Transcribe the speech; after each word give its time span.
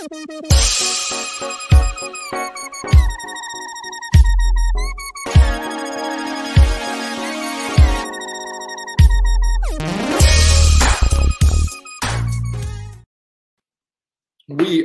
We 0.00 0.06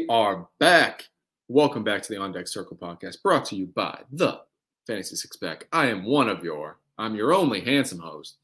are 0.09 0.47
back. 0.59 1.09
Welcome 1.47 1.83
back 1.83 2.01
to 2.01 2.09
the 2.09 2.17
On 2.19 2.31
Deck 2.31 2.47
Circle 2.47 2.77
podcast, 2.77 3.21
brought 3.21 3.45
to 3.45 3.55
you 3.55 3.67
by 3.67 3.99
the 4.11 4.41
Fantasy 4.87 5.15
Six 5.15 5.35
Pack. 5.37 5.67
I 5.71 5.87
am 5.87 6.05
one 6.05 6.27
of 6.27 6.43
your, 6.43 6.79
I'm 6.97 7.13
your 7.13 7.33
only 7.33 7.61
handsome 7.61 7.99
host, 7.99 8.37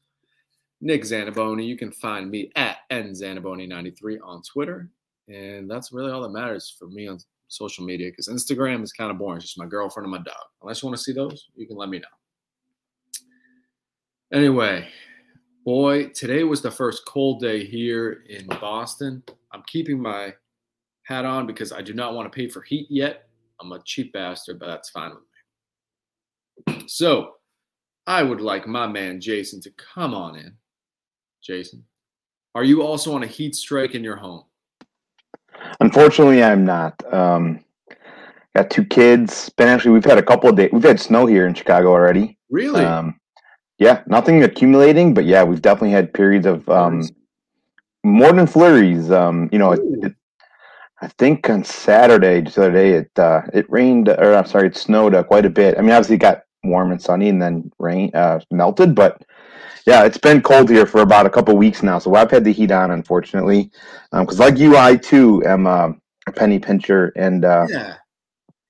Nick 0.80 1.02
Zanaboni. 1.02 1.66
You 1.66 1.76
can 1.76 1.90
find 1.90 2.30
me 2.30 2.52
at 2.54 2.88
nzanaboni93 2.90 4.18
on 4.22 4.42
Twitter, 4.42 4.88
and 5.30 5.70
that's 5.70 5.92
really 5.92 6.10
all 6.10 6.22
that 6.22 6.30
matters 6.30 6.74
for 6.78 6.88
me 6.88 7.06
on 7.06 7.18
social 7.48 7.84
media 7.84 8.10
because 8.10 8.28
Instagram 8.28 8.82
is 8.82 8.92
kind 8.92 9.10
of 9.10 9.18
boring. 9.18 9.36
It's 9.36 9.46
just 9.46 9.58
my 9.58 9.66
girlfriend 9.66 10.04
and 10.04 10.12
my 10.12 10.18
dog. 10.18 10.44
Unless 10.62 10.82
you 10.82 10.88
want 10.88 10.98
to 10.98 11.02
see 11.02 11.12
those, 11.12 11.48
you 11.54 11.66
can 11.66 11.76
let 11.76 11.88
me 11.88 11.98
know. 11.98 12.06
Anyway, 14.32 14.88
boy, 15.64 16.08
today 16.08 16.44
was 16.44 16.62
the 16.62 16.70
first 16.70 17.04
cold 17.06 17.40
day 17.40 17.64
here 17.64 18.24
in 18.28 18.46
Boston. 18.60 19.22
I'm 19.52 19.62
keeping 19.66 20.00
my 20.00 20.34
hat 21.02 21.24
on 21.24 21.46
because 21.46 21.72
I 21.72 21.82
do 21.82 21.92
not 21.92 22.14
want 22.14 22.30
to 22.30 22.36
pay 22.36 22.48
for 22.48 22.62
heat 22.62 22.86
yet. 22.88 23.28
I'm 23.60 23.72
a 23.72 23.82
cheap 23.84 24.12
bastard, 24.12 24.58
but 24.58 24.66
that's 24.66 24.90
fine 24.90 25.10
with 25.10 26.74
me. 26.76 26.84
So 26.86 27.34
I 28.06 28.22
would 28.22 28.40
like 28.40 28.66
my 28.66 28.86
man 28.86 29.20
Jason 29.20 29.60
to 29.62 29.70
come 29.72 30.14
on 30.14 30.36
in. 30.36 30.54
Jason, 31.42 31.84
are 32.54 32.64
you 32.64 32.82
also 32.82 33.14
on 33.14 33.22
a 33.22 33.26
heat 33.26 33.54
strike 33.54 33.94
in 33.94 34.04
your 34.04 34.16
home? 34.16 34.44
Unfortunately, 35.80 36.42
I'm 36.42 36.64
not. 36.64 37.02
Um, 37.12 37.64
got 38.54 38.70
two 38.70 38.84
kids. 38.84 39.48
Been 39.50 39.68
actually, 39.68 39.92
we've 39.92 40.04
had 40.04 40.18
a 40.18 40.22
couple 40.22 40.50
of 40.50 40.56
days. 40.56 40.70
We've 40.72 40.82
had 40.82 41.00
snow 41.00 41.26
here 41.26 41.46
in 41.46 41.54
Chicago 41.54 41.88
already. 41.88 42.36
Really? 42.50 42.84
Um, 42.84 43.20
yeah, 43.78 44.02
nothing 44.06 44.42
accumulating, 44.42 45.14
but 45.14 45.24
yeah, 45.24 45.42
we've 45.42 45.62
definitely 45.62 45.92
had 45.92 46.12
periods 46.12 46.46
of 46.46 46.68
um, 46.68 47.08
more 48.04 48.32
than 48.32 48.46
flurries. 48.46 49.10
Um, 49.10 49.48
you 49.52 49.58
know, 49.58 49.72
it, 49.72 49.80
it, 50.02 50.14
I 51.00 51.08
think 51.08 51.48
on 51.48 51.64
Saturday, 51.64 52.42
just 52.42 52.56
the 52.56 52.64
other 52.64 52.72
day, 52.72 52.90
it 52.92 53.18
uh, 53.18 53.42
it 53.54 53.70
rained, 53.70 54.10
or 54.10 54.34
I'm 54.34 54.44
sorry, 54.44 54.68
it 54.68 54.76
snowed 54.76 55.14
uh, 55.14 55.22
quite 55.22 55.46
a 55.46 55.50
bit. 55.50 55.78
I 55.78 55.80
mean, 55.80 55.92
obviously, 55.92 56.16
it 56.16 56.18
got 56.18 56.42
warm 56.62 56.92
and 56.92 57.00
sunny, 57.00 57.30
and 57.30 57.40
then 57.40 57.72
rain 57.78 58.10
uh, 58.12 58.40
melted. 58.50 58.94
But 58.94 59.22
yeah, 59.86 60.04
it's 60.04 60.18
been 60.18 60.42
cold 60.42 60.68
here 60.68 60.86
for 60.86 61.00
about 61.00 61.26
a 61.26 61.30
couple 61.30 61.56
weeks 61.56 61.82
now, 61.82 61.98
so 61.98 62.14
I've 62.14 62.30
had 62.30 62.44
the 62.44 62.52
heat 62.52 62.70
on, 62.70 62.90
unfortunately. 62.90 63.70
Because 64.12 64.40
um, 64.40 64.46
like 64.46 64.58
you, 64.58 64.76
I 64.76 64.96
too 64.96 65.42
am 65.44 65.66
uh, 65.66 65.92
a 66.26 66.32
penny 66.32 66.58
pincher, 66.58 67.12
and 67.16 67.44
uh, 67.44 67.66
yeah, 67.68 67.96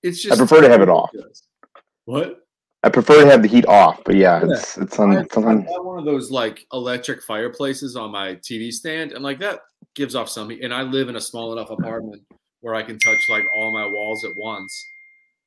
it's 0.02 0.22
just 0.22 0.34
I 0.34 0.36
prefer 0.36 0.60
to 0.62 0.68
have 0.68 0.82
it 0.82 0.88
off. 0.88 1.10
What? 2.04 2.38
I 2.82 2.88
prefer 2.88 3.24
to 3.24 3.30
have 3.30 3.42
the 3.42 3.48
heat 3.48 3.66
off, 3.66 4.02
but 4.04 4.14
yeah, 4.14 4.40
yeah. 4.40 4.52
it's 4.52 4.78
it's 4.78 4.98
on. 4.98 5.16
I, 5.16 5.20
it's 5.20 5.36
on. 5.36 5.66
I 5.68 5.80
one 5.80 5.98
of 5.98 6.04
those 6.04 6.30
like 6.30 6.66
electric 6.72 7.22
fireplaces 7.22 7.94
on 7.96 8.10
my 8.10 8.36
TV 8.36 8.72
stand, 8.72 9.12
and 9.12 9.22
like 9.22 9.38
that 9.40 9.60
gives 9.94 10.14
off 10.14 10.28
some 10.28 10.48
heat. 10.48 10.62
And 10.62 10.72
I 10.72 10.82
live 10.82 11.08
in 11.08 11.16
a 11.16 11.20
small 11.20 11.52
enough 11.52 11.70
apartment 11.70 12.22
where 12.60 12.74
I 12.74 12.82
can 12.82 12.98
touch 12.98 13.28
like 13.28 13.44
all 13.54 13.72
my 13.72 13.86
walls 13.86 14.24
at 14.24 14.34
once, 14.34 14.88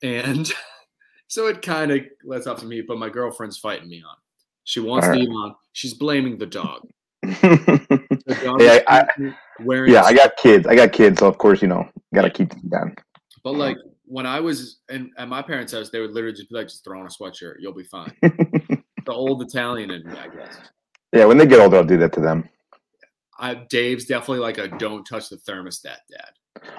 and 0.03 0.51
so 1.27 1.47
it 1.47 1.63
kind 1.63 1.91
of 1.91 2.01
lets 2.23 2.45
off 2.45 2.59
some 2.59 2.69
heat. 2.69 2.85
But 2.87 2.99
my 2.99 3.09
girlfriend's 3.09 3.57
fighting 3.57 3.89
me 3.89 4.03
on. 4.07 4.15
She 4.63 4.79
wants 4.79 5.07
right. 5.07 5.25
the 5.25 5.31
on. 5.31 5.55
She's 5.73 5.93
blaming 5.93 6.37
the 6.37 6.45
dog. 6.45 6.87
the 7.21 8.37
dog 8.43 8.61
yeah, 8.61 8.79
I, 8.87 9.05
yeah, 9.87 10.03
I 10.03 10.13
got 10.13 10.35
kids. 10.37 10.67
I 10.67 10.75
got 10.75 10.91
kids, 10.91 11.19
so 11.19 11.27
of 11.27 11.37
course 11.37 11.61
you 11.61 11.67
know 11.67 11.87
got 12.13 12.23
to 12.23 12.29
keep 12.29 12.49
them 12.49 12.69
down. 12.69 12.95
But 13.43 13.51
um, 13.51 13.57
like 13.59 13.77
when 14.05 14.25
I 14.25 14.39
was 14.39 14.79
in, 14.89 15.11
at 15.17 15.27
my 15.27 15.41
parents' 15.41 15.73
house, 15.73 15.89
they 15.89 15.99
would 15.99 16.11
literally 16.11 16.35
just 16.35 16.49
be 16.49 16.55
like, 16.55 16.67
just 16.67 16.83
throw 16.83 16.99
on 16.99 17.05
a 17.05 17.09
sweatshirt. 17.09 17.55
You'll 17.59 17.73
be 17.73 17.83
fine. 17.83 18.13
the 18.21 18.83
old 19.11 19.41
Italian 19.41 19.91
in 19.91 20.05
me, 20.05 20.17
I 20.17 20.27
guess. 20.27 20.57
Yeah, 21.11 21.25
when 21.25 21.37
they 21.37 21.45
get 21.45 21.59
older, 21.59 21.77
I'll 21.77 21.83
do 21.83 21.97
that 21.97 22.13
to 22.13 22.19
them. 22.19 22.49
I, 23.39 23.55
Dave's 23.69 24.05
definitely 24.05 24.39
like 24.39 24.57
a 24.57 24.67
don't 24.67 25.03
touch 25.05 25.29
the 25.29 25.37
thermostat 25.37 25.97
dad. 26.09 26.31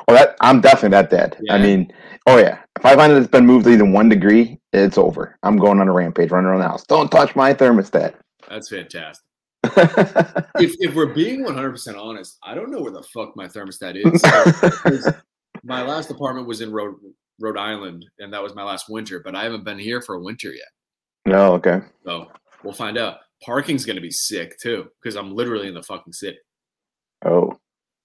Oh, 0.09 0.15
that 0.15 0.37
I'm 0.41 0.61
definitely 0.61 0.91
that 0.91 1.11
dad. 1.11 1.37
Yeah. 1.43 1.55
I 1.55 1.59
mean, 1.59 1.93
oh 2.27 2.39
yeah. 2.39 2.61
If 2.79 2.85
I 2.85 2.95
find 2.95 3.13
that 3.13 3.19
it's 3.19 3.29
been 3.29 3.47
moved 3.47 3.67
even 3.67 3.93
one 3.93 4.09
degree, 4.09 4.59
it's 4.73 4.99
over. 4.99 5.39
I'm 5.43 5.57
going 5.57 5.81
on 5.81 5.89
a 5.89 5.93
rampage, 5.93 6.31
running 6.31 6.49
around 6.49 6.61
the 6.61 6.69
house. 6.69 6.85
Don't 6.85 7.11
touch 7.11 7.35
my 7.35 7.55
thermostat. 7.55 8.15
That's 8.49 8.69
fantastic. 8.69 9.25
if, 9.65 10.75
if 10.81 10.95
we're 10.95 11.15
being 11.15 11.45
100% 11.45 11.99
honest, 11.99 12.37
I 12.43 12.55
don't 12.55 12.71
know 12.71 12.83
where 12.83 12.93
the 12.93 13.03
fuck 13.15 13.35
my 13.35 13.47
thermostat 13.47 13.97
is. 13.97 15.05
my 15.65 15.83
last 15.83 16.11
apartment 16.11 16.47
was 16.47 16.61
in 16.61 16.71
Rhode, 16.71 16.97
Rhode 17.41 17.57
Island, 17.57 18.05
and 18.19 18.33
that 18.33 18.43
was 18.43 18.55
my 18.55 18.63
last 18.63 18.91
winter, 18.91 19.21
but 19.21 19.35
I 19.35 19.45
haven't 19.45 19.65
been 19.65 19.79
here 19.79 20.03
for 20.03 20.17
a 20.17 20.23
winter 20.23 20.53
yet. 20.53 20.69
No, 21.27 21.55
okay. 21.55 21.81
So 22.05 22.31
we'll 22.63 22.75
find 22.75 22.99
out. 22.99 23.19
Parking's 23.43 23.85
going 23.85 23.97
to 23.97 24.03
be 24.03 24.11
sick 24.11 24.59
too, 24.59 24.89
because 25.03 25.17
I'm 25.17 25.35
literally 25.35 25.69
in 25.69 25.75
the 25.75 25.83
fucking 25.83 26.13
city. 26.13 26.39
Oh. 27.25 27.59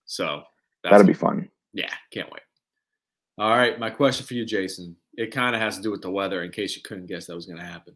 So 0.05 0.43
that'll 0.83 1.05
be 1.05 1.13
fun. 1.13 1.49
Yeah, 1.73 1.93
can't 2.11 2.31
wait. 2.31 2.41
All 3.37 3.55
right, 3.55 3.79
my 3.79 3.89
question 3.89 4.25
for 4.25 4.33
you, 4.33 4.45
Jason. 4.45 4.95
It 5.15 5.31
kind 5.31 5.55
of 5.55 5.61
has 5.61 5.77
to 5.77 5.83
do 5.83 5.91
with 5.91 6.01
the 6.01 6.11
weather, 6.11 6.43
in 6.43 6.51
case 6.51 6.75
you 6.75 6.81
couldn't 6.81 7.07
guess 7.07 7.27
that 7.27 7.35
was 7.35 7.45
going 7.45 7.59
to 7.59 7.65
happen. 7.65 7.95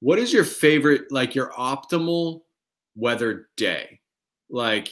What 0.00 0.18
is 0.18 0.32
your 0.32 0.44
favorite, 0.44 1.10
like 1.10 1.34
your 1.34 1.50
optimal 1.52 2.42
weather 2.96 3.48
day? 3.56 4.00
Like, 4.50 4.88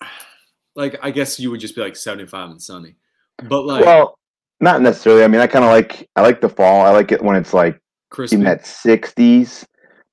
like 0.76 0.96
I 1.02 1.10
guess 1.10 1.40
you 1.40 1.50
would 1.50 1.60
just 1.60 1.74
be 1.74 1.80
like 1.80 1.96
75 1.96 2.50
and 2.50 2.62
sunny. 2.62 2.96
But 3.48 3.62
like 3.66 3.84
Well, 3.84 4.18
not 4.60 4.80
necessarily. 4.80 5.24
I 5.24 5.28
mean, 5.28 5.40
I 5.40 5.46
kind 5.46 5.64
of 5.64 5.70
like 5.70 6.08
I 6.16 6.22
like 6.22 6.40
the 6.40 6.48
fall. 6.48 6.86
I 6.86 6.90
like 6.90 7.12
it 7.12 7.22
when 7.22 7.36
it's 7.36 7.52
like 7.52 7.80
Crispy. 8.10 8.36
in 8.36 8.44
that 8.44 8.62
60s, 8.62 9.64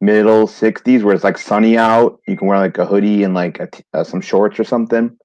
middle 0.01 0.47
60s 0.47 1.03
where 1.03 1.13
it's 1.13 1.23
like 1.23 1.37
sunny 1.37 1.77
out. 1.77 2.19
You 2.27 2.35
can 2.35 2.47
wear 2.47 2.57
like 2.57 2.77
a 2.77 2.85
hoodie 2.85 3.23
and 3.23 3.33
like 3.33 3.59
a 3.59 3.67
t- 3.67 3.83
uh, 3.93 4.03
some 4.03 4.21
shorts 4.21 4.59
or 4.59 4.63
something. 4.63 5.17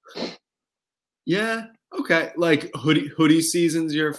Yeah. 1.25 1.67
Okay. 1.99 2.33
Like 2.37 2.71
hoodie 2.75 3.09
hoodie 3.09 3.43
seasons 3.43 3.95
you're 3.95 4.15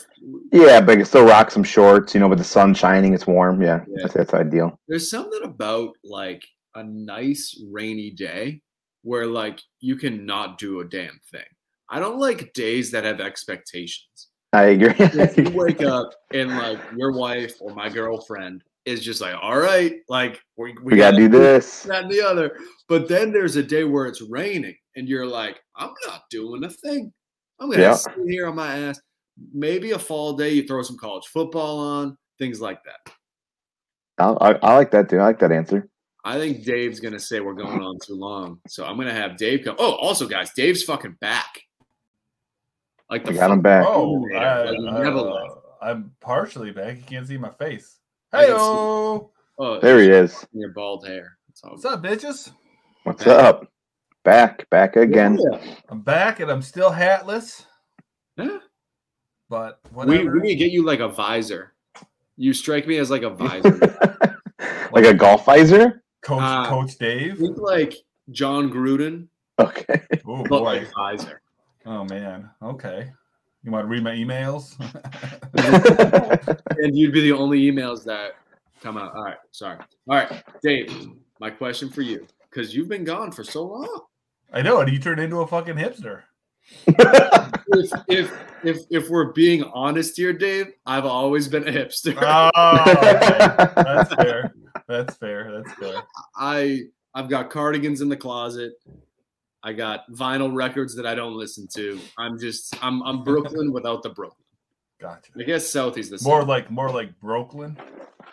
Yeah, 0.51 0.81
but 0.81 0.97
you 0.97 1.05
still 1.05 1.25
rock 1.25 1.51
some 1.51 1.63
shorts, 1.63 2.13
you 2.13 2.19
know, 2.19 2.27
with 2.27 2.39
the 2.39 2.43
sun 2.43 2.73
shining, 2.73 3.13
it's 3.13 3.27
warm. 3.27 3.61
Yeah. 3.61 3.83
yeah. 3.87 4.01
That's, 4.01 4.13
that's 4.13 4.33
ideal. 4.33 4.79
There's 4.87 5.09
something 5.09 5.43
about 5.43 5.91
like 6.03 6.43
a 6.75 6.83
nice 6.83 7.59
rainy 7.69 8.11
day 8.11 8.61
where 9.03 9.27
like 9.27 9.61
you 9.79 9.95
can 9.95 10.25
not 10.25 10.57
do 10.57 10.79
a 10.79 10.85
damn 10.85 11.19
thing. 11.31 11.45
I 11.89 11.99
don't 11.99 12.19
like 12.19 12.51
days 12.53 12.91
that 12.91 13.05
have 13.05 13.21
expectations. 13.21 14.27
I 14.53 14.63
agree. 14.63 14.93
if 14.97 15.37
you 15.37 15.49
wake 15.51 15.81
up 15.81 16.13
and 16.33 16.49
like 16.49 16.79
your 16.95 17.11
wife 17.11 17.55
or 17.61 17.73
my 17.73 17.89
girlfriend 17.89 18.63
is 18.87 19.03
just 19.03 19.19
like, 19.19 19.35
all 19.39 19.59
right, 19.59 19.95
like 20.07 20.41
we, 20.55 20.71
we, 20.81 20.93
we 20.93 20.97
gotta, 20.97 21.17
gotta, 21.17 21.29
do 21.29 21.39
this, 21.39 21.83
that, 21.83 22.03
and 22.03 22.11
the 22.11 22.21
other. 22.21 22.57
But 22.87 23.07
then 23.09 23.31
there's 23.31 23.57
a 23.57 23.63
day 23.63 23.83
where 23.83 24.05
it's 24.05 24.21
raining 24.21 24.75
and 24.95 25.07
you're 25.07 25.27
like, 25.27 25.59
I'm 25.75 25.91
not 26.07 26.23
doing 26.29 26.63
a 26.63 26.69
thing. 26.69 27.11
I'm 27.59 27.69
gonna 27.69 27.81
yeah. 27.81 27.95
sit 27.95 28.13
here 28.25 28.47
on 28.47 28.55
my 28.55 28.77
ass. 28.77 28.99
Maybe 29.53 29.91
a 29.91 29.99
fall 29.99 30.33
day, 30.33 30.51
you 30.51 30.65
throw 30.65 30.81
some 30.81 30.97
college 30.97 31.25
football 31.27 31.79
on, 31.79 32.17
things 32.39 32.61
like 32.61 32.79
that. 32.85 33.13
I, 34.17 34.51
I, 34.51 34.51
I 34.63 34.75
like 34.75 34.91
that 34.91 35.09
too. 35.09 35.19
I 35.19 35.25
like 35.25 35.39
that 35.39 35.51
answer. 35.51 35.89
I 36.23 36.39
think 36.39 36.63
Dave's 36.63 36.99
gonna 36.99 37.19
say 37.19 37.39
we're 37.39 37.53
going 37.53 37.81
on 37.81 37.97
too 38.03 38.15
long, 38.15 38.59
so 38.67 38.85
I'm 38.85 38.97
gonna 38.97 39.13
have 39.13 39.37
Dave 39.37 39.63
come. 39.63 39.75
Oh, 39.79 39.93
also, 39.93 40.27
guys, 40.27 40.51
Dave's 40.55 40.83
fucking 40.83 41.17
back. 41.21 41.61
Like 43.09 43.25
the 43.25 43.31
I 43.31 43.33
got 43.33 43.51
him 43.51 43.61
back. 43.61 43.85
Oh, 43.87 44.25
I, 44.33 44.65
uh, 44.67 45.55
I'm 45.81 46.11
partially 46.19 46.71
back. 46.71 46.97
You 46.97 47.03
can't 47.03 47.27
see 47.27 47.37
my 47.37 47.51
face. 47.51 47.99
Hey, 48.33 48.47
oh, 48.51 49.31
there 49.81 49.99
he 49.99 50.09
is. 50.09 50.45
Your 50.51 50.73
bald 50.73 51.07
hair. 51.07 51.37
What's 51.61 51.85
up, 51.85 52.03
bitches? 52.03 52.51
What's 53.03 53.23
back. 53.23 53.43
up? 53.43 53.67
Back, 54.25 54.69
back 54.69 54.95
again. 54.97 55.39
Yeah. 55.39 55.75
I'm 55.87 56.01
back, 56.01 56.41
and 56.41 56.51
I'm 56.51 56.61
still 56.61 56.91
hatless. 56.91 57.65
Yeah. 58.35 58.57
But 59.49 59.79
whatever. 59.93 60.23
We, 60.25 60.29
we 60.29 60.39
need 60.41 60.49
to 60.49 60.55
get 60.55 60.71
you 60.71 60.83
like 60.83 60.99
a 60.99 61.07
visor. 61.07 61.73
You 62.35 62.51
strike 62.51 62.85
me 62.85 62.97
as 62.97 63.09
like 63.09 63.23
a 63.23 63.29
visor. 63.31 63.97
like 64.91 65.05
a 65.05 65.13
golf 65.13 65.45
visor? 65.45 66.03
Coach 66.21 66.41
uh, 66.41 66.67
Coach 66.67 66.97
Dave. 66.97 67.39
Look 67.39 67.57
like 67.57 67.93
Jon 68.31 68.69
Gruden. 68.69 69.29
Okay. 69.57 70.01
Oh 70.27 70.43
boy. 70.43 70.85
Like 70.97 71.27
Oh 71.85 72.03
man. 72.03 72.49
Okay. 72.61 73.09
You 73.67 73.73
want 73.73 73.83
to 73.83 73.89
read 73.89 74.01
my 74.01 74.15
emails? 74.15 74.79
and 76.77 76.97
you'd 76.97 77.11
be 77.11 77.19
the 77.19 77.33
only 77.33 77.69
emails 77.69 78.01
that 78.05 78.35
come 78.81 78.95
out. 78.95 79.13
All 79.13 79.25
right. 79.25 79.35
Sorry. 79.51 79.77
All 80.07 80.15
right, 80.15 80.41
Dave. 80.63 81.09
My 81.41 81.49
question 81.49 81.89
for 81.89 82.01
you, 82.01 82.25
because 82.49 82.73
you've 82.73 82.87
been 82.87 83.03
gone 83.03 83.29
for 83.29 83.43
so 83.43 83.65
long. 83.65 84.03
I 84.53 84.61
know, 84.61 84.79
and 84.79 84.89
you 84.89 84.99
turned 84.99 85.19
into 85.19 85.41
a 85.41 85.47
fucking 85.47 85.75
hipster. 85.75 86.21
if, 86.87 87.91
if 88.07 88.31
if 88.63 88.77
if 88.89 89.09
we're 89.09 89.33
being 89.33 89.63
honest 89.73 90.15
here, 90.15 90.31
Dave, 90.31 90.67
I've 90.85 91.05
always 91.05 91.49
been 91.49 91.67
a 91.67 91.71
hipster. 91.71 92.17
Oh, 92.21 92.79
okay. 92.87 93.73
that's 93.75 94.13
fair. 94.15 94.53
That's 94.87 95.17
fair. 95.17 95.51
That's 95.61 95.77
fair. 95.77 96.03
I 96.37 96.83
I've 97.13 97.27
got 97.27 97.49
cardigans 97.49 97.99
in 97.99 98.07
the 98.07 98.15
closet. 98.15 98.75
I 99.67 99.73
got 99.73 100.09
vinyl 100.13 100.55
records 100.55 100.95
that 100.95 101.05
I 101.05 101.13
don't 101.13 101.33
listen 101.35 101.67
to. 101.75 101.99
I'm 102.17 102.39
just 102.39 102.73
I'm 102.81 103.03
I'm 103.03 103.25
Brooklyn 103.25 103.73
without 103.73 104.01
the 104.01 104.09
Brooklyn. 104.09 104.45
Gotcha. 105.01 105.29
I 105.37 105.43
guess 105.43 105.69
Southie's 105.69 106.09
the 106.09 106.17
same. 106.17 106.31
More 106.31 106.45
like 106.45 106.71
more 106.71 106.89
like 106.89 107.19
Brooklyn. 107.19 107.77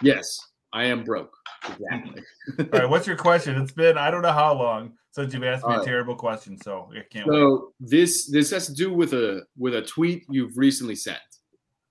Yes, 0.00 0.38
I 0.72 0.84
am 0.84 1.02
broke. 1.02 1.36
Exactly. 1.68 2.22
All 2.72 2.80
right, 2.80 2.88
what's 2.88 3.08
your 3.08 3.16
question? 3.16 3.60
It's 3.60 3.72
been 3.72 3.98
I 3.98 4.12
don't 4.12 4.22
know 4.22 4.30
how 4.32 4.54
long 4.54 4.92
since 5.10 5.34
you've 5.34 5.42
asked 5.42 5.64
me 5.66 5.70
All 5.72 5.74
a 5.74 5.78
right. 5.78 5.86
terrible 5.86 6.14
question, 6.14 6.56
so 6.56 6.88
I 6.92 7.02
can't 7.10 7.26
wait. 7.26 7.34
so 7.34 7.72
this 7.80 8.30
this 8.30 8.50
has 8.52 8.66
to 8.68 8.72
do 8.72 8.92
with 8.92 9.12
a 9.12 9.42
with 9.58 9.74
a 9.74 9.82
tweet 9.82 10.22
you've 10.30 10.56
recently 10.56 10.94
sent. 10.94 11.18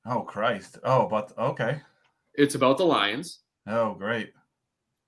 Oh 0.06 0.22
Christ. 0.22 0.78
Oh, 0.86 1.06
but 1.10 1.34
okay. 1.38 1.81
It's 2.36 2.56
about 2.56 2.78
the 2.78 2.86
Lions. 2.86 3.40
Oh, 3.68 3.94
great. 3.94 4.31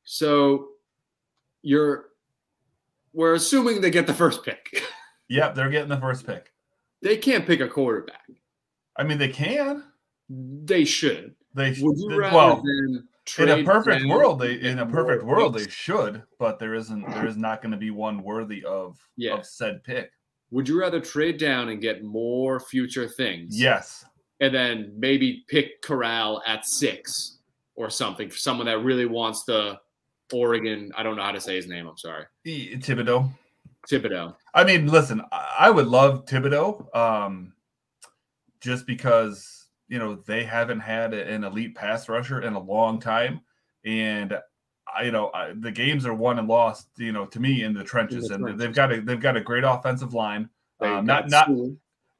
So 0.03 0.71
you're 1.61 2.07
we're 3.15 3.33
assuming 3.33 3.81
they 3.81 3.89
get 3.89 4.05
the 4.07 4.13
first 4.13 4.43
pick. 4.43 4.81
Yep, 5.27 5.55
they're 5.55 5.71
getting 5.71 5.89
the 5.89 5.99
first 5.99 6.23
pick. 6.27 6.51
they 7.01 7.17
can't 7.17 7.47
pick 7.47 7.59
a 7.59 7.67
quarterback. 7.67 8.29
I 8.95 9.03
mean, 9.03 9.17
they 9.17 9.29
can. 9.29 9.83
They 10.29 10.85
should. 10.85 11.33
They 11.55 11.73
sh- 11.73 11.81
Would 11.81 11.97
you 11.97 12.15
rather 12.19 12.35
well 12.35 12.55
than 12.61 13.07
in 13.39 13.49
a 13.49 13.63
perfect 13.63 14.05
world. 14.05 14.37
They 14.39 14.53
in 14.61 14.77
a 14.77 14.85
perfect 14.85 15.23
world 15.23 15.55
they 15.55 15.67
should, 15.67 16.21
but 16.37 16.59
there 16.59 16.75
isn't. 16.75 17.09
There 17.09 17.25
is 17.25 17.37
not 17.37 17.63
going 17.63 17.71
to 17.71 17.77
be 17.77 17.89
one 17.89 18.21
worthy 18.21 18.63
of 18.65 18.99
Yeah. 19.17 19.37
of 19.39 19.47
said 19.47 19.83
pick. 19.83 20.11
Would 20.51 20.69
you 20.69 20.79
rather 20.79 20.99
trade 21.01 21.39
down 21.39 21.69
and 21.69 21.81
get 21.81 22.03
more 22.03 22.59
future 22.59 23.07
things? 23.07 23.59
Yes. 23.59 24.05
And 24.41 24.53
then 24.53 24.93
maybe 24.95 25.43
pick 25.47 25.81
Corral 25.81 26.43
at 26.45 26.67
six 26.67 27.39
or 27.73 27.89
something 27.89 28.29
for 28.29 28.37
someone 28.37 28.67
that 28.67 28.83
really 28.83 29.07
wants 29.07 29.43
the 29.43 29.79
Oregon. 30.33 30.91
I 30.97 31.03
don't 31.03 31.15
know 31.15 31.23
how 31.23 31.31
to 31.31 31.41
say 31.41 31.55
his 31.55 31.67
name. 31.67 31.87
I'm 31.87 31.97
sorry. 31.97 32.25
Thibodeaux. 32.45 33.31
Thibodeaux. 33.89 34.35
I 34.53 34.63
mean, 34.63 34.87
listen, 34.87 35.21
I 35.31 35.69
would 35.69 35.87
love 35.87 36.25
Thibodeaux, 36.25 36.95
um, 36.95 37.53
just 38.59 38.87
because 38.87 39.67
you 39.87 39.99
know 39.99 40.15
they 40.15 40.43
haven't 40.43 40.79
had 40.79 41.13
an 41.13 41.43
elite 41.43 41.75
pass 41.75 42.09
rusher 42.09 42.41
in 42.41 42.53
a 42.53 42.59
long 42.59 42.99
time, 42.99 43.41
and 43.83 44.37
I, 44.93 45.03
you 45.03 45.11
know 45.11 45.29
I, 45.33 45.53
the 45.53 45.71
games 45.71 46.05
are 46.05 46.13
won 46.13 46.39
and 46.39 46.47
lost, 46.47 46.87
you 46.97 47.11
know, 47.11 47.25
to 47.27 47.39
me 47.39 47.63
in 47.63 47.73
the 47.73 47.83
trenches, 47.83 48.31
and 48.31 48.41
trenches. 48.41 48.59
they've 48.59 48.73
got 48.73 48.91
a 48.91 49.01
they've 49.01 49.19
got 49.19 49.37
a 49.37 49.41
great 49.41 49.63
offensive 49.63 50.13
line, 50.13 50.49
um, 50.81 51.05
not 51.05 51.29
not 51.29 51.49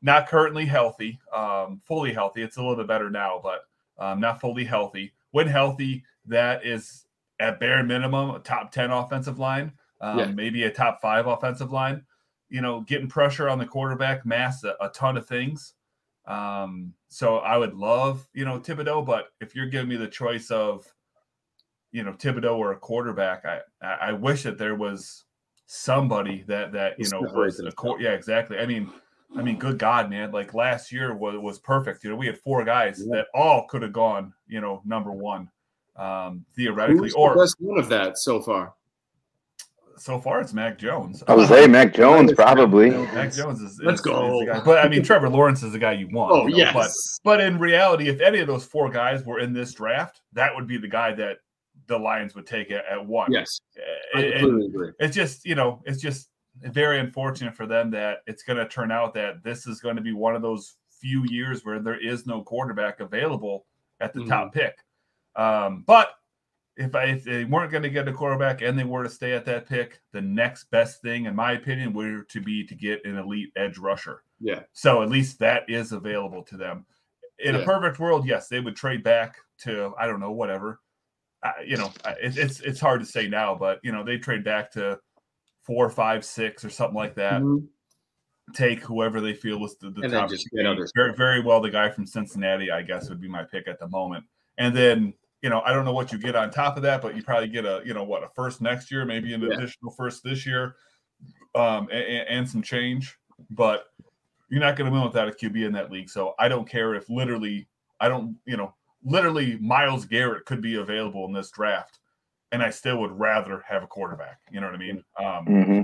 not 0.01 0.27
currently 0.27 0.65
healthy, 0.65 1.19
um, 1.33 1.81
fully 1.85 2.13
healthy. 2.13 2.43
It's 2.43 2.57
a 2.57 2.61
little 2.61 2.75
bit 2.75 2.87
better 2.87 3.09
now, 3.09 3.39
but 3.41 3.61
um, 3.97 4.19
not 4.19 4.39
fully 4.39 4.63
healthy. 4.63 5.13
When 5.31 5.47
healthy, 5.47 6.03
that 6.27 6.65
is 6.65 7.04
at 7.39 7.59
bare 7.59 7.83
minimum 7.83 8.31
a 8.31 8.39
top 8.39 8.71
10 8.71 8.91
offensive 8.91 9.39
line, 9.39 9.73
um, 10.01 10.19
Yeah. 10.19 10.25
maybe 10.27 10.63
a 10.63 10.71
top 10.71 11.01
five 11.01 11.27
offensive 11.27 11.71
line. 11.71 12.05
You 12.49 12.61
know, 12.61 12.81
getting 12.81 13.07
pressure 13.09 13.49
on 13.49 13.57
the 13.59 13.65
quarterback, 13.65 14.25
mass 14.25 14.63
a, 14.63 14.75
a 14.79 14.89
ton 14.89 15.17
of 15.17 15.27
things. 15.27 15.73
Um, 16.25 16.93
so 17.07 17.37
I 17.37 17.57
would 17.57 17.73
love, 17.73 18.27
you 18.33 18.45
know, 18.45 18.59
Thibodeaux, 18.59 19.05
but 19.05 19.29
if 19.41 19.55
you're 19.55 19.65
giving 19.67 19.89
me 19.89 19.95
the 19.95 20.07
choice 20.07 20.49
of, 20.51 20.85
you 21.91 22.03
know, 22.03 22.13
Thibodeaux 22.13 22.57
or 22.57 22.71
a 22.71 22.77
quarterback, 22.77 23.45
I 23.45 23.61
I 23.81 24.11
wish 24.13 24.43
that 24.43 24.57
there 24.57 24.75
was 24.75 25.25
somebody 25.65 26.43
that 26.47 26.71
that 26.73 26.99
you 26.99 27.09
know 27.09 27.21
was 27.21 27.59
a. 27.59 27.71
Yeah, 27.99 28.11
exactly. 28.11 28.57
I 28.59 28.65
mean, 28.65 28.91
I 29.37 29.41
mean, 29.41 29.57
good 29.57 29.77
God, 29.79 30.09
man! 30.09 30.31
Like 30.31 30.53
last 30.53 30.91
year 30.91 31.15
was 31.15 31.37
was 31.37 31.59
perfect. 31.59 32.03
You 32.03 32.09
know, 32.09 32.15
we 32.15 32.25
had 32.27 32.37
four 32.39 32.63
guys 32.65 32.99
Yeah. 33.05 33.17
that 33.17 33.27
all 33.33 33.65
could 33.67 33.81
have 33.81 33.93
gone, 33.93 34.33
you 34.47 34.61
know, 34.61 34.81
number 34.85 35.11
one, 35.11 35.49
um, 35.95 36.45
theoretically. 36.55 37.03
Who's 37.07 37.13
the 37.13 37.19
Or 37.19 37.35
best 37.35 37.55
one 37.59 37.77
of 37.79 37.89
that 37.89 38.17
so 38.17 38.41
far? 38.41 38.73
so 39.97 40.19
far, 40.19 40.41
it's 40.41 40.51
Mac 40.53 40.77
Jones. 40.77 41.23
I 41.25 41.33
was 41.33 41.47
say 41.47 41.67
Mac 41.67 41.93
Jones 41.93 42.33
probably. 42.33 42.89
Mac 42.91 43.31
Jones 43.31 43.61
is, 43.61 43.79
Let's 43.81 44.01
go. 44.01 44.41
is 44.41 44.45
the 44.47 44.53
guy. 44.53 44.59
But 44.63 44.85
I 44.85 44.89
mean, 44.89 45.01
Trevor 45.03 45.29
Lawrence 45.29 45.63
is 45.63 45.71
the 45.71 45.79
guy 45.79 45.93
you 45.93 46.09
want. 46.11 46.33
Oh 46.33 46.47
you 46.47 46.51
know, 46.51 46.57
yes. 46.57 46.73
But 47.23 47.37
but 47.37 47.39
in 47.41 47.57
reality, 47.57 48.09
if 48.09 48.19
any 48.19 48.39
of 48.39 48.47
those 48.47 48.65
four 48.65 48.89
guys 48.89 49.23
were 49.23 49.39
in 49.39 49.53
this 49.53 49.73
draft, 49.73 50.19
that 50.33 50.53
would 50.53 50.67
be 50.67 50.77
the 50.77 50.89
guy 50.89 51.13
that 51.13 51.37
the 51.87 51.97
Lions 51.97 52.35
would 52.35 52.45
take 52.45 52.71
at, 52.71 52.83
at 52.85 53.05
one. 53.05 53.31
yes. 53.31 53.61
I 54.15 54.19
And- 54.19 54.25
and 54.33 54.39
completely 54.41 54.65
agree. 54.67 54.91
it's 54.99 55.15
just 55.15 55.45
you 55.45 55.55
know 55.55 55.81
it's 55.85 56.01
just 56.01 56.29
very 56.61 56.99
unfortunate 56.99 57.55
for 57.55 57.65
them 57.65 57.89
that 57.91 58.17
it's 58.27 58.43
going 58.43 58.57
to 58.57 58.67
turn 58.67 58.91
out 58.91 59.13
that 59.13 59.43
this 59.43 59.65
is 59.65 59.79
going 59.79 59.95
to 59.95 60.01
be 60.01 60.11
one 60.13 60.35
of 60.35 60.41
those 60.41 60.75
few 61.01 61.23
years 61.29 61.63
where 61.63 61.79
there 61.79 61.99
is 61.99 62.25
no 62.25 62.41
quarterback 62.41 62.99
available 62.99 63.65
at 64.01 64.13
the 64.13 64.25
top 64.25 64.53
pick. 64.53 64.75
Um, 65.35 65.83
but 65.85 66.11
if 66.77 66.93
I, 66.95 67.05
if 67.05 67.23
they 67.23 67.45
weren't 67.45 67.71
going 67.71 67.83
to 67.83 67.89
get 67.89 68.07
a 68.07 68.13
quarterback 68.13 68.61
and 68.61 68.77
they 68.77 68.83
were 68.83 69.03
to 69.03 69.09
stay 69.09 69.33
at 69.33 69.45
that 69.45 69.67
pick, 69.67 70.01
the 70.11 70.21
next 70.21 70.65
best 70.71 71.01
thing, 71.01 71.25
in 71.25 71.35
my 71.35 71.53
opinion, 71.53 71.93
would 71.93 72.27
to 72.29 72.41
be 72.41 72.65
to 72.65 72.75
get 72.75 73.03
an 73.05 73.17
elite 73.17 73.51
edge 73.55 73.77
rusher. 73.77 74.23
Yeah. 74.41 74.63
So 74.73 75.01
at 75.01 75.09
least 75.09 75.39
that 75.39 75.69
is 75.69 75.91
available 75.93 76.43
to 76.43 76.57
them. 76.57 76.85
In 77.39 77.55
a 77.55 77.63
perfect 77.63 77.99
world, 77.99 78.25
yes, 78.25 78.47
they 78.47 78.59
would 78.61 78.75
trade 78.75 79.03
back 79.03 79.37
to 79.59 79.93
I 79.99 80.07
don't 80.07 80.19
know 80.21 80.31
whatever. 80.31 80.79
Uh, 81.43 81.51
you 81.65 81.77
know, 81.77 81.91
I- 82.05 82.11
it, 82.21 82.37
it's 82.37 82.59
it's 82.61 82.79
hard 82.79 83.01
to 83.01 83.05
say 83.05 83.27
now, 83.27 83.55
but 83.55 83.79
you 83.83 83.91
know 83.91 84.03
they 84.03 84.17
trade 84.17 84.43
back 84.43 84.71
to 84.71 84.99
four, 85.63 85.89
five, 85.89 86.23
six, 86.23 86.63
or 86.63 86.69
something 86.69 86.95
like 86.95 87.15
that. 87.15 87.41
Mhm. 87.41 87.67
Take 88.53 88.79
whoever 88.81 89.19
they 89.21 89.33
feel 89.33 89.63
is 89.65 89.75
the, 89.77 89.89
the 89.89 90.03
And 90.03 90.11
top. 90.13 90.29
just. 90.29 90.47
Very 90.95 91.13
very 91.13 91.41
well, 91.41 91.59
the 91.61 91.69
guy 91.69 91.89
from 91.89 92.05
Cincinnati, 92.05 92.71
I 92.71 92.81
guess, 92.83 93.09
would 93.09 93.19
be 93.21 93.27
my 93.27 93.43
pick 93.43 93.67
at 93.67 93.79
the 93.79 93.87
moment. 93.89 94.23
And 94.57 94.75
then 94.75 95.13
you 95.41 95.49
know 95.49 95.61
I 95.61 95.73
don't 95.73 95.85
know 95.85 95.93
what 95.93 96.11
you 96.11 96.17
get 96.17 96.35
on 96.35 96.51
top 96.51 96.77
of 96.77 96.83
that, 96.83 97.01
but 97.01 97.15
you 97.15 97.23
probably 97.23 97.49
get 97.49 97.65
a 97.65 97.81
you 97.85 97.93
know 97.93 98.03
what 98.03 98.23
a 98.23 98.29
first 98.29 98.61
next 98.61 98.91
year, 98.91 99.05
maybe 99.05 99.33
an 99.33 99.41
Yeah. 99.41 99.49
additional 99.55 99.91
first 99.91 100.23
this 100.23 100.45
year, 100.45 100.75
um, 101.53 101.87
and, 101.91 102.27
and 102.27 102.49
some 102.49 102.61
change. 102.61 103.17
But 103.49 103.87
you're 104.49 104.61
not 104.61 104.75
going 104.75 104.89
to 104.89 104.93
win 104.93 105.03
without 105.05 105.27
a 105.27 105.31
QB 105.31 105.65
in 105.65 105.73
that 105.73 105.91
league. 105.91 106.09
So 106.09 106.35
I 106.39 106.47
don't 106.47 106.69
care 106.69 106.93
if 106.95 107.09
literally, 107.09 107.67
I 107.99 108.07
don't, 108.07 108.37
you 108.45 108.55
know, 108.57 108.73
literally 109.03 109.57
Myles 109.59 110.05
Garrett 110.05 110.45
could 110.45 110.61
be 110.61 110.75
available 110.75 111.25
in 111.25 111.33
this 111.33 111.51
draft, 111.51 111.99
and 112.51 112.63
I 112.63 112.69
still 112.69 112.99
would 113.01 113.11
rather 113.11 113.63
have 113.67 113.83
a 113.83 113.87
quarterback. 113.87 114.39
You 114.51 114.61
know 114.61 114.67
what 114.67 114.75
I 114.75 114.79
mean? 114.79 115.03
Um, 115.19 115.45
hmm 115.45 115.81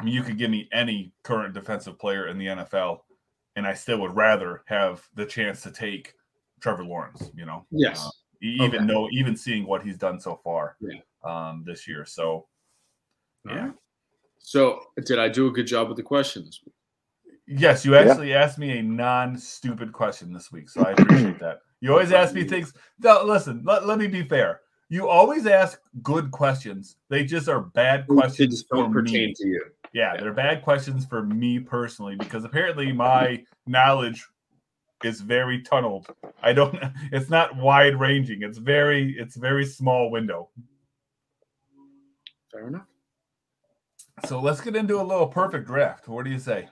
I 0.00 0.04
mean, 0.04 0.14
you 0.14 0.22
could 0.22 0.38
give 0.38 0.50
me 0.50 0.68
any 0.72 1.12
current 1.22 1.54
defensive 1.54 1.98
player 1.98 2.26
in 2.26 2.38
the 2.38 2.46
NFL, 2.46 3.00
and 3.56 3.66
I 3.66 3.74
still 3.74 3.98
would 4.00 4.16
rather 4.16 4.62
have 4.66 5.06
the 5.14 5.26
chance 5.26 5.62
to 5.62 5.70
take 5.70 6.14
Trevor 6.60 6.84
Lawrence. 6.84 7.30
You 7.34 7.44
know, 7.44 7.66
Yes. 7.70 8.06
Uh, 8.06 8.10
even 8.42 8.74
Okay. 8.82 8.86
though, 8.86 9.08
even 9.12 9.36
seeing 9.36 9.66
what 9.66 9.82
he's 9.82 9.96
done 9.96 10.18
so 10.20 10.40
far, 10.42 10.76
Yeah. 10.80 11.00
um, 11.24 11.62
this 11.64 11.86
year. 11.88 12.04
So, 12.04 12.46
All 13.48 13.54
yeah. 13.54 13.64
right. 13.66 13.74
So 14.38 14.80
did 15.04 15.18
I 15.18 15.28
do 15.28 15.46
a 15.46 15.50
good 15.52 15.66
job 15.66 15.88
with 15.88 15.96
the 15.96 16.02
questions? 16.02 16.62
Yes, 17.46 17.84
you 17.84 17.96
actually 17.96 18.34
asked 18.34 18.58
me 18.58 18.78
a 18.78 18.82
non-stupid 18.82 19.92
question 19.92 20.32
this 20.32 20.50
week, 20.52 20.68
so 20.68 20.82
I 20.84 20.90
appreciate 20.92 21.38
that. 21.40 21.60
You 21.80 21.90
always 21.92 22.12
ask 22.12 22.34
me 22.34 22.44
things. 22.44 22.72
No, 23.00 23.24
listen, 23.24 23.62
let, 23.64 23.86
let 23.86 23.98
me 23.98 24.06
be 24.06 24.22
fair. 24.22 24.60
You 24.88 25.08
always 25.08 25.46
ask 25.46 25.80
good 26.02 26.30
questions. 26.30 26.96
They 27.08 27.24
just 27.24 27.48
are 27.48 27.60
bad 27.60 28.06
questions 28.06 28.62
They 28.70 28.78
don't 28.78 28.92
pertain 28.92 29.28
me. 29.28 29.34
to 29.34 29.46
you. 29.48 29.64
Yeah, 29.92 30.14
Yeah. 30.14 30.20
they're 30.20 30.32
bad 30.32 30.62
questions 30.62 31.04
for 31.06 31.22
me 31.24 31.58
personally 31.58 32.14
because 32.16 32.44
apparently 32.44 32.92
my 32.92 33.44
knowledge 33.66 34.26
is 35.04 35.20
very 35.20 35.62
tunneled. 35.62 36.06
I 36.42 36.52
don't. 36.52 36.78
It's 37.12 37.30
not 37.30 37.56
wide 37.56 37.98
ranging. 37.98 38.42
It's 38.42 38.58
very. 38.58 39.16
It's 39.18 39.36
very 39.36 39.66
small 39.66 40.10
window. 40.10 40.48
Fair 42.50 42.68
enough. 42.68 42.86
So 44.26 44.40
let's 44.40 44.60
get 44.60 44.76
into 44.76 45.00
a 45.00 45.02
little 45.02 45.26
perfect 45.26 45.66
draft. 45.66 46.08
What 46.08 46.24
do 46.24 46.30
you 46.30 46.38
say? 46.38 46.68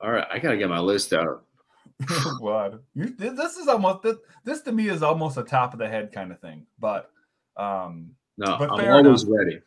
All 0.00 0.10
right, 0.10 0.26
I 0.30 0.38
gotta 0.38 0.56
get 0.56 0.68
my 0.68 0.80
list 0.80 1.12
out. 1.12 1.44
God, 2.40 2.80
you, 2.94 3.14
this 3.16 3.56
is 3.56 3.66
almost 3.66 4.02
this, 4.02 4.16
this 4.44 4.60
to 4.62 4.72
me 4.72 4.88
is 4.88 5.02
almost 5.02 5.36
a 5.36 5.42
top 5.42 5.72
of 5.72 5.80
the 5.80 5.88
head 5.88 6.12
kind 6.12 6.30
of 6.30 6.40
thing. 6.40 6.66
But 6.78 7.10
um, 7.56 8.12
No, 8.36 8.56
But 8.58 8.70
I'm 8.72 9.06
always 9.06 9.24
ready. 9.24 9.60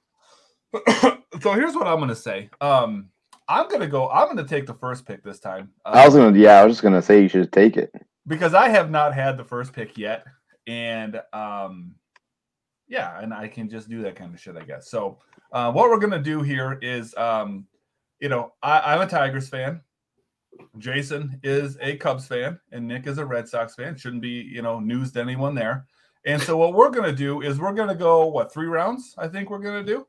so 1.41 1.53
here's 1.53 1.75
what 1.75 1.87
I'm 1.87 1.99
gonna 1.99 2.15
say. 2.15 2.49
Um, 2.61 3.09
I'm 3.51 3.67
gonna 3.67 3.87
go. 3.87 4.09
I'm 4.09 4.27
gonna 4.27 4.47
take 4.47 4.65
the 4.65 4.73
first 4.73 5.05
pick 5.05 5.23
this 5.23 5.39
time. 5.39 5.71
Uh, 5.85 5.89
I 5.89 6.05
was 6.05 6.15
gonna, 6.15 6.37
yeah, 6.37 6.61
I 6.61 6.65
was 6.65 6.75
just 6.75 6.83
gonna 6.83 7.01
say 7.01 7.21
you 7.21 7.27
should 7.27 7.51
take 7.51 7.75
it. 7.75 7.93
because 8.27 8.53
I 8.53 8.69
have 8.69 8.89
not 8.89 9.13
had 9.13 9.37
the 9.37 9.43
first 9.43 9.73
pick 9.73 9.97
yet, 9.97 10.25
and 10.67 11.21
um, 11.33 11.95
yeah, 12.87 13.19
and 13.19 13.33
I 13.33 13.47
can 13.49 13.69
just 13.69 13.89
do 13.89 14.01
that 14.03 14.15
kind 14.15 14.33
of 14.33 14.39
shit, 14.39 14.55
I 14.55 14.63
guess. 14.63 14.89
So, 14.89 15.19
uh, 15.51 15.71
what 15.71 15.89
we're 15.89 15.99
gonna 15.99 16.21
do 16.21 16.41
here 16.41 16.79
is, 16.81 17.13
um, 17.15 17.67
you 18.19 18.29
know, 18.29 18.53
I, 18.63 18.93
I'm 18.93 19.01
a 19.01 19.07
Tigers 19.07 19.49
fan. 19.49 19.81
Jason 20.77 21.39
is 21.43 21.77
a 21.81 21.97
Cubs 21.97 22.27
fan, 22.27 22.59
and 22.71 22.87
Nick 22.87 23.05
is 23.07 23.17
a 23.17 23.25
Red 23.25 23.49
Sox 23.49 23.75
fan. 23.75 23.97
Shouldn't 23.97 24.21
be, 24.21 24.29
you 24.53 24.61
know, 24.61 24.79
news 24.79 25.11
to 25.13 25.21
anyone 25.21 25.55
there. 25.55 25.85
And 26.25 26.41
so, 26.41 26.55
what 26.55 26.73
we're 26.73 26.89
gonna 26.91 27.11
do 27.11 27.41
is 27.41 27.59
we're 27.59 27.73
gonna 27.73 27.95
go 27.95 28.27
what 28.27 28.53
three 28.53 28.67
rounds? 28.67 29.13
I 29.17 29.27
think 29.27 29.49
we're 29.49 29.59
gonna 29.59 29.83
do, 29.83 30.05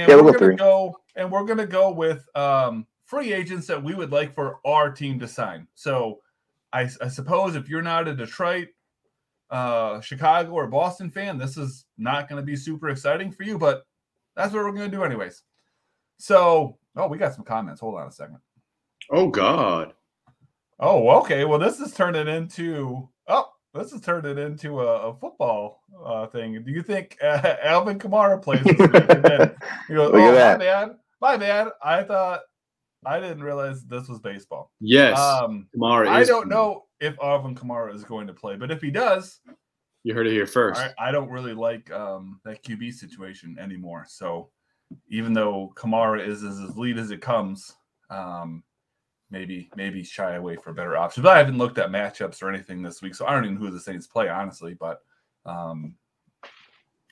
and 0.00 0.08
Yeah, 0.08 0.16
we'll 0.16 0.24
we're 0.24 0.32
go 0.32 0.38
gonna 0.38 0.52
three. 0.52 0.56
go 0.56 0.96
and 1.16 1.30
we're 1.30 1.44
gonna 1.44 1.66
go 1.66 1.90
with 1.92 2.24
um, 2.36 2.86
free 3.04 3.32
agents 3.32 3.66
that 3.68 3.82
we 3.82 3.94
would 3.94 4.12
like 4.12 4.34
for 4.34 4.60
our 4.64 4.90
team 4.90 5.18
to 5.20 5.28
sign. 5.28 5.66
So, 5.74 6.20
I, 6.72 6.88
I 7.02 7.08
suppose 7.08 7.54
if 7.56 7.68
you're 7.68 7.82
not 7.82 8.08
a 8.08 8.14
Detroit, 8.14 8.68
uh, 9.50 10.00
Chicago, 10.00 10.52
or 10.52 10.66
Boston 10.66 11.10
fan, 11.10 11.36
this 11.38 11.56
is 11.58 11.84
not 11.98 12.28
going 12.28 12.40
to 12.40 12.46
be 12.46 12.56
super 12.56 12.88
exciting 12.88 13.30
for 13.30 13.42
you, 13.42 13.58
but 13.58 13.84
that's 14.34 14.54
what 14.54 14.64
we're 14.64 14.72
going 14.72 14.90
to 14.90 14.96
do 14.96 15.04
anyways. 15.04 15.42
So 16.18 16.78
Oh, 16.96 17.08
we 17.08 17.18
got 17.18 17.34
some 17.34 17.44
comments. 17.44 17.80
Hold 17.80 17.96
on 17.96 18.08
a 18.08 18.12
second. 18.12 18.38
Oh 19.10 19.28
God. 19.28 19.94
Oh, 20.78 21.08
okay. 21.20 21.44
Well, 21.44 21.58
this 21.58 21.80
is 21.80 21.94
turning 21.94 22.28
into 22.28 23.08
this 23.74 23.92
is 23.92 24.00
turning 24.00 24.38
into 24.38 24.80
a, 24.80 25.10
a 25.10 25.14
football 25.14 25.82
uh, 26.04 26.26
thing. 26.26 26.62
Do 26.62 26.70
you 26.70 26.82
think 26.82 27.16
uh, 27.22 27.56
Alvin 27.62 27.98
Kamara 27.98 28.40
plays 28.42 28.62
this 28.64 28.78
week? 28.78 28.94
And 29.08 29.24
then 29.24 29.56
he 29.88 29.94
goes, 29.94 30.12
Look 30.12 30.20
at 30.20 30.28
"Oh, 30.28 30.32
my 30.32 30.32
that. 30.32 30.58
bad, 30.58 30.96
my 31.20 31.36
bad. 31.36 31.68
I 31.82 32.02
thought 32.02 32.40
I 33.04 33.18
didn't 33.20 33.42
realize 33.42 33.84
this 33.84 34.08
was 34.08 34.20
baseball." 34.20 34.70
Yes. 34.80 35.18
Um, 35.18 35.68
Kamara 35.76 36.08
I 36.08 36.24
don't 36.24 36.48
know 36.48 36.84
if 37.00 37.16
Alvin 37.22 37.54
Kamara 37.54 37.94
is 37.94 38.04
going 38.04 38.26
to 38.26 38.34
play, 38.34 38.56
but 38.56 38.70
if 38.70 38.80
he 38.80 38.90
does, 38.90 39.40
You 40.04 40.14
heard 40.14 40.26
it 40.26 40.32
here 40.32 40.46
first. 40.46 40.80
I, 40.80 41.08
I 41.08 41.10
don't 41.12 41.30
really 41.30 41.54
like 41.54 41.90
um, 41.92 42.40
that 42.44 42.62
QB 42.62 42.92
situation 42.94 43.56
anymore. 43.58 44.04
So 44.08 44.50
even 45.08 45.32
though 45.32 45.72
Kamara 45.76 46.26
is 46.26 46.42
as 46.44 46.76
lead 46.76 46.98
as 46.98 47.10
it 47.10 47.22
comes, 47.22 47.72
um, 48.10 48.62
maybe 49.32 49.68
maybe 49.74 50.04
shy 50.04 50.34
away 50.34 50.54
for 50.56 50.72
better 50.72 50.96
options. 50.96 51.24
But 51.24 51.34
I 51.34 51.38
haven't 51.38 51.58
looked 51.58 51.78
at 51.78 51.88
matchups 51.90 52.40
or 52.42 52.48
anything 52.50 52.82
this 52.82 53.02
week, 53.02 53.14
so 53.16 53.26
I 53.26 53.32
don't 53.32 53.44
even 53.44 53.56
know 53.56 53.62
who 53.62 53.70
the 53.72 53.80
Saints 53.80 54.06
play 54.06 54.28
honestly. 54.28 54.74
But 54.74 55.00
um, 55.46 55.94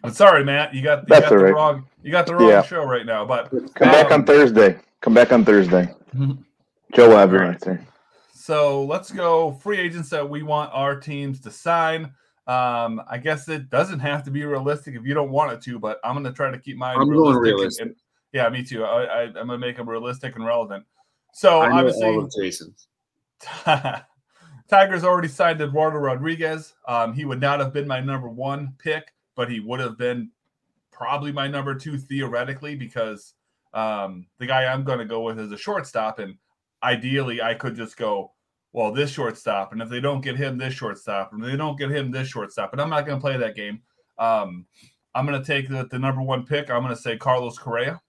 I'm 0.04 0.12
sorry, 0.12 0.44
Matt, 0.44 0.72
you 0.74 0.82
got 0.82 1.00
you 1.00 1.06
That's 1.08 1.22
got 1.22 1.30
the 1.30 1.36
all 1.36 1.42
right. 1.42 1.54
wrong 1.54 1.86
you 2.02 2.12
got 2.12 2.26
the 2.26 2.36
wrong 2.36 2.48
Yeah. 2.48 2.62
show 2.62 2.84
right 2.84 3.04
now. 3.06 3.24
But 3.24 3.50
Come 3.50 3.88
back 3.90 4.06
on 4.12 4.20
Um, 4.20 4.24
Thursday. 4.26 4.78
Come 5.00 5.14
back 5.14 5.32
on 5.32 5.44
Thursday. 5.44 5.92
Joe 6.94 7.08
will 7.08 7.16
have 7.16 7.32
your 7.32 7.40
Alright. 7.42 7.54
answer. 7.54 7.84
So 8.34 8.84
let's 8.84 9.10
go 9.10 9.52
free 9.52 9.78
agents 9.78 10.10
that 10.10 10.28
we 10.28 10.42
want 10.42 10.70
our 10.74 10.98
teams 10.98 11.40
to 11.42 11.50
sign. 11.50 12.12
Um, 12.46 13.00
I 13.08 13.18
guess 13.22 13.48
it 13.48 13.70
doesn't 13.70 14.00
have 14.00 14.24
to 14.24 14.30
be 14.30 14.44
realistic 14.44 14.94
if 14.96 15.04
you 15.04 15.14
don't 15.14 15.30
want 15.30 15.52
it 15.52 15.62
to, 15.62 15.78
but 15.78 16.00
I'm 16.02 16.14
going 16.14 16.24
to 16.24 16.32
try 16.32 16.50
to 16.50 16.58
keep 16.58 16.76
mine 16.76 16.96
I'm 16.98 17.06
going 17.08 17.12
realistic. 17.36 17.36
and- 17.36 17.44
realistic. 17.58 17.86
and- 17.86 17.94
yeah, 18.32 18.48
me 18.48 18.62
too. 18.62 18.84
I, 18.84 19.02
I, 19.04 19.22
I'm 19.24 19.32
going 19.32 19.48
to 19.48 19.58
make 19.58 19.76
them 19.76 19.88
realistic 19.88 20.36
and 20.36 20.44
relevant. 20.44 20.84
So 21.32 21.60
obviously, 21.60 22.26
Jason's. 22.36 22.88
Tigers 24.68 25.02
already 25.02 25.28
signed 25.28 25.60
Eduardo 25.60 25.98
Rodriguez. 25.98 26.74
Um, 26.86 27.12
he 27.12 27.24
would 27.24 27.40
not 27.40 27.58
have 27.58 27.72
been 27.72 27.88
my 27.88 28.00
number 28.00 28.28
one 28.28 28.74
pick, 28.78 29.12
but 29.34 29.50
he 29.50 29.58
would 29.58 29.80
have 29.80 29.98
been 29.98 30.30
probably 30.92 31.32
my 31.32 31.48
number 31.48 31.74
two 31.74 31.98
theoretically 31.98 32.76
because 32.76 33.34
um, 33.74 34.26
the 34.38 34.46
guy 34.46 34.66
I'm 34.66 34.84
going 34.84 34.98
to 34.98 35.04
go 35.04 35.22
with 35.22 35.40
is 35.40 35.50
a 35.50 35.58
shortstop, 35.58 36.18
and 36.18 36.36
ideally 36.82 37.42
I 37.42 37.54
could 37.54 37.74
just 37.74 37.96
go, 37.96 38.32
well, 38.72 38.92
this 38.92 39.10
shortstop, 39.10 39.72
and 39.72 39.82
if 39.82 39.88
they 39.88 40.00
don't 40.00 40.20
get 40.20 40.36
him, 40.36 40.56
this 40.56 40.74
shortstop, 40.74 41.32
and 41.32 41.42
if 41.42 41.50
they 41.50 41.56
don't 41.56 41.78
get 41.78 41.90
him, 41.90 42.10
this 42.10 42.28
shortstop, 42.28 42.70
but 42.70 42.78
I'm 42.78 42.90
not 42.90 43.06
going 43.06 43.18
to 43.18 43.20
play 43.20 43.36
that 43.36 43.56
game. 43.56 43.82
Um, 44.18 44.66
I'm 45.14 45.26
going 45.26 45.40
to 45.40 45.46
take 45.46 45.68
the, 45.68 45.88
the 45.90 45.98
number 45.98 46.22
one 46.22 46.46
pick. 46.46 46.70
I'm 46.70 46.82
going 46.82 46.94
to 46.94 47.00
say 47.00 47.16
Carlos 47.16 47.58
Correa. 47.58 48.00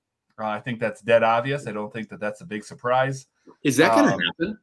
Uh, 0.41 0.47
I 0.47 0.59
think 0.59 0.79
that's 0.79 1.01
dead 1.01 1.23
obvious. 1.23 1.67
I 1.67 1.71
don't 1.71 1.91
think 1.93 2.09
that 2.09 2.19
that's 2.19 2.41
a 2.41 2.45
big 2.45 2.63
surprise. 2.63 3.27
Is 3.63 3.77
that 3.77 3.91
going 3.95 4.07
to 4.07 4.13
Um, 4.13 4.19
happen? 4.21 4.57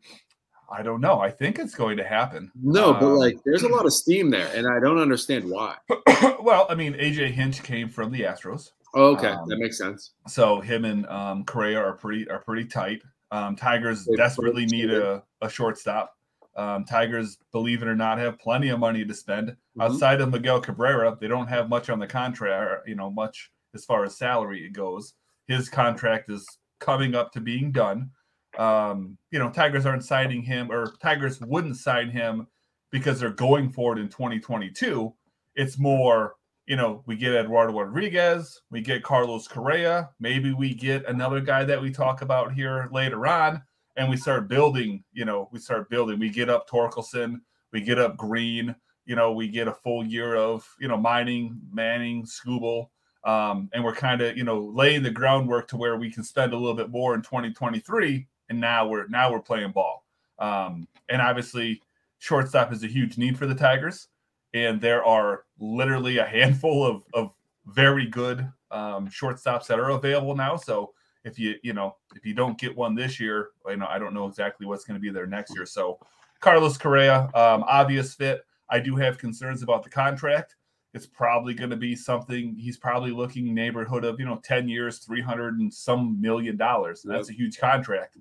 I 0.70 0.82
don't 0.82 1.00
know. 1.00 1.18
I 1.20 1.30
think 1.30 1.58
it's 1.58 1.74
going 1.74 1.96
to 1.96 2.04
happen. 2.04 2.50
No, 2.62 2.92
but 2.92 3.04
um, 3.06 3.14
like, 3.16 3.38
there's 3.44 3.62
a 3.62 3.68
lot 3.68 3.86
of 3.86 3.92
steam 3.92 4.28
there, 4.30 4.50
and 4.54 4.66
I 4.66 4.78
don't 4.80 4.98
understand 4.98 5.48
why. 5.48 5.76
well, 6.42 6.66
I 6.68 6.74
mean, 6.74 6.92
AJ 6.94 7.30
Hinch 7.30 7.62
came 7.62 7.88
from 7.88 8.10
the 8.12 8.20
Astros, 8.22 8.72
Oh, 8.94 9.12
okay, 9.16 9.28
Um, 9.28 9.48
that 9.48 9.58
makes 9.58 9.78
sense. 9.78 10.12
so 10.26 10.60
him 10.60 10.84
and 10.84 11.06
um, 11.08 11.44
Correa 11.44 11.78
are 11.78 11.92
pretty 11.94 12.28
are 12.28 12.40
pretty 12.40 12.64
tight. 12.66 13.02
Um, 13.30 13.56
Tigers 13.56 14.04
They 14.06 14.16
desperately 14.16 14.64
need 14.66 14.90
a, 14.90 15.22
a 15.42 15.48
shortstop. 15.50 16.14
Um, 16.56 16.84
Tigers, 16.84 17.38
believe 17.52 17.82
it 17.82 17.88
or 17.88 17.94
not, 17.94 18.18
have 18.18 18.38
plenty 18.38 18.68
of 18.70 18.78
money 18.80 19.04
to 19.04 19.14
spend. 19.14 19.50
Mhm. 19.78 19.84
Outside 19.84 20.20
of 20.20 20.30
Miguel 20.30 20.60
Cabrera, 20.60 21.16
they 21.20 21.28
don't 21.28 21.46
have 21.46 21.68
much 21.68 21.88
on 21.90 21.98
the 21.98 22.06
contract. 22.06 22.88
You 22.88 22.94
know, 22.94 23.10
much 23.10 23.50
as 23.74 23.84
far 23.84 24.04
as 24.04 24.16
salary 24.18 24.64
it 24.66 24.72
goes. 24.72 25.14
His 25.48 25.68
contract 25.68 26.30
is 26.30 26.46
coming 26.78 27.14
up 27.14 27.32
to 27.32 27.40
being 27.40 27.72
done. 27.72 28.10
Um, 28.58 29.18
you 29.30 29.38
know, 29.38 29.50
Tigers 29.50 29.86
aren't 29.86 30.04
signing 30.04 30.42
him, 30.42 30.70
or 30.70 30.92
Tigers 31.02 31.40
wouldn't 31.40 31.76
sign 31.76 32.10
him 32.10 32.46
because 32.90 33.20
they're 33.20 33.30
going 33.30 33.70
for 33.70 33.96
it 33.96 34.00
in 34.00 34.08
2022. 34.08 35.12
It's 35.54 35.78
more, 35.78 36.34
you 36.66 36.76
know, 36.76 37.02
we 37.06 37.16
get 37.16 37.34
Eduardo 37.34 37.72
Rodriguez, 37.78 38.60
we 38.70 38.80
get 38.80 39.02
Carlos 39.02 39.48
Correa, 39.48 40.10
maybe 40.20 40.52
we 40.52 40.74
get 40.74 41.06
another 41.08 41.40
guy 41.40 41.64
that 41.64 41.80
we 41.80 41.90
talk 41.90 42.22
about 42.22 42.52
here 42.52 42.88
later 42.92 43.26
on, 43.26 43.62
and 43.96 44.08
we 44.08 44.16
start 44.16 44.48
building, 44.48 45.02
you 45.12 45.24
know, 45.24 45.48
we 45.52 45.58
start 45.58 45.90
building. 45.90 46.18
We 46.18 46.30
get 46.30 46.48
up 46.48 46.68
Torkelson, 46.68 47.40
we 47.72 47.80
get 47.80 47.98
up 47.98 48.16
Greene, 48.16 48.74
you 49.06 49.16
know, 49.16 49.32
we 49.32 49.48
get 49.48 49.68
a 49.68 49.74
full 49.74 50.06
year 50.06 50.36
of, 50.36 50.66
you 50.78 50.86
know, 50.86 50.96
mining, 50.96 51.60
Manning, 51.72 52.24
Skubal. 52.24 52.88
Um, 53.28 53.68
and 53.72 53.84
we're 53.84 53.94
kind 53.94 54.20
of, 54.20 54.36
you 54.36 54.44
know, 54.44 54.58
laying 54.74 55.02
the 55.02 55.10
groundwork 55.10 55.68
to 55.68 55.76
where 55.76 55.96
we 55.96 56.10
can 56.10 56.22
spend 56.22 56.52
a 56.52 56.56
little 56.56 56.76
bit 56.76 56.90
more 56.90 57.14
in 57.14 57.22
2023. 57.22 58.26
And 58.48 58.60
now 58.60 58.88
we're 58.88 59.06
now 59.08 59.30
we're 59.30 59.40
playing 59.40 59.72
ball. 59.72 60.04
Um, 60.38 60.88
and 61.08 61.20
obviously, 61.20 61.82
shortstop 62.18 62.72
is 62.72 62.84
a 62.84 62.86
huge 62.86 63.18
need 63.18 63.36
for 63.36 63.46
the 63.46 63.54
Tigers 63.54 64.08
and 64.54 64.80
there 64.80 65.04
are 65.04 65.44
literally 65.58 66.18
a 66.18 66.24
handful 66.24 66.84
of, 66.84 67.02
of 67.14 67.32
very 67.66 68.06
good 68.06 68.40
um, 68.70 69.08
shortstops 69.08 69.66
that 69.66 69.78
are 69.78 69.90
available 69.90 70.34
now. 70.34 70.56
So 70.56 70.92
if 71.24 71.38
you 71.38 71.56
you 71.62 71.72
know 71.72 71.96
if 72.14 72.24
you 72.24 72.34
don't 72.34 72.58
get 72.58 72.76
one 72.76 72.94
this 72.94 73.20
year, 73.20 73.50
you 73.68 73.76
know 73.76 73.86
I 73.86 73.98
don't 73.98 74.14
know 74.14 74.26
exactly 74.26 74.66
what's 74.66 74.84
going 74.84 74.98
to 74.98 75.00
be 75.00 75.10
there 75.10 75.26
next 75.26 75.54
year. 75.54 75.66
So 75.66 75.98
Carlos 76.40 76.78
Correa, 76.78 77.24
um, 77.34 77.64
obvious 77.66 78.14
fit. 78.14 78.44
I 78.70 78.80
do 78.80 78.96
have 78.96 79.18
concerns 79.18 79.62
about 79.62 79.82
the 79.82 79.90
contract. 79.90 80.56
It's 80.94 81.06
probably 81.06 81.54
going 81.54 81.70
to 81.70 81.76
be 81.76 81.94
something 81.94 82.56
he's 82.56 82.78
probably 82.78 83.10
looking 83.10 83.54
neighborhood 83.54 84.04
of 84.04 84.18
you 84.18 84.26
know 84.26 84.40
ten 84.42 84.68
years, 84.68 84.98
three 84.98 85.20
hundred 85.20 85.58
and 85.58 85.72
some 85.72 86.20
million 86.20 86.56
dollars. 86.56 87.04
And 87.04 87.14
That's 87.14 87.30
a 87.30 87.34
huge 87.34 87.58
contract. 87.58 88.16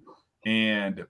And 0.46 1.06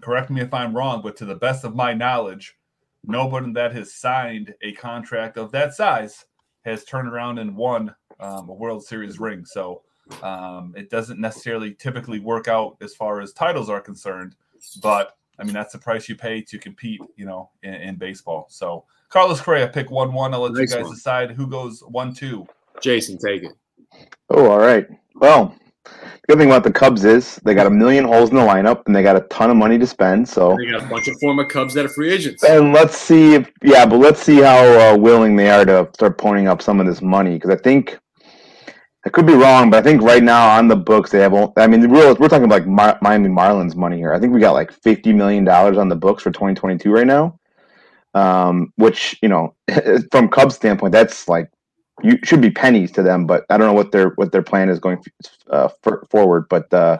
correct 0.00 0.30
me 0.30 0.40
if 0.40 0.52
I'm 0.54 0.74
wrong, 0.74 1.02
but 1.02 1.16
to 1.18 1.24
the 1.24 1.34
best 1.34 1.64
of 1.64 1.74
my 1.74 1.92
knowledge, 1.92 2.56
nobody 3.04 3.52
that 3.52 3.72
has 3.74 3.94
signed 3.94 4.54
a 4.62 4.72
contract 4.72 5.36
of 5.36 5.52
that 5.52 5.74
size 5.74 6.24
has 6.64 6.84
turned 6.84 7.08
around 7.08 7.38
and 7.38 7.56
won 7.56 7.94
um, 8.18 8.48
a 8.48 8.54
World 8.54 8.84
Series 8.84 9.18
ring. 9.18 9.44
So 9.44 9.82
um, 10.22 10.74
it 10.76 10.90
doesn't 10.90 11.20
necessarily 11.20 11.74
typically 11.74 12.20
work 12.20 12.48
out 12.48 12.76
as 12.80 12.94
far 12.94 13.20
as 13.20 13.32
titles 13.32 13.70
are 13.70 13.80
concerned, 13.80 14.34
but 14.82 15.16
I 15.38 15.44
mean 15.44 15.54
that's 15.54 15.72
the 15.72 15.78
price 15.78 16.08
you 16.08 16.16
pay 16.16 16.42
to 16.42 16.58
compete, 16.58 17.00
you 17.16 17.24
know, 17.24 17.50
in, 17.62 17.74
in 17.74 17.96
baseball. 17.96 18.46
So 18.50 18.84
Carlos 19.10 19.40
Correa, 19.40 19.68
pick 19.68 19.90
one 19.90 20.12
one. 20.12 20.32
I'll 20.34 20.40
let 20.40 20.52
Nice 20.52 20.70
you 20.70 20.76
guys 20.78 20.84
one. 20.86 20.94
decide 20.94 21.30
who 21.32 21.46
goes 21.46 21.80
one 21.80 22.14
two. 22.14 22.46
Jason, 22.80 23.18
take 23.18 23.42
it. 23.42 23.52
Oh, 24.30 24.48
all 24.50 24.58
right. 24.58 24.86
Well, 25.16 25.54
the 25.84 25.90
good 26.28 26.38
thing 26.38 26.48
about 26.48 26.62
the 26.64 26.72
Cubs 26.72 27.04
is 27.04 27.36
they 27.44 27.52
got 27.54 27.66
a 27.66 27.70
million 27.70 28.04
holes 28.04 28.30
in 28.30 28.36
the 28.36 28.42
lineup 28.42 28.82
and 28.86 28.94
they 28.94 29.02
got 29.02 29.16
a 29.16 29.22
ton 29.22 29.50
of 29.50 29.56
money 29.56 29.78
to 29.78 29.86
spend. 29.86 30.28
So, 30.28 30.56
They 30.56 30.70
got 30.70 30.84
a 30.84 30.86
bunch 30.88 31.08
of 31.08 31.16
former 31.20 31.44
Cubs 31.44 31.74
that 31.74 31.84
are 31.84 31.88
free 31.88 32.10
agents. 32.10 32.44
and 32.44 32.72
let's 32.72 32.96
see 32.96 33.34
if 33.34 33.50
yeah, 33.62 33.84
but 33.84 33.96
let's 33.98 34.22
see 34.22 34.36
how 34.40 34.64
uh, 34.64 34.96
willing 34.96 35.34
they 35.36 35.50
are 35.50 35.64
to 35.64 35.88
start 35.94 36.16
ponying 36.16 36.46
up 36.46 36.62
some 36.62 36.78
of 36.80 36.86
this 36.86 37.02
money 37.02 37.34
because 37.34 37.50
I 37.50 37.56
think 37.56 37.98
I 39.04 39.08
could 39.08 39.26
be 39.26 39.32
wrong, 39.34 39.70
but 39.70 39.78
I 39.78 39.82
think 39.82 40.02
right 40.02 40.22
now 40.22 40.50
on 40.56 40.68
the 40.68 40.76
books 40.76 41.10
they 41.10 41.18
have. 41.20 41.32
all. 41.34 41.52
I 41.56 41.66
mean, 41.66 41.80
the 41.80 41.88
real 41.88 42.14
we're 42.16 42.28
talking 42.28 42.48
like 42.48 42.66
Mar- 42.66 42.98
Miami 43.02 43.28
Marlins 43.30 43.74
money 43.74 43.96
here. 43.96 44.12
I 44.14 44.20
think 44.20 44.32
we 44.32 44.40
got 44.40 44.52
like 44.52 44.70
fifty 44.70 45.12
million 45.12 45.44
dollars 45.44 45.78
on 45.78 45.88
the 45.88 45.96
books 45.96 46.22
for 46.22 46.30
2022 46.30 46.92
right 46.92 47.06
now. 47.06 47.39
Um, 48.14 48.72
which 48.76 49.16
you 49.22 49.28
know, 49.28 49.54
from 50.10 50.28
Cubs 50.28 50.56
standpoint, 50.56 50.92
that's 50.92 51.28
like 51.28 51.50
you 52.02 52.18
should 52.24 52.40
be 52.40 52.50
pennies 52.50 52.90
to 52.92 53.02
them. 53.02 53.26
But 53.26 53.44
I 53.50 53.56
don't 53.56 53.66
know 53.68 53.72
what 53.74 53.92
their 53.92 54.10
what 54.10 54.32
their 54.32 54.42
plan 54.42 54.68
is 54.68 54.78
going 54.80 55.02
uh, 55.50 55.68
for, 55.82 56.06
forward. 56.10 56.46
But 56.48 56.72
uh, 56.74 56.98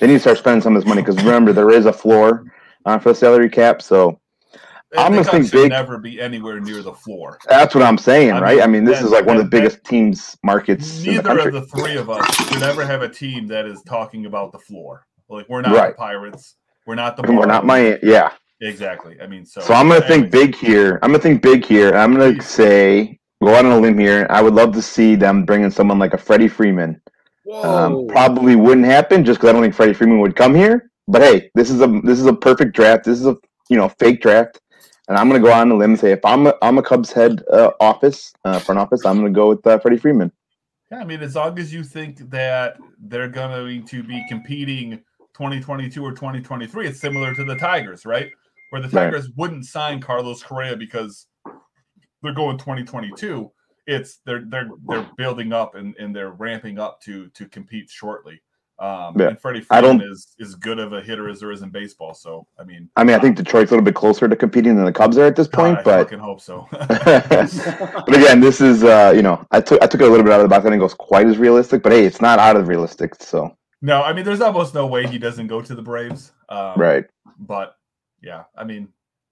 they 0.00 0.06
need 0.06 0.14
to 0.14 0.20
start 0.20 0.38
spending 0.38 0.62
some 0.62 0.74
of 0.76 0.82
this 0.82 0.88
money 0.88 1.02
because 1.02 1.16
remember 1.16 1.52
there 1.52 1.70
is 1.70 1.86
a 1.86 1.92
floor 1.92 2.44
uh, 2.84 2.98
for 2.98 3.10
the 3.10 3.14
salary 3.14 3.48
cap. 3.50 3.82
So 3.82 4.18
I'm 4.96 5.12
The 5.12 5.22
gonna 5.22 5.30
think 5.30 5.52
big. 5.52 5.70
Never 5.70 5.98
be 5.98 6.20
anywhere 6.20 6.60
near 6.60 6.82
the 6.82 6.92
floor. 6.92 7.38
that's 7.48 7.74
what 7.74 7.82
I'm 7.84 7.96
saying, 7.98 8.32
I 8.32 8.40
right? 8.40 8.54
mean, 8.56 8.62
I 8.64 8.66
mean, 8.66 8.84
this 8.84 9.00
is 9.00 9.10
like 9.10 9.24
one 9.26 9.36
of 9.36 9.44
the 9.44 9.48
biggest 9.48 9.84
teams 9.84 10.36
markets 10.42 10.98
in 11.06 11.16
the 11.16 11.22
Neither 11.22 11.48
of 11.48 11.52
the 11.52 11.62
three 11.62 11.96
of 11.96 12.10
us 12.10 12.34
should 12.48 12.62
ever 12.62 12.84
have 12.84 13.02
a 13.02 13.08
team 13.08 13.46
that 13.48 13.64
is 13.66 13.80
talking 13.82 14.26
about 14.26 14.52
the 14.52 14.58
floor. 14.58 15.06
Like 15.28 15.48
we're 15.48 15.62
not 15.62 15.74
Right. 15.74 15.88
the 15.92 15.98
Pirates. 15.98 16.56
We're 16.86 16.96
not 16.96 17.16
the. 17.16 17.22
We're 17.22 17.46
not 17.46 17.64
my 17.64 17.98
yeah. 18.02 18.32
Exactly. 18.62 19.20
I 19.20 19.26
mean, 19.26 19.44
so. 19.44 19.60
So 19.60 19.74
I'm 19.74 19.88
gonna 19.88 20.06
think 20.06 20.30
big 20.30 20.54
here. 20.54 21.00
I'm 21.02 21.10
gonna 21.10 21.22
think 21.22 21.42
big 21.42 21.64
here. 21.64 21.94
I'm 21.94 22.12
gonna 22.12 22.40
say 22.40 23.18
go 23.42 23.54
out 23.54 23.64
on 23.64 23.72
a 23.72 23.80
limb 23.80 23.98
here. 23.98 24.26
I 24.30 24.40
would 24.40 24.54
love 24.54 24.72
to 24.74 24.82
see 24.82 25.16
them 25.16 25.44
bring 25.44 25.64
in 25.64 25.70
someone 25.70 25.98
like 25.98 26.14
a 26.14 26.18
Freddie 26.18 26.48
Freeman. 26.48 27.00
Um, 27.52 28.06
probably 28.06 28.54
wouldn't 28.54 28.86
happen 28.86 29.24
just 29.24 29.40
because 29.40 29.50
I 29.50 29.52
don't 29.52 29.62
think 29.62 29.74
Freddie 29.74 29.94
Freeman 29.94 30.20
would 30.20 30.36
come 30.36 30.54
here. 30.54 30.90
But 31.08 31.22
hey, 31.22 31.50
this 31.56 31.70
is 31.70 31.80
a 31.80 31.88
this 32.04 32.20
is 32.20 32.26
a 32.26 32.32
perfect 32.32 32.74
draft. 32.74 33.04
This 33.04 33.18
is 33.18 33.26
a 33.26 33.36
you 33.68 33.76
know 33.76 33.88
fake 33.88 34.22
draft, 34.22 34.60
and 35.08 35.18
I'm 35.18 35.28
gonna 35.28 35.42
go 35.42 35.52
on 35.52 35.70
a 35.72 35.74
limb 35.74 35.90
and 35.90 36.00
say 36.00 36.12
if 36.12 36.24
I'm 36.24 36.46
a, 36.46 36.54
I'm 36.62 36.78
a 36.78 36.82
Cubs 36.82 37.10
head 37.10 37.42
uh, 37.52 37.72
office 37.80 38.32
uh, 38.44 38.60
front 38.60 38.78
office, 38.78 39.04
I'm 39.04 39.16
gonna 39.16 39.30
go 39.30 39.48
with 39.48 39.66
uh, 39.66 39.80
Freddie 39.80 39.98
Freeman. 39.98 40.30
Yeah, 40.92 40.98
I 40.98 41.04
mean, 41.04 41.20
as 41.20 41.34
long 41.34 41.58
as 41.58 41.72
you 41.72 41.82
think 41.82 42.30
that 42.30 42.76
they're 43.00 43.28
going 43.28 43.84
to 43.86 44.02
be 44.04 44.22
competing 44.28 45.02
2022 45.34 46.04
or 46.04 46.10
2023, 46.10 46.86
it's 46.86 47.00
similar 47.00 47.34
to 47.34 47.44
the 47.44 47.56
Tigers, 47.56 48.04
right? 48.04 48.30
Where 48.72 48.80
the 48.80 48.88
Right. 48.88 49.04
Tigers 49.10 49.28
wouldn't 49.36 49.66
sign 49.66 50.00
Carlos 50.00 50.42
Correa 50.42 50.76
because 50.76 51.26
they're 52.22 52.32
going 52.32 52.56
2022. 52.56 53.52
It's 53.86 54.20
they're 54.24 54.44
they're 54.48 54.70
they're 54.88 55.10
building 55.18 55.52
up 55.52 55.74
and, 55.74 55.94
and 55.98 56.16
they're 56.16 56.30
ramping 56.30 56.78
up 56.78 57.02
to 57.02 57.28
to 57.34 57.46
compete 57.50 57.90
shortly. 57.90 58.40
Um, 58.78 59.14
Yeah. 59.20 59.28
and 59.28 59.38
Freddie 59.38 59.60
Freeman 59.60 60.00
is 60.00 60.34
as 60.40 60.54
good 60.54 60.78
of 60.78 60.94
a 60.94 61.02
hitter 61.02 61.28
as 61.28 61.40
there 61.40 61.52
is 61.52 61.60
in 61.60 61.68
baseball. 61.68 62.14
So 62.14 62.46
I 62.58 62.64
mean, 62.64 62.88
I 62.96 63.04
mean, 63.04 63.14
I 63.14 63.18
think 63.18 63.36
Detroit's 63.36 63.70
a 63.70 63.74
little 63.74 63.84
bit 63.84 63.94
closer 63.94 64.26
to 64.26 64.34
competing 64.36 64.74
than 64.76 64.86
the 64.86 64.92
Cubs 64.92 65.18
are 65.18 65.26
at 65.26 65.36
this 65.36 65.48
God, 65.48 65.58
point, 65.58 65.78
I 65.80 65.82
but 65.82 66.04
fucking 66.04 66.20
hope 66.20 66.40
so. 66.40 66.66
but 66.72 68.08
again, 68.08 68.40
this 68.40 68.62
is 68.62 68.84
uh, 68.84 69.12
you 69.14 69.20
know, 69.20 69.46
I 69.50 69.60
took 69.60 69.82
I 69.82 69.86
took 69.86 70.00
it 70.00 70.04
a 70.04 70.10
little 70.10 70.24
bit 70.24 70.32
out 70.32 70.40
of 70.40 70.44
the 70.44 70.48
box. 70.48 70.64
I 70.64 70.70
think 70.70 70.80
it 70.80 70.82
was 70.82 70.94
quite 70.94 71.26
as 71.26 71.36
realistic, 71.36 71.82
but 71.82 71.92
hey, 71.92 72.06
it's 72.06 72.22
not 72.22 72.38
out 72.38 72.56
of 72.56 72.68
realistic. 72.68 73.16
So 73.16 73.54
no, 73.82 74.02
I 74.02 74.14
mean, 74.14 74.24
there's 74.24 74.40
almost 74.40 74.72
no 74.72 74.86
way 74.86 75.06
he 75.06 75.18
doesn't 75.18 75.48
go 75.48 75.60
to 75.60 75.74
the 75.74 75.82
Braves. 75.82 76.32
Um, 76.48 76.72
right, 76.76 77.04
But 77.38 77.76
yeah, 78.22 78.44
I 78.56 78.64
mean, 78.64 78.88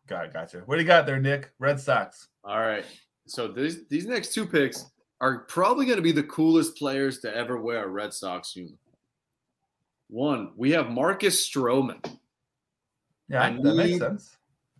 got 0.06 0.32
gotcha. 0.32 0.62
What 0.66 0.76
do 0.76 0.82
you 0.82 0.86
got 0.86 1.06
there, 1.06 1.20
Nick? 1.20 1.52
Red 1.58 1.80
Sox. 1.80 2.28
All 2.44 2.58
right. 2.58 2.84
So 3.26 3.48
these 3.48 3.86
these 3.88 4.06
next 4.06 4.34
two 4.34 4.46
picks 4.46 4.86
are 5.20 5.40
probably 5.40 5.86
going 5.86 5.96
to 5.96 6.02
be 6.02 6.12
the 6.12 6.22
coolest 6.24 6.76
players 6.76 7.20
to 7.20 7.34
ever 7.34 7.60
wear 7.60 7.84
a 7.84 7.88
Red 7.88 8.12
Sox 8.12 8.56
uniform. 8.56 8.78
One, 10.08 10.50
we 10.56 10.72
have 10.72 10.90
Marcus 10.90 11.48
Stroman. 11.48 12.04
Yeah, 13.28 13.44
I 13.44 13.52
that 13.62 13.74
makes 13.74 13.98
sense. 13.98 14.36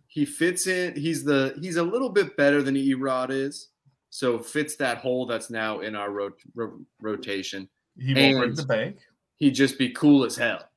He 0.07 0.25
fits 0.25 0.67
in. 0.67 0.95
He's 0.95 1.23
the 1.23 1.57
he's 1.61 1.77
a 1.77 1.83
little 1.83 2.09
bit 2.09 2.35
better 2.35 2.61
than 2.61 2.75
Erod 2.75 3.29
is, 3.29 3.69
so 4.09 4.37
fits 4.37 4.75
that 4.75 4.97
hole 4.97 5.25
that's 5.25 5.49
now 5.49 5.79
in 5.79 5.95
our 5.95 6.11
rot, 6.11 6.33
ro- 6.53 6.81
rotation. 7.01 7.69
He 7.97 8.13
won't 8.13 8.37
break 8.39 8.55
the 8.55 8.65
bank. 8.65 8.97
He'd 9.37 9.55
just 9.55 9.77
be 9.77 9.91
cool 9.91 10.25
as 10.25 10.35
hell. 10.35 10.67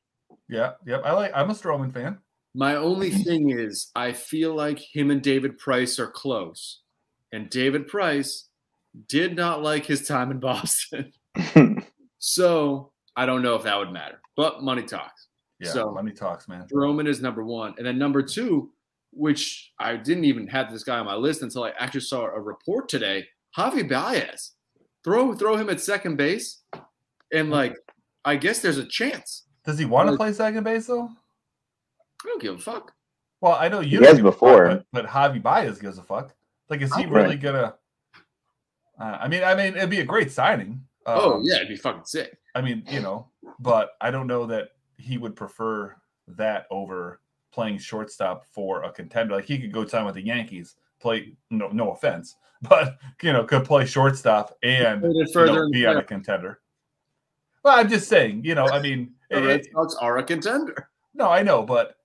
Yeah, 0.49 0.73
yep. 0.87 1.03
I 1.05 1.13
like. 1.13 1.33
I'm 1.35 1.51
a 1.51 1.55
Stroman 1.55 1.93
fan. 1.93 2.19
My 2.55 2.77
only 2.77 3.11
thing 3.11 3.51
is, 3.51 3.91
I 3.97 4.13
feel 4.13 4.55
like 4.55 4.79
him 4.79 5.11
and 5.11 5.23
David 5.23 5.59
Price 5.59 5.99
are 5.99 6.07
close, 6.07 6.81
and 7.33 7.51
David 7.51 7.89
Price 7.89 8.49
did 9.09 9.35
not 9.35 9.63
like 9.63 9.85
his 9.85 10.07
time 10.07 10.31
in 10.31 10.39
Boston. 10.39 11.13
So 12.27 12.91
I 13.17 13.27
don't 13.27 13.43
know 13.43 13.55
if 13.55 13.65
that 13.65 13.77
would 13.79 13.93
matter, 13.93 14.19
but 14.35 14.63
money 14.63 14.83
talks. 14.83 15.29
Yeah, 15.61 15.73
So- 15.73 15.91
money 15.91 16.11
talks, 16.11 16.49
man. 16.49 16.67
Roman 16.73 17.07
is 17.07 17.21
number 17.21 17.45
one, 17.45 17.75
and 17.77 17.87
then 17.87 17.99
number 17.99 18.23
two, 18.23 18.73
which 19.13 19.73
I 19.79 19.97
didn't 19.97 20.25
even 20.25 20.47
have 20.47 20.73
this 20.73 20.85
guy 20.85 20.99
on 20.99 21.05
my 21.05 21.17
list 21.17 21.43
until 21.43 21.65
I 21.65 21.73
actually 21.79 22.01
saw 22.01 22.25
a 22.25 22.41
report 22.41 22.89
today. 22.89 23.27
Javi 23.55 23.87
Baez, 23.87 24.53
throw 25.05 25.35
throw 25.35 25.57
him 25.57 25.69
at 25.69 25.83
second 25.83 26.17
base, 26.17 26.63
and 27.31 27.49
hmm. 27.49 27.53
like 27.53 27.77
I 28.25 28.37
guess 28.37 28.61
there's 28.61 28.79
a 28.79 28.87
chance. 28.87 29.45
Does 29.67 29.79
he 29.79 29.85
want 29.85 30.09
to 30.09 30.17
play 30.17 30.33
second 30.33 30.65
base 30.65 30.87
though? 30.87 31.11
I 32.25 32.29
don't 32.29 32.41
give 32.43 32.55
a 32.55 32.59
fuck. 32.59 32.93
Well, 33.41 33.57
I 33.59 33.69
know 33.69 33.81
you 33.81 34.01
He 34.01 34.07
has 34.07 34.17
give 34.17 34.25
a 34.27 34.33
fuck, 34.33 34.41
before. 34.41 34.69
but, 34.69 34.87
but 34.93 35.07
Javi 35.07 35.43
Baez 35.43 35.79
gives 35.79 35.99
a 35.99 36.03
fuck. 36.03 36.35
Like, 36.71 36.81
is 36.81 36.95
he 36.95 37.05
Right. 37.05 37.25
really 37.25 37.37
gonna? 37.37 37.75
Uh, 38.99 39.19
I 39.21 39.29
mean, 39.29 39.43
I 39.45 39.55
mean, 39.55 39.77
it'd 39.77 39.91
be 39.91 40.01
a 40.01 40.05
great 40.05 40.31
signing. 40.31 40.81
oh 41.07 41.35
Um, 41.35 41.43
yeah, 41.45 41.57
it'd 41.57 41.69
be 41.69 41.77
fucking 41.77 42.05
sick. 42.07 42.39
I 42.55 42.63
mean, 42.63 42.85
you 42.89 43.01
know, 43.01 43.29
but 43.59 43.91
I 44.01 44.11
don't 44.11 44.27
know 44.27 44.47
that 44.47 44.71
he 44.97 45.19
would 45.19 45.37
prefer 45.37 45.95
that 46.29 46.67
over 46.71 47.21
playing 47.53 47.79
shortstop 47.79 48.47
for 48.47 48.85
a 48.85 48.93
contender. 48.93 49.35
Like 49.35 49.45
he 49.45 49.59
could 49.59 49.73
go 49.73 49.85
sign 49.87 50.07
with 50.07 50.15
the 50.15 50.23
Yankees, 50.25 50.77
play 51.01 51.37
no 51.51 51.69
no 51.69 51.91
offense, 51.91 52.37
but 52.63 52.97
you 53.23 53.33
know, 53.33 53.45
could 53.45 53.65
play 53.65 53.85
shortstop 53.85 54.57
and 54.63 55.03
you 55.03 55.27
know, 55.35 55.69
be 55.71 55.85
on 55.87 55.97
a 55.99 56.03
contender. 56.03 56.61
Well, 57.65 57.79
I'm 57.79 57.89
just 57.89 58.09
saying, 58.09 58.45
you 58.45 58.55
know, 58.55 58.67
I 58.69 58.81
mean, 58.81 59.15
The 59.31 59.39
it- 59.43 59.47
Red 59.47 59.61
it- 59.61 59.73
Sox 59.73 59.95
are 59.97 60.19
a 60.19 60.23
contender. 60.23 60.89
no, 61.15 61.29
I 61.31 61.43
know, 61.43 61.63
but 61.63 61.97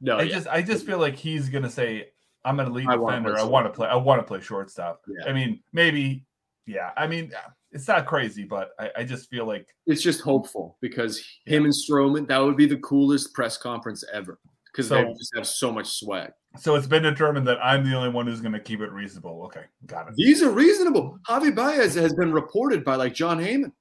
No, 0.00 0.18
I 0.18 0.22
yeah. 0.22 0.34
just 0.34 0.48
I 0.48 0.62
just 0.62 0.86
feel 0.86 0.98
like 0.98 1.16
he's 1.16 1.48
gonna 1.48 1.70
say, 1.70 2.08
I'm 2.44 2.56
gonna 2.56 2.70
lead 2.70 2.88
I 2.88 2.96
wanna 2.96 3.18
defender. 3.18 3.38
I 3.38 3.44
want 3.44 3.66
to 3.66 3.70
play. 3.72 3.88
I 3.88 3.96
want 3.96 4.20
to 4.20 4.26
play 4.26 4.40
shortstop. 4.40 5.02
Yeah. 5.08 5.30
I 5.30 5.32
mean, 5.32 5.60
maybe, 5.72 6.24
yeah. 6.66 6.90
I 6.96 7.06
mean, 7.06 7.32
it's 7.72 7.88
not 7.88 8.06
crazy, 8.06 8.44
but 8.44 8.70
I, 8.78 8.90
I 8.98 9.04
just 9.04 9.30
feel 9.30 9.46
like 9.46 9.66
it's 9.86 10.02
just 10.02 10.20
hopeful 10.20 10.76
because 10.80 11.22
him 11.46 11.64
and 11.64 11.72
Stroman, 11.72 12.28
that 12.28 12.38
would 12.38 12.56
be 12.56 12.66
the 12.66 12.78
coolest 12.78 13.32
press 13.34 13.56
conference 13.56 14.04
ever 14.12 14.38
because 14.72 14.88
they 14.88 15.04
just 15.04 15.32
have 15.36 15.46
so 15.46 15.72
much 15.72 15.86
swag. 15.86 16.32
so. 16.58 16.74
It's 16.74 16.86
been 16.86 17.04
determined 17.04 17.46
that 17.46 17.64
I'm 17.64 17.88
the 17.88 17.96
only 17.96 18.10
one 18.10 18.26
who's 18.26 18.40
gonna 18.40 18.60
keep 18.60 18.80
it 18.80 18.92
reasonable. 18.92 19.42
Okay, 19.46 19.64
got 19.86 20.08
it. 20.08 20.14
These 20.16 20.42
are 20.42 20.50
reasonable. 20.50 21.18
Javi 21.28 21.54
Baez 21.54 21.94
has 21.94 22.12
been 22.14 22.32
reported 22.32 22.84
by 22.84 22.96
like 22.96 23.14
Jon 23.14 23.38
Heyman. 23.38 23.72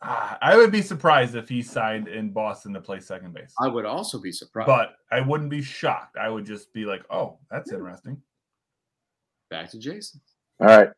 Ah, 0.00 0.38
I 0.40 0.56
would 0.56 0.70
be 0.70 0.80
surprised 0.82 1.34
if 1.34 1.48
he 1.48 1.60
signed 1.60 2.06
in 2.06 2.30
Boston 2.30 2.72
to 2.74 2.80
play 2.80 3.00
second 3.00 3.34
base, 3.34 3.52
I 3.60 3.66
would 3.68 3.84
also 3.84 4.20
be 4.20 4.30
surprised. 4.30 4.68
but 4.68 4.94
I 5.10 5.20
wouldn't 5.20 5.50
be 5.50 5.60
shocked. 5.62 6.16
I 6.16 6.28
would 6.28 6.46
just 6.46 6.72
be 6.72 6.84
like, 6.84 7.02
oh, 7.10 7.38
that's 7.50 7.72
interesting. 7.72 8.22
Back 9.50 9.70
to 9.70 9.78
Jason. 9.78 10.20
all 10.60 10.66
right. 10.68 10.90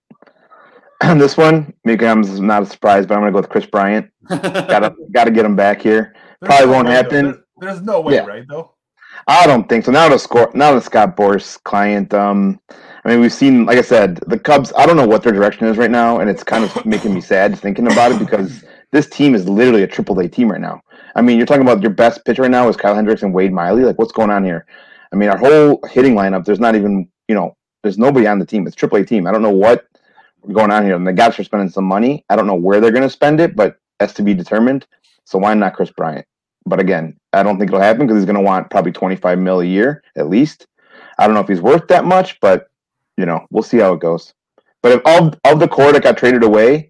And 1.02 1.18
this 1.20 1.36
one, 1.36 1.72
maybe 1.84 2.06
I'm 2.06 2.20
not 2.46 2.62
a 2.62 2.66
surprise, 2.66 3.06
but 3.06 3.14
I'm 3.14 3.20
gonna 3.20 3.32
go 3.32 3.38
with 3.38 3.48
Kris 3.48 3.64
Bryant. 3.66 4.10
Gotta 4.28 4.94
gotta 5.12 5.30
get 5.30 5.44
him 5.46 5.56
back 5.56 5.80
here. 5.80 6.14
There's 6.40 6.48
Probably 6.48 6.66
no 6.66 6.72
won't 6.72 6.88
happen. 6.88 7.24
There- 7.26 7.44
there's 7.62 7.82
no 7.82 8.00
way, 8.00 8.14
Yeah. 8.14 8.24
right? 8.26 8.44
Though. 8.48 8.74
I 9.28 9.46
don't 9.46 9.68
think 9.68 9.84
so. 9.84 9.92
Now 9.92 10.08
the 10.08 10.18
score, 10.18 10.50
now 10.54 10.72
the 10.74 10.80
Scott 10.80 11.14
Boras 11.16 11.62
client. 11.62 12.14
Um, 12.14 12.58
I 13.04 13.08
mean, 13.10 13.20
we've 13.20 13.32
seen, 13.32 13.66
like 13.66 13.76
I 13.76 13.82
said, 13.82 14.18
the 14.28 14.38
Cubs. 14.38 14.72
I 14.76 14.86
don't 14.86 14.96
know 14.96 15.06
what 15.06 15.22
their 15.22 15.32
direction 15.32 15.66
is 15.66 15.76
right 15.76 15.90
now, 15.90 16.20
and 16.20 16.30
it's 16.30 16.42
kind 16.42 16.64
of 16.64 16.86
making 16.86 17.12
me 17.14 17.20
sad 17.20 17.58
thinking 17.58 17.86
about 17.92 18.12
it 18.12 18.18
because 18.18 18.64
this 18.92 19.08
team 19.08 19.34
is 19.34 19.48
literally 19.48 19.82
a 19.82 19.86
triple 19.86 20.18
A 20.20 20.28
team 20.28 20.50
right 20.50 20.60
now. 20.60 20.80
I 21.14 21.22
mean, 21.22 21.36
you're 21.36 21.46
talking 21.46 21.62
about 21.62 21.82
your 21.82 21.90
best 21.90 22.24
pitcher 22.24 22.42
right 22.42 22.50
now 22.50 22.68
is 22.68 22.76
Kyle 22.76 22.94
Hendricks 22.94 23.22
and 23.22 23.34
Wade 23.34 23.52
Miley. 23.52 23.84
Like, 23.84 23.98
what's 23.98 24.12
going 24.12 24.30
on 24.30 24.44
here? 24.44 24.66
I 25.12 25.16
mean, 25.16 25.28
our 25.28 25.38
whole 25.38 25.80
hitting 25.90 26.14
lineup. 26.14 26.44
There's 26.44 26.60
not 26.60 26.76
even, 26.76 27.08
you 27.28 27.34
know, 27.34 27.56
there's 27.82 27.98
nobody 27.98 28.26
on 28.26 28.38
the 28.38 28.46
team. 28.46 28.66
It's 28.66 28.76
triple 28.76 28.98
A 28.98 29.04
team. 29.04 29.26
I 29.26 29.32
don't 29.32 29.42
know 29.42 29.50
what 29.50 29.86
going 30.52 30.70
on 30.70 30.84
here. 30.84 30.94
And 30.94 31.06
the 31.06 31.12
guys 31.12 31.38
are 31.38 31.44
spending 31.44 31.68
some 31.68 31.84
money. 31.84 32.24
I 32.30 32.36
don't 32.36 32.46
know 32.46 32.54
where 32.54 32.80
they're 32.80 32.92
going 32.92 33.02
to 33.02 33.10
spend 33.10 33.40
it, 33.40 33.56
but 33.56 33.76
that's 33.98 34.14
to 34.14 34.22
be 34.22 34.34
determined. 34.34 34.86
So 35.24 35.38
why 35.38 35.54
not 35.54 35.74
Kris 35.74 35.90
Bryant? 35.90 36.26
But 36.66 36.80
again, 36.80 37.16
I 37.32 37.42
don't 37.42 37.58
think 37.58 37.70
it'll 37.70 37.80
happen 37.80 38.06
because 38.06 38.20
he's 38.20 38.26
going 38.26 38.36
to 38.36 38.42
want 38.42 38.70
probably 38.70 38.92
25 38.92 39.38
mil 39.38 39.60
a 39.60 39.64
year 39.64 40.02
at 40.16 40.28
least. 40.28 40.66
I 41.18 41.26
don't 41.26 41.34
know 41.34 41.40
if 41.40 41.48
he's 41.48 41.60
worth 41.60 41.88
that 41.88 42.04
much, 42.04 42.40
but 42.40 42.68
you 43.16 43.26
know, 43.26 43.46
we'll 43.50 43.62
see 43.62 43.78
how 43.78 43.92
it 43.92 44.00
goes. 44.00 44.32
But 44.82 44.92
if 44.92 45.02
of 45.06 45.38
of 45.44 45.60
the 45.60 45.68
core 45.68 45.92
that 45.92 46.02
got 46.02 46.16
traded 46.16 46.42
away, 46.42 46.89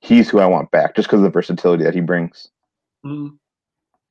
he's 0.00 0.28
who 0.28 0.38
I 0.38 0.46
want 0.46 0.70
back 0.70 0.96
just 0.96 1.08
because 1.08 1.20
of 1.20 1.24
the 1.24 1.30
versatility 1.30 1.84
that 1.84 1.94
he 1.94 2.00
brings. 2.00 2.48
Mm, 3.04 3.38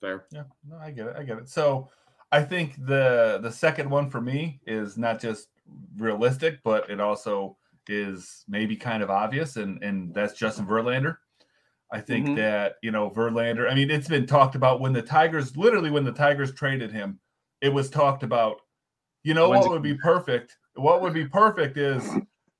fair. 0.02 0.25
Yeah, 0.32 0.43
no, 0.67 0.78
I 0.78 0.91
get 0.91 1.08
it. 1.08 1.15
I 1.17 1.23
get 1.23 1.38
it. 1.38 1.49
So 1.49 1.89
I 2.32 2.41
think 2.43 2.75
the 2.86 3.39
the 3.41 3.52
second 3.52 3.89
one 3.89 4.10
for 4.10 4.21
me 4.21 4.60
is 4.65 4.97
not 4.97 5.19
just 5.19 5.49
realistic, 5.97 6.60
but 6.63 6.89
it 6.89 6.99
also 6.99 7.58
is 7.88 8.43
maybe 8.47 8.75
kind 8.75 9.04
of 9.04 9.10
obvious, 9.10 9.58
and 9.58 9.84
and 9.84 10.13
that's 10.13 10.34
Justin 10.34 10.65
Verlander. 10.65 11.17
I 11.91 12.02
think 12.02 12.28
Mhm. 12.28 12.36
that 12.36 12.75
you 12.84 12.91
know 12.91 13.10
Verlander. 13.10 13.69
I 13.69 13.73
mean, 13.73 13.89
it's 13.89 14.08
been 14.08 14.28
talked 14.28 14.56
about 14.56 14.80
when 14.80 14.93
the 14.93 15.02
Tigers, 15.02 15.58
literally 15.58 15.89
when 15.89 16.04
the 16.04 16.12
Tigers 16.12 16.54
traded 16.54 16.91
him, 16.91 17.19
it 17.62 17.69
was 17.73 17.89
talked 17.89 18.23
about. 18.23 18.62
You 19.23 19.34
know 19.34 19.49
When's 19.49 19.65
what 19.65 19.71
it 19.71 19.73
would 19.73 19.84
be 19.84 19.95
perfect? 19.95 20.56
What 20.75 21.02
would 21.02 21.13
be 21.13 21.25
perfect 21.25 21.78
is 21.78 22.10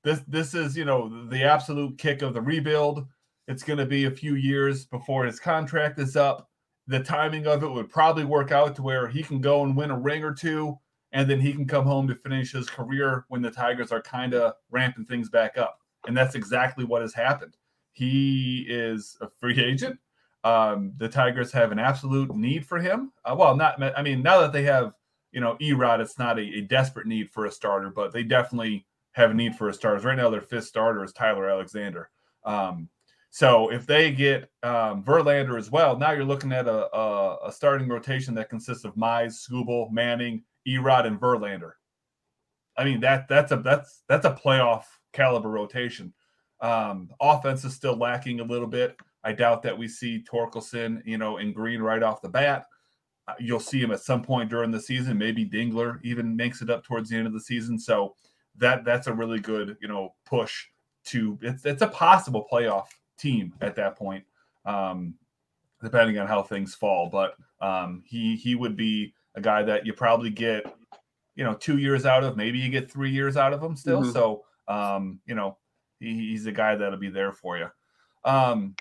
this. 0.04 0.20
This 0.26 0.52
is 0.52 0.76
you 0.76 0.84
know 0.84 1.26
the 1.28 1.42
absolute 1.44 1.96
kick 1.96 2.22
of 2.22 2.34
the 2.34 2.42
rebuild. 2.42 3.06
It's 3.50 3.62
going 3.62 3.78
to 3.78 3.86
be 3.86 4.04
a 4.06 4.10
few 4.10 4.36
years 4.36 4.86
before 4.86 5.24
his 5.24 5.40
contract 5.40 5.98
is 5.98 6.16
up 6.16 6.50
the 6.90 7.00
timing 7.00 7.46
of 7.46 7.62
it 7.62 7.70
would 7.70 7.88
probably 7.88 8.24
work 8.24 8.50
out 8.50 8.74
to 8.74 8.82
where 8.82 9.06
he 9.06 9.22
can 9.22 9.40
go 9.40 9.62
and 9.62 9.76
win 9.76 9.92
a 9.92 9.98
ring 9.98 10.24
or 10.24 10.34
two, 10.34 10.76
and 11.12 11.30
then 11.30 11.40
he 11.40 11.52
can 11.52 11.64
come 11.64 11.84
home 11.84 12.08
to 12.08 12.16
finish 12.16 12.50
his 12.50 12.68
career 12.68 13.24
when 13.28 13.40
the 13.40 13.50
Tigers 13.50 13.92
are 13.92 14.02
kind 14.02 14.34
of 14.34 14.54
ramping 14.72 15.04
things 15.04 15.28
back 15.28 15.56
up. 15.56 15.78
And 16.08 16.16
that's 16.16 16.34
exactly 16.34 16.84
what 16.84 17.02
has 17.02 17.14
happened. 17.14 17.56
He 17.92 18.66
is 18.68 19.16
a 19.20 19.28
free 19.28 19.62
agent. 19.62 20.00
Um, 20.42 20.92
the 20.96 21.08
Tigers 21.08 21.52
have 21.52 21.70
an 21.70 21.78
absolute 21.78 22.34
need 22.34 22.66
for 22.66 22.80
him. 22.80 23.12
Uh, 23.24 23.36
well, 23.38 23.56
not, 23.56 23.80
I 23.96 24.02
mean, 24.02 24.20
now 24.20 24.40
that 24.40 24.52
they 24.52 24.64
have, 24.64 24.94
you 25.30 25.40
know, 25.40 25.56
Erod, 25.60 26.00
it's 26.00 26.18
not 26.18 26.40
a, 26.40 26.42
a 26.42 26.60
desperate 26.62 27.06
need 27.06 27.30
for 27.30 27.46
a 27.46 27.52
starter, 27.52 27.90
but 27.90 28.12
they 28.12 28.24
definitely 28.24 28.84
have 29.12 29.30
a 29.30 29.34
need 29.34 29.54
for 29.54 29.68
a 29.68 29.72
starter. 29.72 30.04
Right 30.04 30.16
now, 30.16 30.28
their 30.28 30.40
fifth 30.40 30.64
starter 30.64 31.04
is 31.04 31.12
Tyler 31.12 31.48
Alexander. 31.48 32.10
Um, 32.44 32.88
so 33.30 33.70
if 33.70 33.86
they 33.86 34.10
get 34.10 34.50
um, 34.64 35.04
Verlander 35.04 35.56
as 35.56 35.70
well, 35.70 35.96
now 35.96 36.10
you're 36.10 36.24
looking 36.24 36.52
at 36.52 36.66
a, 36.66 36.94
a, 36.94 37.38
a 37.46 37.52
starting 37.52 37.88
rotation 37.88 38.34
that 38.34 38.50
consists 38.50 38.84
of 38.84 38.96
Mize, 38.96 39.48
Skubal, 39.48 39.90
Manning, 39.92 40.42
Erod, 40.66 41.06
and 41.06 41.18
Verlander. 41.20 41.72
I 42.76 42.84
mean 42.84 43.00
that 43.00 43.28
that's 43.28 43.52
a 43.52 43.56
that's 43.56 44.02
that's 44.08 44.26
a 44.26 44.34
playoff 44.34 44.84
caliber 45.12 45.50
rotation. 45.50 46.12
Um, 46.60 47.10
offense 47.20 47.64
is 47.64 47.74
still 47.74 47.96
lacking 47.96 48.40
a 48.40 48.44
little 48.44 48.66
bit. 48.66 48.96
I 49.22 49.32
doubt 49.32 49.62
that 49.62 49.76
we 49.76 49.86
see 49.86 50.24
Torkelson, 50.30 51.02
you 51.04 51.18
know, 51.18 51.36
in 51.36 51.52
green 51.52 51.80
right 51.80 52.02
off 52.02 52.22
the 52.22 52.28
bat. 52.28 52.66
Uh, 53.28 53.34
You'll 53.38 53.60
see 53.60 53.80
him 53.80 53.92
at 53.92 54.00
some 54.00 54.22
point 54.22 54.50
during 54.50 54.70
the 54.70 54.80
season. 54.80 55.18
Maybe 55.18 55.48
Dingler 55.48 55.98
even 56.02 56.34
makes 56.34 56.62
it 56.62 56.70
up 56.70 56.84
towards 56.84 57.10
the 57.10 57.16
end 57.16 57.26
of 57.26 57.32
the 57.32 57.40
season. 57.40 57.78
So 57.78 58.14
that 58.56 58.84
that's 58.84 59.06
a 59.06 59.14
really 59.14 59.40
good, 59.40 59.76
you 59.80 59.88
know, 59.88 60.14
push 60.26 60.66
to 61.06 61.38
it's 61.42 61.64
it's 61.64 61.82
a 61.82 61.88
possible 61.88 62.46
playoff 62.50 62.86
team 63.20 63.52
at 63.60 63.76
that 63.76 63.96
point, 63.96 64.24
um, 64.64 65.14
depending 65.82 66.18
on 66.18 66.26
how 66.26 66.42
things 66.42 66.74
fall. 66.74 67.08
But 67.10 67.34
um, 67.60 68.02
he 68.06 68.36
he 68.36 68.54
would 68.54 68.76
be 68.76 69.14
a 69.34 69.40
guy 69.40 69.62
that 69.62 69.86
you 69.86 69.92
probably 69.92 70.30
get, 70.30 70.64
you 71.36 71.44
know, 71.44 71.54
two 71.54 71.78
years 71.78 72.06
out 72.06 72.24
of. 72.24 72.36
Maybe 72.36 72.58
you 72.58 72.70
get 72.70 72.90
three 72.90 73.10
years 73.10 73.36
out 73.36 73.52
of 73.52 73.62
him 73.62 73.76
still. 73.76 74.02
Mhm. 74.02 74.12
So 74.12 74.44
um, 74.68 75.20
you 75.26 75.34
know, 75.34 75.58
he, 75.98 76.30
he's 76.30 76.46
a 76.46 76.52
guy 76.52 76.76
that'll 76.76 76.98
be 76.98 77.10
there 77.10 77.32
for 77.32 77.58
you. 77.58 77.68
Um, 78.24 78.74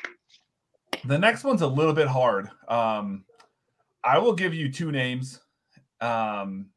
The 1.05 1.17
next 1.17 1.43
one's 1.45 1.61
a 1.61 1.67
little 1.67 1.93
bit 1.93 2.07
hard. 2.07 2.49
Um, 2.67 3.23
I 4.03 4.17
will 4.17 4.33
give 4.33 4.53
you 4.53 4.71
two 4.71 4.91
names. 4.91 5.39
Um, 6.01 6.67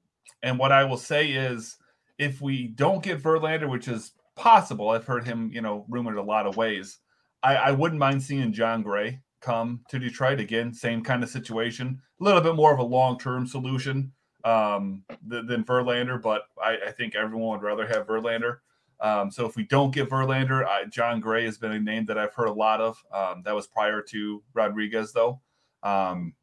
and 0.43 0.59
what 0.59 0.71
I 0.73 0.85
will 0.85 0.97
say 0.97 1.33
is 1.33 1.77
if 2.19 2.41
we 2.41 2.69
don't 2.69 3.03
get 3.03 3.21
Verlander, 3.21 3.69
which 3.69 3.89
is 3.89 4.13
possible, 4.37 4.91
I've 4.91 5.07
heard 5.07 5.25
him, 5.25 5.51
you 5.53 5.61
know, 5.61 5.85
rumored 5.89 6.19
a 6.19 6.23
lot 6.23 6.47
of 6.47 6.57
ways. 6.57 6.99
I, 7.43 7.57
I 7.57 7.71
wouldn't 7.73 7.99
mind 7.99 8.23
seeing 8.23 8.53
Jon 8.53 8.83
Gray 8.83 9.21
come 9.41 9.81
to 9.89 9.99
Detroit 9.99 10.41
again. 10.41 10.73
Same 10.73 11.03
kind 11.03 11.23
of 11.23 11.29
situation, 11.29 12.01
a 12.21 12.25
little 12.25 12.41
bit 12.41 12.55
more 12.55 12.73
of 12.73 12.79
a 12.79 12.85
long 12.85 13.19
term 13.19 13.47
solution 13.47 14.13
um, 14.45 15.05
than, 15.27 15.47
than 15.47 15.65
Verlander, 15.65 16.21
but 16.21 16.43
I, 16.63 16.79
I, 16.89 16.93
think 16.93 17.15
everyone 17.15 17.51
would 17.51 17.63
rather 17.63 17.87
have 17.87 18.07
Verlander. 18.07 18.59
Um, 19.01 19.31
so 19.31 19.47
if 19.47 19.57
we 19.57 19.65
don't 19.65 19.95
get 19.95 20.09
Verlander, 20.09 20.67
I, 20.67 20.85
Jon 20.87 21.21
Gray 21.21 21.45
has 21.45 21.59
been 21.59 21.73
a 21.73 21.81
name 21.81 22.07
that 22.07 22.19
I've 22.19 22.35
heard 22.35 22.49
a 22.49 22.53
lot 22.53 22.81
of. 22.81 23.03
Um, 23.13 23.43
that 23.45 23.55
was 23.55 23.67
prior 23.67 24.03
to 24.03 24.43
Rodriguez, 24.55 25.13
though. 25.13 25.41
Um, 25.83 26.35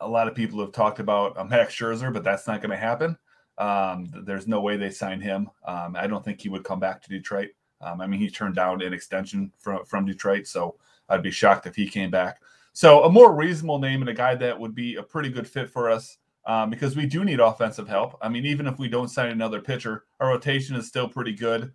a 0.00 0.08
lot 0.08 0.28
of 0.28 0.34
people 0.34 0.60
have 0.60 0.72
talked 0.72 1.00
about 1.00 1.36
uh, 1.38 1.44
Max 1.44 1.74
Scherzer, 1.74 2.12
but 2.12 2.24
that's 2.24 2.46
not 2.46 2.60
going 2.60 2.70
to 2.70 2.76
happen. 2.76 3.16
Um, 3.58 4.10
there's 4.24 4.48
no 4.48 4.60
way 4.60 4.76
they 4.76 4.90
sign 4.90 5.20
him. 5.20 5.50
Um, 5.66 5.96
I 5.96 6.06
don't 6.06 6.24
think 6.24 6.40
he 6.40 6.48
would 6.48 6.64
come 6.64 6.80
back 6.80 7.02
to 7.02 7.08
Detroit. 7.10 7.50
Um, 7.80 8.00
I 8.00 8.06
mean, 8.06 8.20
he 8.20 8.30
turned 8.30 8.56
down 8.56 8.82
an 8.82 8.92
extension 8.92 9.52
from 9.58 9.84
from 9.84 10.04
Detroit, 10.04 10.46
so 10.46 10.76
I'd 11.08 11.22
be 11.22 11.30
shocked 11.30 11.66
if 11.66 11.76
he 11.76 11.88
came 11.88 12.10
back. 12.10 12.40
So 12.72 13.04
a 13.04 13.10
more 13.10 13.34
reasonable 13.34 13.78
name 13.78 14.00
and 14.00 14.08
a 14.08 14.14
guy 14.14 14.34
that 14.36 14.58
would 14.58 14.74
be 14.74 14.96
a 14.96 15.02
pretty 15.02 15.28
good 15.28 15.48
fit 15.48 15.68
for 15.68 15.90
us 15.90 16.18
um, 16.46 16.70
because 16.70 16.96
we 16.96 17.06
do 17.06 17.24
need 17.24 17.40
offensive 17.40 17.88
help. 17.88 18.16
I 18.22 18.28
mean, 18.28 18.46
even 18.46 18.66
if 18.66 18.78
we 18.78 18.88
don't 18.88 19.08
sign 19.08 19.30
another 19.30 19.60
pitcher, 19.60 20.04
our 20.20 20.28
rotation 20.28 20.76
is 20.76 20.86
still 20.86 21.08
pretty 21.08 21.32
good. 21.32 21.72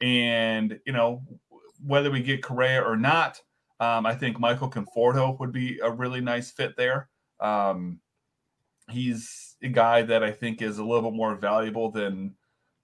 And 0.00 0.78
you 0.86 0.92
know, 0.92 1.22
whether 1.84 2.10
we 2.10 2.22
get 2.22 2.42
Correa 2.42 2.82
or 2.82 2.96
not, 2.96 3.40
um, 3.80 4.06
I 4.06 4.14
think 4.14 4.40
Michael 4.40 4.70
Conforto 4.70 5.38
would 5.38 5.52
be 5.52 5.78
a 5.82 5.90
really 5.90 6.20
nice 6.20 6.50
fit 6.50 6.76
there. 6.76 7.08
Um, 7.40 8.00
he's 8.90 9.56
a 9.62 9.68
guy 9.68 10.02
that 10.02 10.24
I 10.24 10.30
think 10.32 10.62
is 10.62 10.78
a 10.78 10.84
little 10.84 11.10
bit 11.10 11.16
more 11.16 11.36
valuable 11.36 11.90
than, 11.90 12.34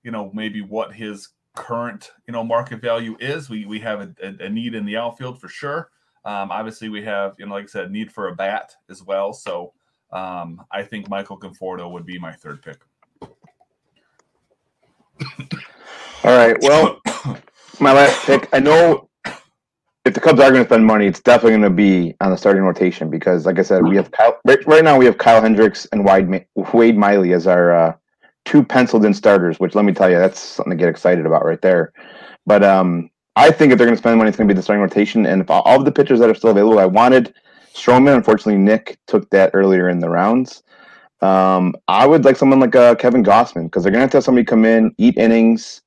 you 0.02 0.10
know, 0.10 0.30
maybe 0.34 0.60
what 0.60 0.92
his 0.92 1.30
current, 1.54 2.12
you 2.26 2.32
know, 2.32 2.44
market 2.44 2.80
value 2.80 3.16
is. 3.20 3.48
We 3.48 3.64
we 3.66 3.80
have 3.80 4.00
a, 4.00 4.14
a, 4.22 4.46
a 4.46 4.48
need 4.48 4.74
in 4.74 4.84
the 4.84 4.96
outfield 4.96 5.40
for 5.40 5.48
sure. 5.48 5.90
Um, 6.24 6.50
obviously, 6.50 6.88
we 6.88 7.02
have, 7.04 7.34
you 7.38 7.46
know, 7.46 7.54
like 7.54 7.64
I 7.64 7.68
said, 7.68 7.90
need 7.90 8.10
for 8.10 8.28
a 8.28 8.34
bat 8.34 8.74
as 8.88 9.02
well. 9.02 9.32
So 9.32 9.72
um, 10.12 10.62
I 10.70 10.82
think 10.82 11.08
Michael 11.08 11.38
Conforto 11.38 11.90
would 11.90 12.06
be 12.06 12.18
my 12.18 12.32
third 12.32 12.62
pick. 12.62 12.80
All 16.24 16.36
right. 16.36 16.56
Well, 16.62 17.00
my 17.80 17.92
last 17.92 18.24
pick. 18.24 18.48
I 18.52 18.58
know 18.58 19.10
if 20.04 20.14
the 20.14 20.20
Cubs 20.20 20.40
are 20.40 20.50
going 20.50 20.62
to 20.62 20.68
spend 20.68 20.86
money, 20.86 21.06
it's 21.06 21.20
definitely 21.20 21.52
going 21.52 21.62
to 21.62 21.70
be 21.70 22.14
on 22.20 22.30
the 22.30 22.36
starting 22.36 22.62
rotation 22.62 23.10
because, 23.10 23.46
like 23.46 23.58
I 23.58 23.62
said, 23.62 23.86
we 23.86 23.96
have 23.96 24.10
Kyle, 24.10 24.38
right, 24.44 24.66
right 24.66 24.84
now 24.84 24.98
we 24.98 25.04
have 25.06 25.18
Kyle 25.18 25.40
Hendricks 25.40 25.86
and 25.92 26.04
Wade, 26.04 26.46
Wade 26.54 26.96
Miley 26.96 27.32
as 27.32 27.46
our 27.46 27.74
uh, 27.74 27.94
two 28.44 28.62
penciled 28.62 29.04
in 29.04 29.14
starters. 29.14 29.60
Which 29.60 29.74
let 29.74 29.84
me 29.84 29.92
tell 29.92 30.10
you, 30.10 30.18
that's 30.18 30.40
something 30.40 30.70
to 30.70 30.76
get 30.76 30.88
excited 30.88 31.26
about 31.26 31.44
right 31.44 31.60
there. 31.60 31.92
But 32.46 32.62
um, 32.62 33.10
I 33.36 33.50
think 33.50 33.72
if 33.72 33.78
they're 33.78 33.86
going 33.86 33.96
to 33.96 34.02
spend 34.02 34.18
money, 34.18 34.28
it's 34.28 34.36
going 34.36 34.48
to 34.48 34.54
be 34.54 34.56
the 34.56 34.62
starting 34.62 34.82
rotation. 34.82 35.26
And 35.26 35.42
if 35.42 35.50
all 35.50 35.78
of 35.78 35.84
the 35.84 35.92
pitchers 35.92 36.20
that 36.20 36.30
are 36.30 36.34
still 36.34 36.50
available, 36.50 36.78
I 36.78 36.86
wanted 36.86 37.34
Stroman. 37.74 38.14
Unfortunately, 38.16 38.58
Nick 38.58 38.98
took 39.06 39.28
that 39.30 39.50
earlier 39.54 39.88
in 39.88 40.00
the 40.00 40.08
rounds. 40.08 40.62
Um, 41.20 41.74
I 41.88 42.06
would 42.06 42.24
like 42.24 42.36
someone 42.36 42.60
like 42.60 42.76
uh, 42.76 42.94
Kevin 42.96 43.24
Gausman 43.24 43.64
because 43.64 43.82
they're 43.82 43.92
going 43.92 44.00
to 44.00 44.04
have 44.04 44.10
to 44.10 44.16
have 44.18 44.24
somebody 44.24 44.44
come 44.44 44.64
in, 44.64 44.94
eat 44.98 45.16
innings 45.16 45.82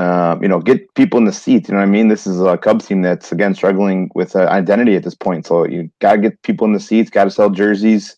uh, 0.00 0.38
you 0.40 0.48
know, 0.48 0.60
get 0.60 0.94
people 0.94 1.18
in 1.18 1.26
the 1.26 1.32
seats. 1.32 1.68
You 1.68 1.74
know 1.74 1.80
what 1.80 1.86
I 1.86 1.90
mean? 1.90 2.08
This 2.08 2.26
is 2.26 2.40
a 2.40 2.56
Cubs 2.56 2.86
team 2.86 3.02
that's 3.02 3.32
again 3.32 3.54
struggling 3.54 4.10
with 4.14 4.34
uh, 4.34 4.46
identity 4.46 4.96
at 4.96 5.04
this 5.04 5.14
point. 5.14 5.46
So 5.46 5.66
you 5.66 5.90
got 5.98 6.14
to 6.14 6.18
get 6.18 6.40
people 6.40 6.66
in 6.66 6.72
the 6.72 6.80
seats. 6.80 7.10
Got 7.10 7.24
to 7.24 7.30
sell 7.30 7.50
jerseys. 7.50 8.16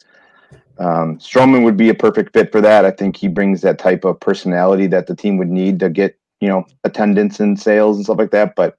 Um, 0.82 1.18
Stroman 1.18 1.62
would 1.62 1.76
be 1.76 1.88
a 1.90 1.94
perfect 1.94 2.32
fit 2.32 2.50
for 2.50 2.60
that. 2.60 2.84
I 2.84 2.90
think 2.90 3.16
he 3.16 3.28
brings 3.28 3.60
that 3.60 3.78
type 3.78 4.04
of 4.04 4.18
personality 4.18 4.88
that 4.88 5.06
the 5.06 5.14
team 5.14 5.36
would 5.38 5.48
need 5.48 5.78
to 5.80 5.88
get 5.88 6.18
you 6.40 6.48
know 6.48 6.66
attendance 6.82 7.38
and 7.40 7.58
sales 7.58 7.96
and 7.96 8.04
stuff 8.04 8.18
like 8.18 8.32
that. 8.32 8.56
But 8.56 8.76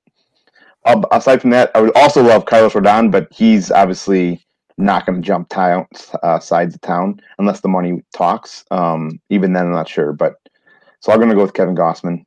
uh, 0.85 1.01
aside 1.11 1.41
from 1.41 1.51
that, 1.51 1.71
I 1.75 1.81
would 1.81 1.95
also 1.95 2.21
love 2.21 2.45
Carlos 2.45 2.73
Rodon, 2.73 3.09
but 3.09 3.31
he's 3.31 3.71
obviously 3.71 4.45
not 4.77 5.05
going 5.05 5.21
to 5.21 5.25
jump 5.25 5.47
town, 5.49 5.87
uh, 6.23 6.39
sides 6.39 6.75
of 6.75 6.81
town 6.81 7.21
unless 7.39 7.61
the 7.61 7.69
money 7.69 8.03
talks. 8.13 8.65
Um, 8.71 9.21
even 9.29 9.53
then, 9.53 9.67
I'm 9.67 9.71
not 9.71 9.87
sure. 9.87 10.11
But 10.11 10.35
so 10.99 11.11
I'm 11.11 11.19
going 11.19 11.29
to 11.29 11.35
go 11.35 11.43
with 11.43 11.53
Kevin 11.53 11.75
Gausman. 11.75 12.25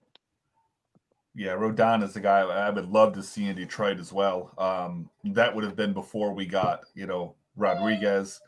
yeah, 1.34 1.52
Rodon 1.52 2.02
is 2.02 2.14
the 2.14 2.20
guy 2.20 2.40
I 2.40 2.70
would 2.70 2.90
love 2.90 3.12
to 3.14 3.22
see 3.22 3.46
in 3.46 3.56
Detroit 3.56 3.98
as 3.98 4.12
well. 4.12 4.52
Um, 4.56 5.10
that 5.24 5.54
would 5.54 5.64
have 5.64 5.76
been 5.76 5.92
before 5.92 6.32
we 6.32 6.46
got, 6.46 6.84
you 6.94 7.06
know, 7.06 7.34
Rodriguez. 7.56 8.40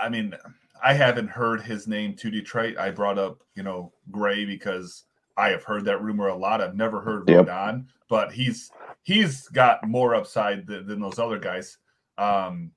I 0.00 0.08
mean, 0.08 0.34
I 0.82 0.94
haven't 0.94 1.28
heard 1.28 1.62
his 1.62 1.86
name 1.86 2.14
to 2.16 2.30
Detroit. 2.30 2.76
I 2.78 2.90
brought 2.90 3.18
up, 3.18 3.42
you 3.54 3.62
know, 3.62 3.92
Gray 4.10 4.44
because 4.44 5.04
I 5.36 5.50
have 5.50 5.64
heard 5.64 5.84
that 5.84 6.02
rumor 6.02 6.28
a 6.28 6.36
lot. 6.36 6.60
I've 6.60 6.76
never 6.76 7.00
heard 7.00 7.28
yep. 7.28 7.46
Rodon, 7.46 7.86
but 8.08 8.32
he's 8.32 8.70
he's 9.02 9.48
got 9.48 9.86
more 9.86 10.14
upside 10.14 10.66
than, 10.66 10.86
than 10.86 11.00
those 11.00 11.18
other 11.18 11.38
guys. 11.38 11.78
Um, 12.18 12.72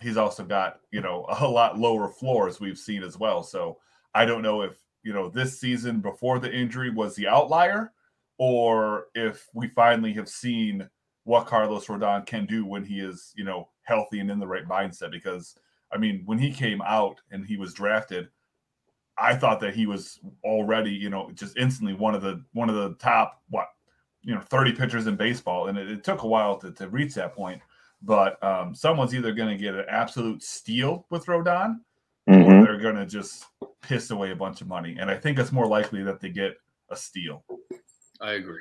he's 0.00 0.16
also 0.16 0.44
got, 0.44 0.80
you 0.90 1.00
know, 1.00 1.26
a 1.40 1.48
lot 1.48 1.78
lower 1.78 2.08
floors 2.08 2.60
we've 2.60 2.78
seen 2.78 3.02
as 3.02 3.18
well. 3.18 3.42
So 3.42 3.78
I 4.14 4.24
don't 4.24 4.42
know 4.42 4.62
if, 4.62 4.78
you 5.02 5.12
know, 5.12 5.28
this 5.28 5.58
season 5.58 6.00
before 6.00 6.38
the 6.38 6.52
injury 6.52 6.90
was 6.90 7.16
the 7.16 7.28
outlier 7.28 7.92
or 8.38 9.06
if 9.14 9.48
we 9.54 9.68
finally 9.68 10.12
have 10.12 10.28
seen 10.28 10.88
what 11.24 11.46
Carlos 11.46 11.86
Rodon 11.86 12.26
can 12.26 12.46
do 12.46 12.66
when 12.66 12.84
he 12.84 13.00
is, 13.00 13.32
you 13.36 13.44
know, 13.44 13.68
healthy 13.84 14.20
and 14.20 14.30
in 14.30 14.38
the 14.38 14.46
right 14.46 14.66
mindset. 14.66 15.10
Because 15.10 15.56
I 15.92 15.98
mean, 15.98 16.22
when 16.24 16.38
he 16.38 16.52
came 16.52 16.80
out 16.82 17.20
and 17.30 17.44
he 17.44 17.56
was 17.56 17.74
drafted, 17.74 18.28
I 19.18 19.34
thought 19.34 19.60
that 19.60 19.74
he 19.74 19.86
was 19.86 20.20
already, 20.44 20.90
you 20.90 21.10
know, 21.10 21.30
just 21.34 21.56
instantly 21.56 21.94
one 21.94 22.14
of 22.14 22.22
the 22.22 22.42
one 22.52 22.68
of 22.68 22.76
the 22.76 22.94
top 22.94 23.42
what, 23.50 23.68
you 24.22 24.34
know, 24.34 24.40
30 24.40 24.72
pitchers 24.72 25.06
in 25.06 25.16
baseball. 25.16 25.68
And 25.68 25.76
it, 25.76 25.90
it 25.90 26.04
took 26.04 26.22
a 26.22 26.26
while 26.26 26.56
to, 26.58 26.72
to 26.72 26.88
reach 26.88 27.14
that 27.14 27.34
point. 27.34 27.60
But 28.02 28.42
um, 28.42 28.74
someone's 28.74 29.14
either 29.14 29.32
going 29.32 29.56
to 29.56 29.62
get 29.62 29.74
an 29.74 29.84
absolute 29.88 30.42
steal 30.42 31.06
with 31.10 31.26
Rodon, 31.26 31.80
mm-hmm. 32.28 32.42
or 32.42 32.64
they're 32.64 32.78
going 32.78 32.96
to 32.96 33.06
just 33.06 33.44
piss 33.80 34.10
away 34.10 34.32
a 34.32 34.36
bunch 34.36 34.60
of 34.60 34.66
money. 34.66 34.96
And 34.98 35.10
I 35.10 35.16
think 35.16 35.38
it's 35.38 35.52
more 35.52 35.66
likely 35.66 36.02
that 36.02 36.20
they 36.20 36.30
get 36.30 36.56
a 36.90 36.96
steal. 36.96 37.44
I 38.20 38.32
agree. 38.32 38.60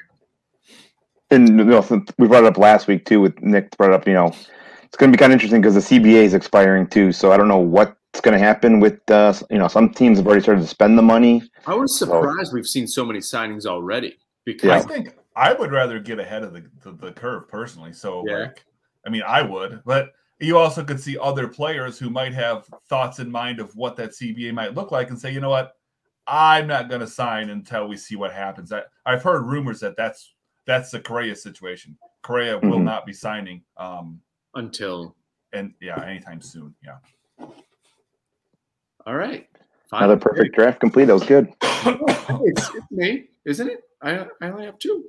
And 1.31 1.47
you 1.47 1.63
know, 1.63 2.05
we 2.17 2.27
brought 2.27 2.43
it 2.43 2.47
up 2.47 2.57
last 2.57 2.87
week 2.87 3.05
too. 3.05 3.21
With 3.21 3.41
Nick 3.41 3.75
brought 3.77 3.93
up, 3.93 4.05
you 4.05 4.13
know, 4.13 4.35
it's 4.91 4.97
going 4.97 5.09
to 5.09 5.17
be 5.17 5.19
kind 5.19 5.31
of 5.31 5.35
interesting 5.35 5.61
because 5.61 5.75
the 5.75 5.99
CBA 5.99 6.23
is 6.23 6.33
expiring 6.33 6.85
too. 6.85 7.13
So 7.13 7.31
I 7.31 7.37
don't 7.37 7.47
know 7.47 7.57
what's 7.57 8.19
going 8.21 8.37
to 8.37 8.43
happen 8.43 8.81
with 8.81 8.99
uh, 9.09 9.33
you 9.49 9.57
know 9.57 9.69
some 9.69 9.89
teams 9.89 10.17
have 10.17 10.27
already 10.27 10.41
started 10.41 10.61
to 10.61 10.67
spend 10.67 10.97
the 10.97 11.01
money. 11.01 11.43
I 11.65 11.75
was 11.75 11.97
surprised 11.97 12.49
so, 12.49 12.53
we've 12.53 12.67
seen 12.67 12.87
so 12.87 13.05
many 13.05 13.19
signings 13.19 13.65
already. 13.65 14.17
Because 14.43 14.67
yeah. 14.67 14.77
I 14.77 14.81
think 14.81 15.15
I 15.35 15.53
would 15.53 15.71
rather 15.71 15.99
get 15.99 16.19
ahead 16.19 16.43
of 16.43 16.51
the, 16.53 16.65
the, 16.83 16.91
the 16.91 17.11
curve 17.11 17.47
personally. 17.47 17.93
So 17.93 18.23
yeah. 18.27 18.37
like, 18.37 18.65
I 19.05 19.09
mean, 19.09 19.23
I 19.25 19.41
would, 19.41 19.81
but 19.85 20.11
you 20.39 20.57
also 20.57 20.83
could 20.83 20.99
see 20.99 21.17
other 21.17 21.47
players 21.47 21.99
who 21.99 22.09
might 22.09 22.33
have 22.33 22.65
thoughts 22.89 23.19
in 23.19 23.31
mind 23.31 23.59
of 23.59 23.75
what 23.75 23.95
that 23.97 24.11
CBA 24.11 24.53
might 24.53 24.73
look 24.73 24.91
like 24.91 25.09
and 25.09 25.19
say, 25.19 25.31
you 25.31 25.39
know 25.39 25.51
what, 25.51 25.73
I'm 26.27 26.67
not 26.67 26.89
going 26.89 27.01
to 27.01 27.07
sign 27.07 27.49
until 27.49 27.87
we 27.87 27.97
see 27.97 28.15
what 28.15 28.33
happens. 28.33 28.71
I, 28.71 28.81
I've 29.05 29.23
heard 29.23 29.45
rumors 29.45 29.79
that 29.81 29.95
that's 29.95 30.33
that's 30.65 30.91
the 30.91 30.99
Correa 30.99 31.35
situation. 31.35 31.97
Correa 32.23 32.57
mm-hmm. 32.57 32.69
will 32.69 32.79
not 32.79 33.05
be 33.05 33.13
signing 33.13 33.63
um, 33.77 34.19
until 34.55 35.15
and 35.53 35.73
yeah, 35.81 36.03
anytime 36.03 36.41
soon. 36.41 36.73
Yeah. 36.83 37.47
All 39.05 39.15
right. 39.15 39.47
Fine. 39.89 40.03
Another 40.03 40.19
perfect 40.19 40.55
draft 40.55 40.79
complete. 40.79 41.05
That 41.05 41.13
was 41.13 41.23
good. 41.23 41.51
it's, 41.61 42.69
it's, 42.75 42.91
me, 42.91 43.29
isn't 43.45 43.69
it? 43.69 43.83
I 44.01 44.25
I 44.41 44.49
only 44.49 44.65
have 44.65 44.79
two. 44.79 45.05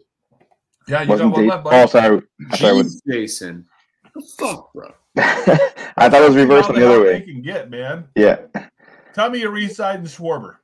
Yeah, 0.88 1.02
you 1.02 1.08
Wasn't 1.08 1.30
got 1.34 1.38
one 1.38 1.46
left. 1.46 1.66
Oh, 1.70 1.86
sorry. 1.86 2.22
Jeez, 2.54 3.00
Jason. 3.08 3.66
Fuck, 4.38 4.72
bro. 4.72 4.90
I 5.16 6.08
thought 6.08 6.14
it 6.14 6.28
was 6.28 6.36
reversed 6.36 6.70
on 6.70 6.74
the 6.76 6.86
other 6.86 7.02
way. 7.02 7.20
Can 7.20 7.42
get 7.42 7.70
man. 7.70 8.08
Yeah. 8.16 8.38
Tell 9.14 9.30
me 9.30 9.40
you're 9.40 9.50
residing 9.50 10.06
Schwarber 10.06 10.56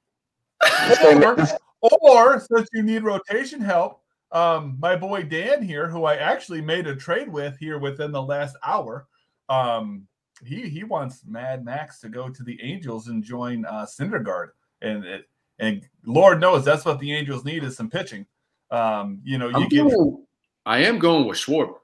or, 1.80 1.90
or 2.00 2.40
since 2.40 2.68
you 2.72 2.82
need 2.82 3.02
rotation 3.02 3.60
help, 3.60 4.00
um, 4.32 4.76
my 4.78 4.96
boy 4.96 5.22
Dan 5.22 5.62
here, 5.62 5.88
who 5.88 6.04
I 6.04 6.16
actually 6.16 6.60
made 6.60 6.86
a 6.86 6.96
trade 6.96 7.28
with 7.28 7.56
here 7.58 7.78
within 7.78 8.12
the 8.12 8.22
last 8.22 8.56
hour, 8.64 9.06
um, 9.48 10.06
he 10.44 10.68
he 10.68 10.84
wants 10.84 11.22
Mad 11.26 11.64
Max 11.64 12.00
to 12.00 12.08
go 12.08 12.28
to 12.28 12.42
the 12.42 12.58
Angels 12.62 13.08
and 13.08 13.22
join 13.22 13.64
uh, 13.64 13.86
Syndergaard, 13.86 14.48
and 14.82 15.04
it, 15.04 15.28
and 15.58 15.86
Lord 16.04 16.40
knows 16.40 16.64
that's 16.64 16.84
what 16.84 16.98
the 16.98 17.12
Angels 17.12 17.44
need 17.44 17.64
is 17.64 17.76
some 17.76 17.90
pitching. 17.90 18.26
Um, 18.70 19.20
you 19.24 19.38
know, 19.38 19.48
you 19.48 19.56
I'm 19.56 19.68
get. 19.68 19.90
Going, 19.90 20.24
I 20.66 20.80
am 20.80 20.98
going 20.98 21.26
with 21.26 21.38
Schwarber. 21.38 21.76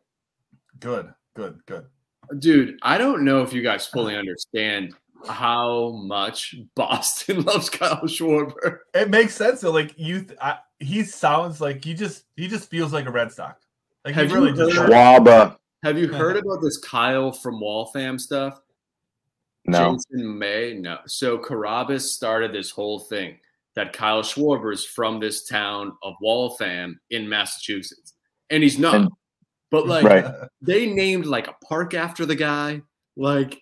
Good, 0.78 1.12
good, 1.35 1.61
good. 1.66 1.87
Dude, 2.38 2.78
I 2.83 2.98
don't 2.98 3.24
know 3.24 3.42
if 3.42 3.52
you 3.52 3.62
guys 3.62 3.87
fully 3.87 4.16
understand 4.16 4.94
how 5.26 5.90
much 5.92 6.54
Boston 6.74 7.42
loves 7.44 7.70
Kyle 7.70 8.02
Schwarber. 8.02 8.78
It 8.92 9.11
makes 9.11 9.35
sense 9.35 9.62
though. 9.62 9.70
Like 9.70 9.94
you, 9.98 10.26
I, 10.40 10.59
he 10.85 11.03
sounds 11.03 11.61
like 11.61 11.85
he 11.85 11.94
just 11.94 12.25
he 12.37 12.49
just 12.49 12.68
feels 12.70 12.92
like 12.92 13.07
a 13.07 13.11
Red 13.11 13.33
Sox. 13.33 13.64
Like 14.05 14.14
have 14.14 14.29
he 14.29 14.35
really 14.35 14.53
just 14.53 14.77
Schwaba. 14.77 15.57
Have 15.83 15.99
you 15.99 16.09
heard 16.09 16.37
about 16.37 16.62
this 16.62 16.79
Kyle 16.79 17.33
from 17.33 17.61
Waltham 17.61 18.18
stuff? 18.18 18.61
No. 19.66 19.97
Jason 19.97 20.38
May? 20.38 20.75
No. 20.75 20.99
So 21.07 21.38
Carabas 21.38 22.12
started 22.12 22.53
this 22.53 22.70
whole 22.70 22.99
thing 23.01 23.38
that 23.75 23.92
Kyle 23.92 24.23
Schwarber 24.23 24.73
is 24.73 24.85
from 24.85 25.18
this 25.20 25.47
town 25.47 25.92
of 26.03 26.14
Waltham 26.20 27.01
in 27.11 27.29
Massachusetts. 27.29 28.14
And 28.51 28.62
he's 28.62 28.79
not. 28.79 28.94
And- 28.94 29.11
but 29.70 29.88
like 29.88 30.05
Right. 30.05 30.25
they 30.62 30.87
named 30.87 31.27
like 31.27 31.49
a 31.49 31.57
park 31.64 31.94
after 31.94 32.25
the 32.25 32.37
guy, 32.37 32.83
like 33.16 33.61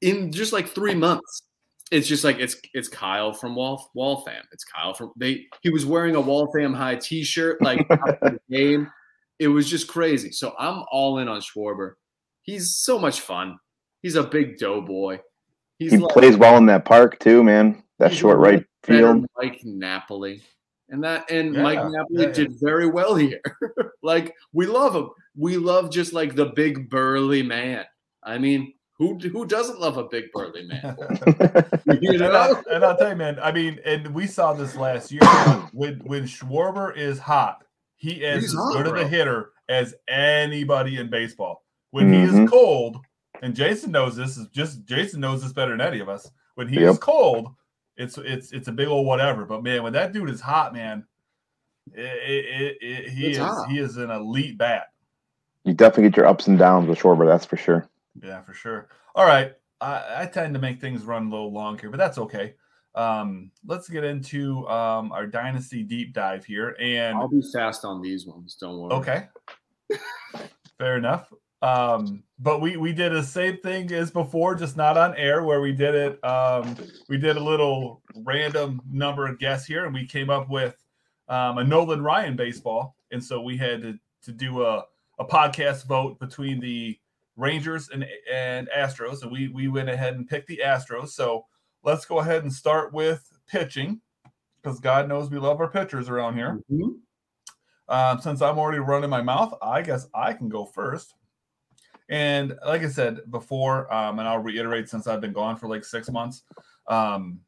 in 0.00 0.32
just 0.32 0.52
like 0.52 0.68
three 0.68 0.94
months. 0.94 1.42
It's 1.90 2.06
just 2.06 2.22
like 2.22 2.38
it's 2.38 2.56
it's 2.72 2.88
Kyle 2.88 3.32
from 3.32 3.56
Wal- 3.56 3.90
Waltham. 3.94 4.42
It's 4.52 4.64
Kyle 4.64 4.94
from 4.94 5.12
they. 5.16 5.46
He 5.62 5.70
was 5.70 5.84
wearing 5.84 6.14
a 6.14 6.20
Waltham 6.20 6.72
High 6.72 6.96
T-shirt 6.96 7.60
like 7.60 7.86
game. 8.50 8.90
It 9.38 9.48
was 9.48 9.68
just 9.68 9.88
crazy. 9.88 10.30
So 10.32 10.54
I'm 10.58 10.84
all 10.92 11.18
in 11.18 11.28
on 11.28 11.40
Schwarber. 11.40 11.94
He's 12.42 12.76
so 12.76 12.98
much 12.98 13.20
fun. 13.20 13.58
He's 14.02 14.14
a 14.16 14.22
big 14.22 14.58
doughboy. 14.58 15.18
He's 15.78 15.92
He 15.92 15.98
like 15.98 16.12
plays 16.12 16.36
well 16.36 16.56
in 16.58 16.66
that 16.66 16.84
park 16.84 17.18
too, 17.18 17.42
man. 17.42 17.82
That 17.98 18.14
short 18.14 18.36
a 18.36 18.38
right 18.40 18.64
better 18.86 18.98
field. 19.14 19.26
Mike 19.36 19.60
Napoli. 19.64 20.42
And 20.90 21.02
that 21.04 21.30
and 21.30 21.54
Yeah, 21.54 21.62
Mike 21.62 21.78
Napoli 21.78 22.06
yeah, 22.10 22.26
yeah. 22.26 22.32
did 22.32 22.52
very 22.60 22.86
well 22.86 23.14
here. 23.14 23.40
like 24.02 24.34
we 24.52 24.66
love 24.66 24.94
him. 24.94 25.10
We 25.36 25.56
love 25.56 25.90
just 25.90 26.12
like 26.12 26.34
the 26.34 26.46
big 26.46 26.90
burly 26.90 27.42
man. 27.42 27.84
I 28.22 28.38
mean, 28.38 28.74
who 29.00 29.16
who 29.18 29.46
doesn't 29.46 29.80
love 29.80 29.96
a 29.96 30.04
big 30.04 30.30
burly 30.30 30.64
man? 30.66 30.94
you 32.00 32.12
and. 32.12 32.22
I'll, 32.22 32.62
and 32.70 32.84
I'll 32.84 32.96
tell 32.96 33.08
you, 33.08 33.16
man. 33.16 33.38
I 33.42 33.50
mean, 33.50 33.80
and 33.84 34.06
we 34.14 34.26
saw 34.26 34.52
this 34.52 34.76
last 34.76 35.10
year. 35.10 35.22
when 35.72 36.00
when 36.04 36.24
Schwarber 36.24 36.94
is 36.96 37.18
hot, 37.18 37.64
he 37.96 38.22
is 38.22 38.42
He's 38.42 38.50
as 38.54 38.60
good 38.72 38.86
of 38.86 38.92
bro. 38.92 39.00
a 39.00 39.06
hitter 39.06 39.52
as 39.70 39.94
anybody 40.06 40.98
in 40.98 41.08
baseball. 41.08 41.64
When 41.92 42.12
he 42.12 42.20
Mhm. 42.20 42.44
is 42.44 42.50
cold, 42.50 42.98
and 43.42 43.54
Jason 43.56 43.90
knows 43.90 44.14
this 44.16 44.36
is 44.36 44.46
just 44.48 44.84
Jason 44.84 45.20
knows 45.20 45.42
this 45.42 45.52
better 45.54 45.72
than 45.72 45.80
any 45.80 46.00
of 46.00 46.08
us. 46.10 46.30
When 46.56 46.68
he 46.68 46.78
is 46.82 46.98
cold, 46.98 47.48
it's 47.96 48.18
it's 48.18 48.52
it's 48.52 48.68
a 48.68 48.72
big 48.72 48.88
old 48.88 49.06
whatever. 49.06 49.46
But 49.46 49.62
man, 49.62 49.82
when 49.82 49.94
that 49.94 50.12
dude 50.12 50.28
is 50.28 50.42
hot, 50.42 50.74
man, 50.74 51.06
it, 51.94 52.00
it, 52.04 52.44
it, 52.44 52.78
it- 52.82 53.08
he 53.08 53.26
It's 53.28 53.38
is 53.38 53.44
hot. 53.44 53.68
he 53.70 53.78
is 53.78 53.96
an 53.96 54.10
elite 54.10 54.58
bat. 54.58 54.88
you 55.64 55.72
definitely 55.72 56.10
get 56.10 56.18
your 56.18 56.26
ups 56.26 56.46
and 56.48 56.58
downs 56.58 56.86
with 56.86 56.98
Schwarber, 56.98 57.26
that's 57.26 57.46
for 57.46 57.56
sure. 57.56 57.88
Yeah, 58.22 58.42
for 58.42 58.54
sure. 58.54 58.88
All 59.14 59.26
right. 59.26 59.52
I, 59.80 60.22
I 60.22 60.26
tend 60.26 60.54
to 60.54 60.60
make 60.60 60.80
things 60.80 61.04
run 61.04 61.26
a 61.26 61.30
little 61.30 61.52
long 61.52 61.78
here, 61.78 61.90
but 61.90 61.98
that's 61.98 62.18
okay. 62.18 62.54
Um, 62.94 63.50
let's 63.66 63.88
get 63.88 64.04
into 64.04 64.68
um, 64.68 65.12
our 65.12 65.26
dynasty 65.26 65.82
deep 65.82 66.12
dive 66.12 66.44
here. 66.44 66.76
And 66.80 67.16
I'll 67.16 67.28
be 67.28 67.42
fast 67.52 67.84
on 67.84 68.02
these 68.02 68.26
ones. 68.26 68.56
Don't 68.60 68.78
worry. 68.78 68.92
okay, 68.94 69.28
fair 70.78 70.96
enough. 70.96 71.32
Um, 71.62 72.22
but 72.38 72.60
we 72.60 72.76
we 72.76 72.92
did 72.92 73.12
the 73.12 73.22
same 73.22 73.58
thing 73.58 73.92
as 73.92 74.10
before, 74.10 74.54
just 74.54 74.76
not 74.76 74.96
on 74.96 75.14
air, 75.16 75.44
where 75.44 75.60
we 75.60 75.72
did 75.72 75.94
it. 75.94 76.24
Um, 76.24 76.74
we 77.08 77.18
did 77.18 77.36
a 77.36 77.40
little 77.40 78.02
random 78.16 78.80
number 78.90 79.26
of 79.26 79.38
guess 79.38 79.66
here, 79.66 79.84
and 79.84 79.92
we 79.92 80.06
came 80.06 80.30
up 80.30 80.48
with 80.48 80.74
um, 81.28 81.58
a 81.58 81.64
Nolan 81.64 82.02
Ryan 82.02 82.34
baseball, 82.34 82.96
and 83.12 83.22
so 83.22 83.42
we 83.42 83.56
had 83.58 83.82
to 83.82 83.98
to 84.22 84.32
do 84.32 84.64
a 84.64 84.84
a 85.18 85.24
podcast 85.24 85.86
vote 85.86 86.18
between 86.18 86.60
the 86.60 86.98
Rangers 87.40 87.88
and 87.88 88.06
and 88.30 88.68
Astros, 88.76 89.22
and 89.22 89.32
we 89.32 89.48
we 89.48 89.68
went 89.68 89.88
ahead 89.88 90.14
and 90.14 90.28
picked 90.28 90.46
the 90.46 90.60
Astros. 90.64 91.08
So 91.10 91.46
let's 91.82 92.04
go 92.04 92.18
ahead 92.18 92.42
and 92.42 92.52
start 92.52 92.92
with 92.92 93.26
pitching, 93.48 94.00
because 94.62 94.78
God 94.80 95.08
knows 95.08 95.30
we 95.30 95.38
love 95.38 95.60
our 95.60 95.70
pitchers 95.70 96.08
around 96.08 96.34
here. 96.36 96.60
Mhm. 96.70 97.00
Um, 97.88 98.20
since 98.20 98.40
I'm 98.42 98.58
already 98.58 98.78
running 98.78 99.10
my 99.10 99.22
mouth, 99.22 99.54
I 99.62 99.82
guess 99.82 100.06
I 100.14 100.32
can 100.32 100.48
go 100.48 100.64
first. 100.64 101.14
And 102.08 102.56
like 102.66 102.82
I 102.82 102.88
said 102.88 103.20
before, 103.30 103.92
um, 103.92 104.18
and 104.18 104.28
I'll 104.28 104.38
reiterate 104.38 104.88
since 104.88 105.06
I've 105.06 105.20
been 105.20 105.32
gone 105.32 105.56
for 105.56 105.68
like 105.68 105.84
six 105.84 106.10
months, 106.10 106.42
um, 106.88 107.40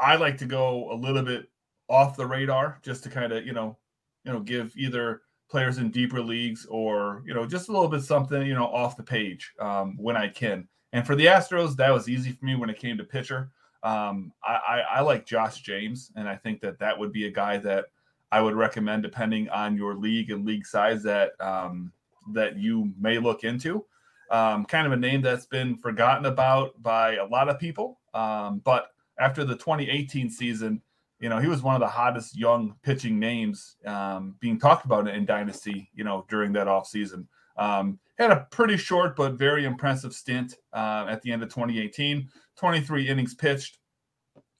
I 0.00 0.16
like 0.16 0.38
to 0.38 0.46
go 0.46 0.90
a 0.92 0.96
little 0.96 1.22
bit 1.22 1.50
off 1.88 2.16
the 2.16 2.26
radar 2.26 2.78
just 2.82 3.04
to 3.04 3.10
kind 3.10 3.32
of 3.32 3.46
you 3.46 3.52
know, 3.52 3.76
you 4.24 4.32
know, 4.32 4.40
give 4.40 4.76
either 4.76 5.22
players 5.54 5.78
in 5.78 5.88
deeper 5.88 6.20
leagues 6.20 6.66
or 6.68 7.22
you 7.24 7.32
know 7.32 7.46
just 7.46 7.68
a 7.68 7.72
little 7.72 7.86
bit 7.86 8.02
something 8.02 8.44
you 8.44 8.54
know 8.54 8.66
off 8.66 8.96
the 8.96 9.02
page 9.04 9.52
um, 9.60 9.96
when 9.96 10.16
I 10.16 10.26
can. 10.26 10.66
And 10.92 11.06
for 11.06 11.14
the 11.14 11.26
Astros, 11.26 11.76
that 11.76 11.92
was 11.92 12.08
easy 12.08 12.32
for 12.32 12.44
me 12.44 12.56
when 12.56 12.70
it 12.70 12.76
came 12.76 12.98
to 12.98 13.04
pitcher. 13.04 13.52
Um, 13.84 14.32
I, 14.42 14.54
I, 14.54 14.78
I 14.96 15.00
like 15.02 15.26
Josh 15.26 15.60
James, 15.60 16.10
and 16.16 16.28
I 16.28 16.34
think 16.34 16.60
that 16.62 16.80
that 16.80 16.98
would 16.98 17.12
be 17.12 17.28
a 17.28 17.30
guy 17.30 17.58
that 17.58 17.84
I 18.32 18.40
would 18.40 18.54
recommend, 18.56 19.04
depending 19.04 19.48
on 19.50 19.76
your 19.76 19.94
league 19.94 20.32
and 20.32 20.44
league 20.44 20.66
size, 20.66 21.04
that 21.04 21.40
um, 21.40 21.92
that 22.32 22.58
you 22.58 22.92
may 22.98 23.18
look 23.18 23.44
into. 23.44 23.84
Um, 24.32 24.64
kind 24.64 24.88
of 24.88 24.92
a 24.92 24.96
name 24.96 25.22
that's 25.22 25.46
been 25.46 25.76
forgotten 25.76 26.26
about 26.26 26.82
by 26.82 27.14
a 27.14 27.26
lot 27.26 27.48
of 27.48 27.60
people, 27.60 28.00
um, 28.12 28.60
but 28.64 28.88
after 29.20 29.44
the 29.44 29.54
2018 29.54 30.30
season, 30.30 30.82
you 31.20 31.28
know 31.28 31.38
he 31.38 31.48
was 31.48 31.62
one 31.62 31.74
of 31.74 31.80
the 31.80 31.88
hottest 31.88 32.36
young 32.36 32.74
pitching 32.82 33.18
names 33.18 33.76
um, 33.86 34.36
being 34.40 34.58
talked 34.58 34.84
about 34.84 35.08
in 35.08 35.24
Dynasty. 35.24 35.90
You 35.94 36.04
know 36.04 36.26
during 36.28 36.52
that 36.54 36.68
off 36.68 36.86
season, 36.86 37.28
um, 37.56 37.98
had 38.18 38.30
a 38.30 38.46
pretty 38.50 38.76
short 38.76 39.16
but 39.16 39.34
very 39.34 39.64
impressive 39.64 40.14
stint 40.14 40.54
uh, 40.72 41.06
at 41.08 41.22
the 41.22 41.32
end 41.32 41.42
of 41.42 41.48
2018. 41.48 42.28
23 42.56 43.08
innings 43.08 43.34
pitched, 43.34 43.78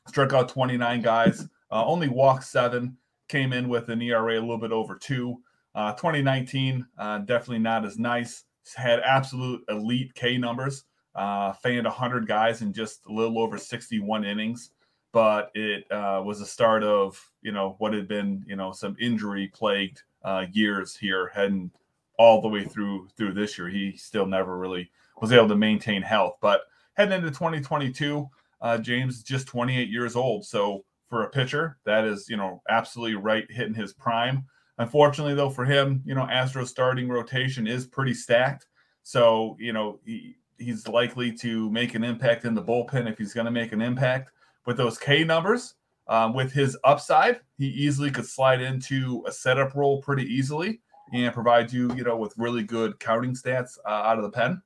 struck 0.08 0.32
out 0.32 0.48
29 0.48 1.00
guys, 1.00 1.46
uh, 1.70 1.84
only 1.84 2.08
walked 2.08 2.44
seven, 2.44 2.96
came 3.28 3.52
in 3.52 3.68
with 3.68 3.88
an 3.88 4.02
ERA 4.02 4.38
a 4.38 4.40
little 4.40 4.58
bit 4.58 4.72
over 4.72 4.96
two. 4.96 5.36
Uh, 5.74 5.92
2019, 5.92 6.86
uh, 6.98 7.18
definitely 7.18 7.58
not 7.58 7.84
as 7.84 7.98
nice. 7.98 8.44
Had 8.76 9.00
absolute 9.00 9.62
elite 9.68 10.14
K 10.14 10.38
numbers. 10.38 10.84
Uh, 11.14 11.52
fanned 11.52 11.84
100 11.84 12.26
guys 12.26 12.62
in 12.62 12.72
just 12.72 13.06
a 13.06 13.12
little 13.12 13.38
over 13.38 13.56
61 13.56 14.24
innings, 14.24 14.70
but 15.14 15.52
it 15.54 15.88
uh, 15.92 16.20
was 16.24 16.40
the 16.40 16.44
start 16.44 16.82
of 16.82 17.24
you 17.40 17.52
know 17.52 17.76
what 17.78 17.94
had 17.94 18.08
been 18.08 18.44
you 18.46 18.56
know 18.56 18.72
some 18.72 18.96
injury 19.00 19.46
plagued 19.54 20.02
uh, 20.24 20.44
years 20.52 20.96
here, 20.96 21.30
heading 21.32 21.70
all 22.18 22.42
the 22.42 22.48
way 22.48 22.64
through 22.64 23.08
through 23.16 23.32
this 23.32 23.56
year. 23.56 23.68
He 23.68 23.96
still 23.96 24.26
never 24.26 24.58
really 24.58 24.90
was 25.22 25.32
able 25.32 25.48
to 25.48 25.56
maintain 25.56 26.02
health, 26.02 26.36
but 26.42 26.62
heading 26.94 27.16
into 27.16 27.30
2022, 27.30 28.28
uh, 28.60 28.78
James 28.78 29.18
is 29.18 29.22
just 29.22 29.46
28 29.46 29.88
years 29.88 30.16
old. 30.16 30.44
So 30.44 30.84
for 31.08 31.22
a 31.22 31.30
pitcher, 31.30 31.78
that 31.84 32.04
is 32.04 32.28
you 32.28 32.36
know 32.36 32.60
absolutely 32.68 33.14
right 33.14 33.48
hitting 33.48 33.74
his 33.74 33.92
prime. 33.92 34.44
Unfortunately, 34.78 35.34
though, 35.34 35.50
for 35.50 35.64
him, 35.64 36.02
you 36.04 36.16
know, 36.16 36.26
Astros 36.26 36.66
starting 36.66 37.08
rotation 37.08 37.68
is 37.68 37.86
pretty 37.86 38.14
stacked. 38.14 38.66
So 39.04 39.56
you 39.60 39.72
know 39.72 40.00
he, 40.04 40.34
he's 40.58 40.88
likely 40.88 41.30
to 41.34 41.70
make 41.70 41.94
an 41.94 42.02
impact 42.02 42.44
in 42.44 42.54
the 42.54 42.64
bullpen 42.64 43.08
if 43.08 43.16
he's 43.16 43.32
going 43.32 43.44
to 43.44 43.52
make 43.52 43.70
an 43.70 43.80
impact 43.80 44.32
with 44.66 44.76
those 44.76 44.98
K 44.98 45.24
numbers. 45.24 45.74
Um, 46.06 46.34
with 46.34 46.52
his 46.52 46.76
upside, 46.84 47.40
he 47.56 47.66
easily 47.66 48.10
could 48.10 48.26
slide 48.26 48.60
into 48.60 49.24
a 49.26 49.32
setup 49.32 49.74
role 49.74 50.02
pretty 50.02 50.24
easily 50.24 50.80
and 51.12 51.32
provide 51.32 51.72
you, 51.72 51.94
you 51.94 52.04
know, 52.04 52.16
with 52.16 52.34
really 52.36 52.62
good 52.62 52.98
counting 53.00 53.34
stats 53.34 53.78
uh, 53.86 53.88
out 53.88 54.18
of 54.18 54.24
the 54.24 54.30
pen. 54.30 54.60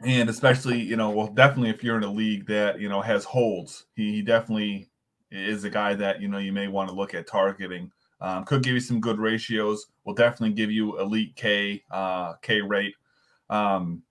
And 0.00 0.30
especially, 0.30 0.80
you 0.80 0.96
know, 0.96 1.10
well, 1.10 1.26
definitely 1.26 1.68
if 1.68 1.84
you're 1.84 1.98
in 1.98 2.04
a 2.04 2.10
league 2.10 2.46
that 2.46 2.80
you 2.80 2.88
know 2.88 3.02
has 3.02 3.24
holds, 3.24 3.84
he, 3.94 4.12
he 4.12 4.22
definitely 4.22 4.88
is 5.30 5.64
a 5.64 5.70
guy 5.70 5.94
that 5.94 6.22
you 6.22 6.28
know 6.28 6.38
you 6.38 6.52
may 6.52 6.68
want 6.68 6.88
to 6.88 6.94
look 6.94 7.14
at 7.14 7.26
targeting. 7.26 7.92
Um, 8.22 8.44
could 8.44 8.62
give 8.62 8.74
you 8.74 8.80
some 8.80 9.00
good 9.00 9.18
ratios. 9.18 9.86
Will 10.04 10.14
definitely 10.14 10.54
give 10.54 10.70
you 10.70 10.98
elite 10.98 11.36
K 11.36 11.82
uh, 11.90 12.34
K 12.40 12.62
rate. 12.62 12.94
Um, 13.50 14.02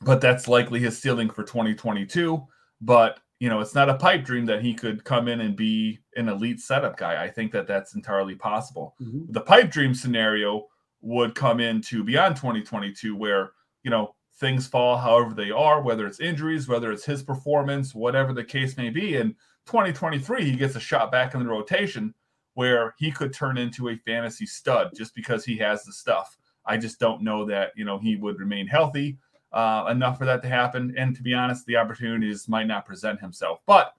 but 0.00 0.20
that's 0.20 0.48
likely 0.48 0.80
his 0.80 0.96
ceiling 0.96 1.28
for 1.28 1.42
2022. 1.42 2.46
But 2.80 3.20
you 3.40 3.48
know, 3.48 3.60
it's 3.60 3.74
not 3.74 3.88
a 3.88 3.94
pipe 3.94 4.24
dream 4.24 4.46
that 4.46 4.62
he 4.62 4.74
could 4.74 5.04
come 5.04 5.28
in 5.28 5.40
and 5.40 5.54
be 5.56 6.00
an 6.16 6.28
elite 6.28 6.58
setup 6.60 6.96
guy. 6.96 7.22
I 7.22 7.28
think 7.28 7.52
that 7.52 7.68
that's 7.68 7.94
entirely 7.94 8.34
possible. 8.34 8.96
Mhm. 9.00 9.32
The 9.32 9.40
pipe 9.40 9.70
dream 9.70 9.94
scenario 9.94 10.66
would 11.02 11.36
come 11.36 11.60
into 11.60 12.02
beyond 12.02 12.36
2022, 12.36 13.14
where 13.14 13.52
you 13.84 13.90
know 13.90 14.16
things 14.40 14.66
fall 14.66 14.96
however 14.96 15.34
they 15.34 15.50
are, 15.52 15.82
whether 15.82 16.06
it's 16.06 16.20
injuries, 16.20 16.66
whether 16.68 16.90
it's 16.92 17.04
his 17.04 17.22
performance, 17.22 17.94
whatever 17.94 18.32
the 18.32 18.44
case 18.44 18.76
may 18.76 18.90
be. 18.90 19.16
And 19.16 19.34
2023, 19.66 20.44
he 20.44 20.56
gets 20.56 20.74
a 20.76 20.80
shot 20.80 21.12
back 21.12 21.34
in 21.34 21.40
the 21.40 21.46
rotation 21.48 22.14
where 22.54 22.94
he 22.98 23.12
could 23.12 23.32
turn 23.32 23.56
into 23.56 23.88
a 23.88 23.96
fantasy 23.98 24.46
stud 24.46 24.92
just 24.96 25.14
because 25.14 25.44
he 25.44 25.56
has 25.58 25.84
the 25.84 25.92
stuff. 25.92 26.36
I 26.66 26.76
just 26.76 26.98
don't 26.98 27.22
know 27.22 27.44
that 27.46 27.72
you 27.76 27.84
know 27.84 27.98
he 27.98 28.16
would 28.16 28.40
remain 28.40 28.66
healthy 28.66 29.18
uh, 29.52 29.86
enough 29.90 30.18
for 30.18 30.24
that 30.26 30.42
to 30.42 30.48
happen. 30.48 30.94
And 30.96 31.14
to 31.16 31.22
be 31.22 31.34
honest, 31.34 31.66
the 31.66 31.76
opportunities 31.76 32.48
might 32.48 32.66
not 32.66 32.86
present 32.86 33.20
himself. 33.20 33.60
But 33.66 33.94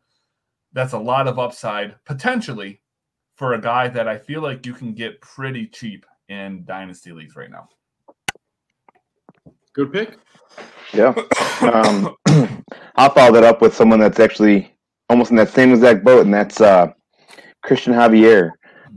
that's 0.74 0.94
a 0.94 1.00
lot 1.00 1.28
of 1.28 1.40
upside 1.40 1.96
potentially 2.06 2.82
for 3.36 3.54
a 3.54 3.62
guy 3.62 3.88
that 3.88 4.08
I 4.08 4.18
feel 4.18 4.42
like 4.42 4.66
you 4.66 4.74
can 4.74 4.94
get 4.94 5.22
pretty 5.22 5.68
cheap 5.68 6.06
in 6.28 6.64
dynasty 6.66 7.12
leagues 7.12 7.36
right 7.36 7.50
now. 7.50 7.70
Good 9.74 9.94
pick. 9.94 10.18
Yeah. 10.94 11.14
Um, 11.62 12.16
I'll 12.96 13.10
follow 13.12 13.34
that 13.34 13.44
up 13.44 13.62
with 13.62 13.74
someone 13.74 14.00
that's 14.00 14.20
actually 14.20 14.76
almost 15.10 15.32
in 15.32 15.38
that 15.38 15.50
same 15.50 15.72
exact 15.72 16.04
boat, 16.04 16.26
and 16.26 16.34
that's 16.34 16.60
uh, 16.62 16.92
Cristian 17.66 17.94
Javier. 17.94 18.52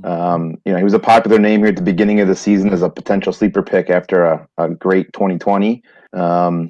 Um, 0.05 0.59
you 0.64 0.72
know, 0.72 0.78
he 0.78 0.85
was 0.85 0.94
a 0.94 0.98
popular 0.98 1.38
name 1.38 1.61
here 1.61 1.68
at 1.68 1.76
the 1.76 1.83
beginning 1.83 2.20
of 2.20 2.28
the 2.28 2.35
season 2.35 2.72
as 2.72 2.83
a 2.83 2.90
potential 2.90 3.33
sleeper 3.33 3.62
pick 3.62 3.90
after 3.90 4.24
a, 4.24 4.48
a 4.59 4.70
great 4.70 5.12
2020. 5.12 5.83
Um, 6.12 6.68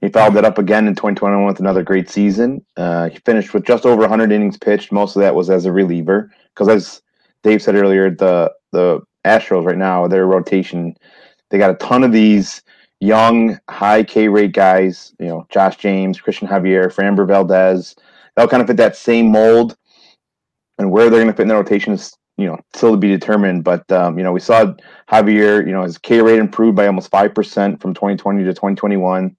he 0.00 0.10
followed 0.10 0.34
that 0.34 0.44
up 0.44 0.58
again 0.58 0.86
in 0.86 0.94
2021 0.94 1.46
with 1.46 1.60
another 1.60 1.82
great 1.82 2.10
season. 2.10 2.64
Uh, 2.76 3.08
he 3.08 3.18
finished 3.20 3.54
with 3.54 3.64
just 3.64 3.86
over 3.86 4.00
100 4.00 4.32
innings 4.32 4.58
pitched. 4.58 4.92
Most 4.92 5.16
of 5.16 5.20
that 5.20 5.34
was 5.34 5.48
as 5.48 5.64
a 5.64 5.72
reliever 5.72 6.30
because, 6.54 6.68
as 6.68 7.02
Dave 7.42 7.62
said 7.62 7.74
earlier, 7.74 8.10
the 8.10 8.52
the 8.72 9.00
Astros 9.24 9.64
right 9.64 9.78
now, 9.78 10.06
their 10.06 10.26
rotation, 10.26 10.94
they 11.50 11.58
got 11.58 11.70
a 11.70 11.74
ton 11.74 12.04
of 12.04 12.12
these 12.12 12.62
young, 13.00 13.58
high 13.70 14.02
K 14.02 14.28
rate 14.28 14.52
guys. 14.52 15.14
You 15.18 15.28
know, 15.28 15.46
Josh 15.50 15.76
James, 15.76 16.20
Cristian 16.20 16.48
Javier, 16.48 16.92
Framber 16.92 17.26
Valdez. 17.26 17.94
They'll 18.36 18.48
kind 18.48 18.60
of 18.60 18.66
fit 18.66 18.76
that 18.78 18.96
same 18.96 19.30
mold. 19.30 19.76
And 20.78 20.90
where 20.90 21.08
they're 21.08 21.20
going 21.20 21.28
to 21.28 21.32
fit 21.32 21.42
in 21.42 21.48
the 21.48 21.54
rotation 21.54 21.92
is 21.92 22.16
you 22.36 22.46
know 22.46 22.58
still 22.74 22.92
to 22.92 22.96
be 22.96 23.08
determined. 23.08 23.64
But 23.64 23.90
um, 23.92 24.18
you 24.18 24.24
know, 24.24 24.32
we 24.32 24.40
saw 24.40 24.74
Javier. 25.10 25.66
You 25.66 25.72
know, 25.72 25.82
his 25.82 25.98
K 25.98 26.20
rate 26.22 26.38
improved 26.38 26.76
by 26.76 26.86
almost 26.86 27.10
five 27.10 27.34
percent 27.34 27.80
from 27.80 27.94
2020 27.94 28.44
to 28.44 28.50
2021. 28.50 29.36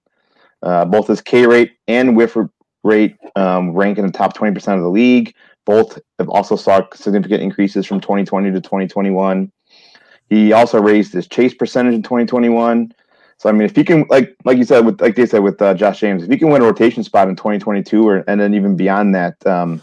Uh, 0.62 0.84
both 0.84 1.08
his 1.08 1.20
K 1.20 1.46
rate 1.46 1.72
and 1.86 2.16
whiff 2.16 2.36
rate 2.82 3.16
um, 3.34 3.72
rank 3.72 3.98
in 3.98 4.06
the 4.06 4.12
top 4.12 4.34
20 4.34 4.54
percent 4.54 4.78
of 4.78 4.82
the 4.82 4.90
league. 4.90 5.34
Both 5.64 5.98
have 6.18 6.28
also 6.28 6.56
saw 6.56 6.82
significant 6.94 7.42
increases 7.42 7.86
from 7.86 8.00
2020 8.00 8.52
to 8.52 8.60
2021. 8.60 9.50
He 10.28 10.52
also 10.52 10.80
raised 10.80 11.12
his 11.12 11.26
chase 11.26 11.54
percentage 11.54 11.94
in 11.94 12.02
2021. 12.02 12.92
So 13.38 13.48
I 13.48 13.52
mean, 13.52 13.62
if 13.62 13.76
he 13.76 13.84
can, 13.84 14.06
like 14.08 14.34
like 14.44 14.56
you 14.56 14.64
said, 14.64 14.86
with 14.86 15.00
like 15.00 15.14
they 15.14 15.26
said 15.26 15.42
with 15.42 15.60
uh, 15.60 15.74
Josh 15.74 16.00
James, 16.00 16.22
if 16.22 16.30
he 16.30 16.38
can 16.38 16.50
win 16.50 16.62
a 16.62 16.64
rotation 16.64 17.04
spot 17.04 17.28
in 17.28 17.36
2022 17.36 18.08
or 18.08 18.24
and 18.26 18.40
then 18.40 18.54
even 18.54 18.76
beyond 18.76 19.14
that, 19.14 19.44
um, 19.46 19.82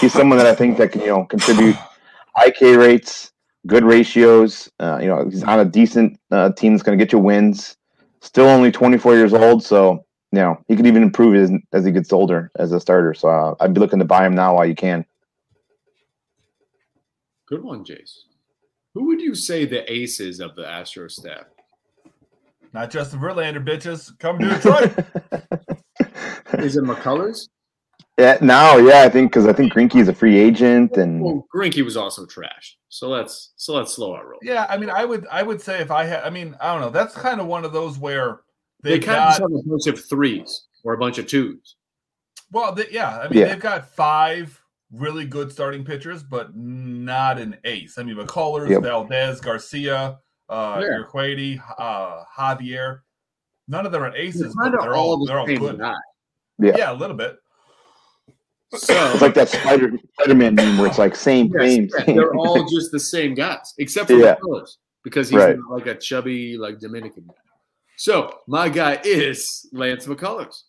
he's 0.00 0.12
someone 0.12 0.38
that 0.38 0.46
I 0.46 0.54
think 0.54 0.78
that 0.78 0.90
can 0.90 1.02
you 1.02 1.08
know 1.08 1.24
contribute 1.24 1.76
high 2.36 2.50
K 2.50 2.76
rates, 2.76 3.32
good 3.66 3.84
ratios. 3.84 4.70
Uh, 4.80 4.98
you 5.00 5.06
know, 5.06 5.28
he's 5.28 5.42
on 5.42 5.60
a 5.60 5.64
decent 5.64 6.18
uh, 6.30 6.52
team 6.52 6.72
that's 6.72 6.82
going 6.82 6.98
to 6.98 7.04
get 7.04 7.12
you 7.12 7.18
wins. 7.18 7.76
Still 8.20 8.46
only 8.46 8.72
24 8.72 9.14
years 9.14 9.34
old, 9.34 9.62
so 9.62 10.04
you 10.32 10.40
know 10.40 10.58
he 10.66 10.76
could 10.76 10.86
even 10.86 11.02
improve 11.02 11.34
as, 11.34 11.50
as 11.72 11.84
he 11.84 11.92
gets 11.92 12.12
older 12.12 12.50
as 12.56 12.72
a 12.72 12.80
starter. 12.80 13.12
So 13.14 13.28
uh, 13.28 13.54
I'd 13.60 13.74
be 13.74 13.80
looking 13.80 13.98
to 13.98 14.04
buy 14.04 14.26
him 14.26 14.34
now 14.34 14.54
while 14.54 14.66
you 14.66 14.74
can. 14.74 15.04
Good 17.46 17.62
one, 17.62 17.84
Jace. 17.84 18.20
Who 18.94 19.06
would 19.08 19.20
you 19.20 19.34
say 19.34 19.66
the 19.66 19.90
aces 19.92 20.40
of 20.40 20.54
the 20.56 20.66
Astro 20.66 21.08
staff? 21.08 21.44
Not 22.72 22.90
Justin 22.90 23.20
Verlander, 23.20 23.64
bitches. 23.64 24.18
Come 24.18 24.38
to 24.38 24.48
Detroit. 24.48 24.92
Is 26.64 26.76
it 26.76 26.84
McCullers? 26.84 27.48
Yeah, 28.16 28.38
now, 28.40 28.76
yeah, 28.76 29.02
I 29.02 29.08
think 29.08 29.32
because 29.32 29.46
I 29.46 29.52
think 29.52 29.72
Greinke 29.72 30.00
is 30.00 30.06
a 30.06 30.14
free 30.14 30.38
agent, 30.38 30.96
and 30.96 31.20
well, 31.20 31.46
Greinke 31.52 31.84
was 31.84 31.96
also 31.96 32.24
trash. 32.26 32.78
So 32.88 33.08
let's 33.08 33.54
so 33.56 33.74
let's 33.74 33.92
slow 33.92 34.14
our 34.14 34.28
roll. 34.28 34.38
Yeah, 34.40 34.66
I 34.68 34.76
mean, 34.76 34.88
I 34.88 35.04
would 35.04 35.26
I 35.32 35.42
would 35.42 35.60
say 35.60 35.80
if 35.80 35.90
I 35.90 36.04
had, 36.04 36.22
I 36.22 36.30
mean, 36.30 36.56
I 36.60 36.72
don't 36.72 36.80
know. 36.80 36.90
That's 36.90 37.12
kind 37.14 37.40
of 37.40 37.48
one 37.48 37.64
of 37.64 37.72
those 37.72 37.98
where 37.98 38.42
they 38.82 39.00
kind 39.00 39.16
got, 39.16 39.40
of 39.40 39.50
have 39.50 39.58
a 39.58 39.68
bunch 39.68 39.88
of 39.88 40.04
threes 40.08 40.66
or 40.84 40.94
a 40.94 40.98
bunch 40.98 41.18
of 41.18 41.26
twos. 41.26 41.74
Well, 42.52 42.72
they, 42.72 42.86
yeah, 42.92 43.18
I 43.18 43.28
mean, 43.28 43.40
yeah. 43.40 43.46
they've 43.46 43.58
got 43.58 43.90
five 43.90 44.60
really 44.92 45.24
good 45.24 45.50
starting 45.50 45.84
pitchers, 45.84 46.22
but 46.22 46.54
not 46.54 47.40
an 47.40 47.56
ace. 47.64 47.98
I 47.98 48.04
mean, 48.04 48.16
McCullers, 48.16 48.70
yep. 48.70 48.82
Valdez, 48.82 49.40
Garcia, 49.40 50.20
uh, 50.48 50.80
yeah. 50.80 51.02
Urquidy, 51.02 51.60
uh, 51.78 52.22
Javier. 52.38 53.00
None 53.66 53.86
of 53.86 53.90
them 53.90 54.04
are 54.04 54.14
aces, 54.14 54.54
but 54.54 54.70
they're 54.70 54.94
all, 54.94 55.18
all 55.18 55.26
they're 55.26 55.40
all 55.40 55.46
good. 55.46 55.80
Yeah. 56.60 56.76
yeah, 56.76 56.92
a 56.92 56.94
little 56.94 57.16
bit. 57.16 57.38
So 58.76 59.12
it's 59.12 59.22
like 59.22 59.34
that 59.34 59.48
Spider 59.48 59.92
Man 60.34 60.54
meme 60.54 60.78
where 60.78 60.88
it's 60.88 60.98
like 60.98 61.14
same 61.16 61.52
yes, 61.58 61.90
they're 62.06 62.34
all 62.34 62.64
just 62.70 62.92
the 62.92 63.00
same 63.00 63.34
guys, 63.34 63.74
except 63.78 64.08
for 64.08 64.14
yeah. 64.14 64.36
Because 65.02 65.28
he's 65.28 65.38
right. 65.38 65.56
like 65.70 65.86
a 65.86 65.94
chubby, 65.94 66.56
like 66.56 66.78
Dominican 66.78 67.24
guy. 67.26 67.34
So 67.96 68.38
my 68.48 68.68
guy 68.68 69.00
is 69.04 69.68
Lance 69.72 70.06
McCullers. 70.06 70.62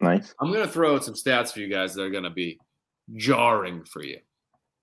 Nice. 0.00 0.34
I'm 0.40 0.52
gonna 0.52 0.66
throw 0.66 0.96
out 0.96 1.04
some 1.04 1.14
stats 1.14 1.52
for 1.52 1.60
you 1.60 1.68
guys 1.68 1.94
that 1.94 2.02
are 2.02 2.10
gonna 2.10 2.30
be 2.30 2.58
jarring 3.14 3.84
for 3.84 4.02
you. 4.02 4.18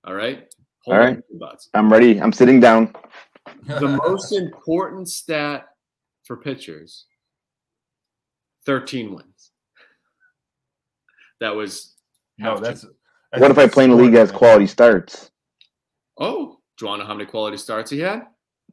All 0.06 0.14
right. 0.14 0.48
Hold 0.84 0.98
all 0.98 1.04
right. 1.04 1.22
I'm 1.74 1.92
ready. 1.92 2.22
I'm 2.22 2.34
sitting 2.34 2.60
down. 2.60 2.94
the 3.66 3.88
most 3.88 4.32
important 4.34 5.10
stat 5.10 5.68
for 6.26 6.38
pitchers 6.38 7.06
13 8.66 9.14
wins. 9.14 9.52
That 11.40 11.56
was 11.56 11.93
no, 12.38 12.58
that's, 12.58 12.82
that's 13.32 13.42
what 13.42 13.52
if 13.52 13.58
I 13.58 13.68
play 13.68 13.86
in 13.86 13.92
a 13.92 13.96
league 13.96 14.16
as 14.16 14.32
quality 14.32 14.68
starts? 14.68 15.32
Oh, 16.20 16.58
do 16.78 16.86
you 16.86 16.88
want 16.88 17.00
to 17.00 17.04
know 17.04 17.08
how 17.08 17.16
many 17.16 17.30
quality 17.30 17.58
starts 17.58 17.90
he 17.90 18.00
had? 18.00 18.24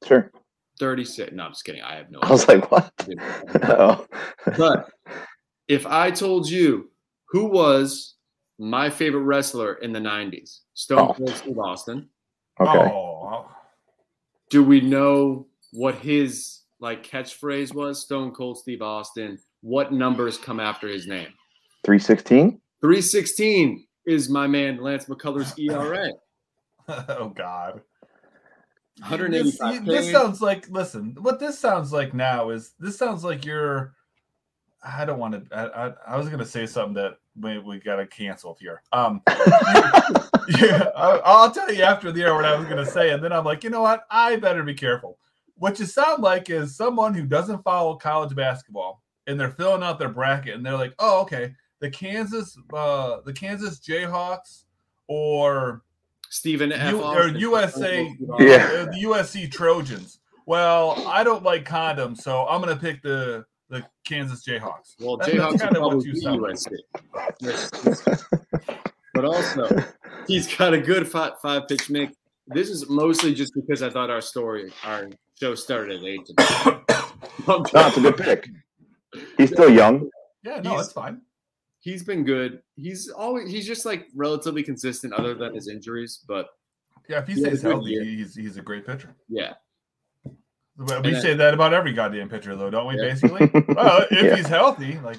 Sure. 0.04 0.30
36. 0.78 1.32
No, 1.32 1.44
I'm 1.44 1.52
just 1.52 1.64
kidding. 1.64 1.82
I 1.82 1.96
have 1.96 2.10
no 2.10 2.18
I 2.22 2.30
was 2.30 2.48
like, 2.48 2.70
what? 2.70 2.92
oh. 3.64 4.06
but 4.56 4.90
if 5.68 5.86
I 5.86 6.10
told 6.10 6.48
you 6.48 6.90
who 7.28 7.46
was 7.46 8.14
my 8.58 8.90
favorite 8.90 9.22
wrestler 9.22 9.74
in 9.74 9.92
the 9.92 10.00
90s, 10.00 10.60
Stone 10.74 10.98
oh. 10.98 11.14
Cold 11.14 11.30
oh. 11.30 11.34
Steve 11.34 11.58
Austin. 11.58 12.08
Okay. 12.60 12.78
Oh. 12.78 13.50
Do 14.50 14.64
we 14.64 14.80
know 14.80 15.46
what 15.72 15.96
his 15.96 16.60
like 16.80 17.06
catchphrase 17.06 17.74
was? 17.74 18.00
Stone 18.00 18.32
Cold 18.32 18.58
Steve 18.58 18.82
Austin. 18.82 19.38
What 19.60 19.92
numbers 19.92 20.38
come 20.38 20.60
after 20.60 20.88
his 20.88 21.06
name? 21.06 21.28
316? 21.84 22.60
316 22.80 23.86
is 24.06 24.28
my 24.28 24.46
man 24.46 24.80
Lance 24.80 25.06
McCullers 25.06 25.58
ERA. 25.58 26.12
oh 26.88 27.28
God. 27.28 27.82
185. 29.00 29.86
This, 29.86 29.96
this, 29.96 30.12
sounds 30.12 30.42
like 30.42 30.68
listen, 30.68 31.16
what 31.20 31.38
this 31.38 31.58
sounds 31.58 31.92
like 31.92 32.12
now 32.12 32.50
is 32.50 32.74
this 32.78 32.98
sounds 32.98 33.24
like 33.24 33.44
you're 33.44 33.94
I 34.82 35.04
don't 35.04 35.18
want 35.18 35.48
to 35.50 35.56
I, 35.56 35.86
I, 35.86 35.92
I 36.08 36.16
was 36.16 36.28
gonna 36.28 36.44
say 36.44 36.66
something 36.66 36.94
that 36.94 37.18
we, 37.38 37.58
we 37.58 37.78
gotta 37.78 38.06
cancel 38.06 38.56
here. 38.60 38.82
Um 38.92 39.22
yeah, 39.28 40.90
I, 40.96 41.44
will 41.46 41.50
tell 41.50 41.72
you 41.72 41.82
after 41.82 42.12
the 42.12 42.22
air 42.22 42.34
what 42.34 42.44
I 42.44 42.58
was 42.58 42.68
gonna 42.68 42.84
say, 42.86 43.10
and 43.10 43.22
then 43.22 43.32
I'm 43.32 43.44
like, 43.44 43.64
you 43.64 43.70
know 43.70 43.82
what? 43.82 44.04
I 44.10 44.36
better 44.36 44.62
be 44.62 44.74
careful. 44.74 45.18
What 45.54 45.78
you 45.78 45.86
sound 45.86 46.22
like 46.22 46.50
is 46.50 46.76
someone 46.76 47.14
who 47.14 47.24
doesn't 47.24 47.62
follow 47.62 47.96
college 47.96 48.34
basketball 48.34 49.02
and 49.26 49.38
they're 49.38 49.50
filling 49.50 49.82
out 49.82 49.98
their 49.98 50.08
bracket 50.08 50.54
and 50.56 50.64
they're 50.64 50.76
like, 50.76 50.94
oh, 50.98 51.22
okay, 51.22 51.54
the 51.80 51.90
Kansas 51.90 52.56
uh, 52.72 53.20
the 53.24 53.32
Kansas 53.32 53.80
Jayhawks 53.80 54.64
or 55.08 55.82
Stephen 56.28 56.72
F. 56.72 56.92
U- 56.92 57.02
or 57.02 57.28
USA 57.28 58.04
yeah. 58.38 58.84
the 58.84 59.02
USC 59.04 59.50
Trojans. 59.50 60.20
Well, 60.46 61.06
I 61.06 61.24
don't 61.24 61.42
like 61.42 61.64
condoms, 61.66 62.18
so 62.18 62.46
I'm 62.46 62.60
gonna 62.60 62.76
pick 62.76 63.02
the 63.02 63.44
the 63.68 63.84
Kansas 64.04 64.44
Jayhawks. 64.46 64.96
Well, 65.00 65.16
that's, 65.16 65.30
Jayhawks 65.30 65.60
kind 65.60 65.76
of 65.76 65.82
what 65.82 66.04
you 66.04 66.12
USC. 66.12 66.76
but 69.14 69.24
also, 69.24 69.68
he's 70.26 70.54
got 70.54 70.74
a 70.74 70.80
good 70.80 71.08
five, 71.08 71.34
five 71.40 71.68
pitch 71.68 71.88
mix. 71.88 72.14
This 72.48 72.68
is 72.68 72.88
mostly 72.88 73.32
just 73.32 73.54
because 73.54 73.82
I 73.82 73.90
thought 73.90 74.10
our 74.10 74.20
story, 74.20 74.72
our 74.84 75.08
show 75.38 75.54
started 75.54 75.98
at 75.98 76.04
eight. 76.04 76.28
no, 77.46 77.62
it's 77.64 77.96
a 77.96 78.00
good 78.00 78.16
pick. 78.16 78.48
He's 79.36 79.50
still 79.50 79.70
young. 79.70 80.10
Yeah, 80.42 80.60
no, 80.60 80.76
that's 80.76 80.92
fine 80.92 81.20
he's 81.80 82.02
been 82.04 82.24
good. 82.24 82.62
He's 82.76 83.08
always 83.08 83.50
he's 83.50 83.66
just 83.66 83.84
like 83.84 84.06
relatively 84.14 84.62
consistent, 84.62 85.12
other 85.14 85.34
than 85.34 85.54
his 85.54 85.68
injuries. 85.68 86.22
But 86.26 86.48
yeah, 87.08 87.18
if 87.20 87.26
he 87.26 87.34
stays 87.34 87.62
healthy, 87.62 87.98
he's 88.04 88.34
he's 88.34 88.56
a 88.56 88.62
great 88.62 88.86
pitcher. 88.86 89.16
Yeah. 89.28 89.54
But 90.76 91.04
we 91.04 91.20
say 91.20 91.34
that 91.34 91.52
about 91.52 91.74
every 91.74 91.92
goddamn 91.92 92.30
pitcher, 92.30 92.56
though, 92.56 92.70
don't 92.70 92.86
we? 92.86 92.96
Yeah. 92.96 93.08
Basically, 93.08 93.50
well, 93.74 94.06
if 94.10 94.22
yeah. 94.22 94.36
he's 94.36 94.46
healthy, 94.46 94.98
like 95.00 95.18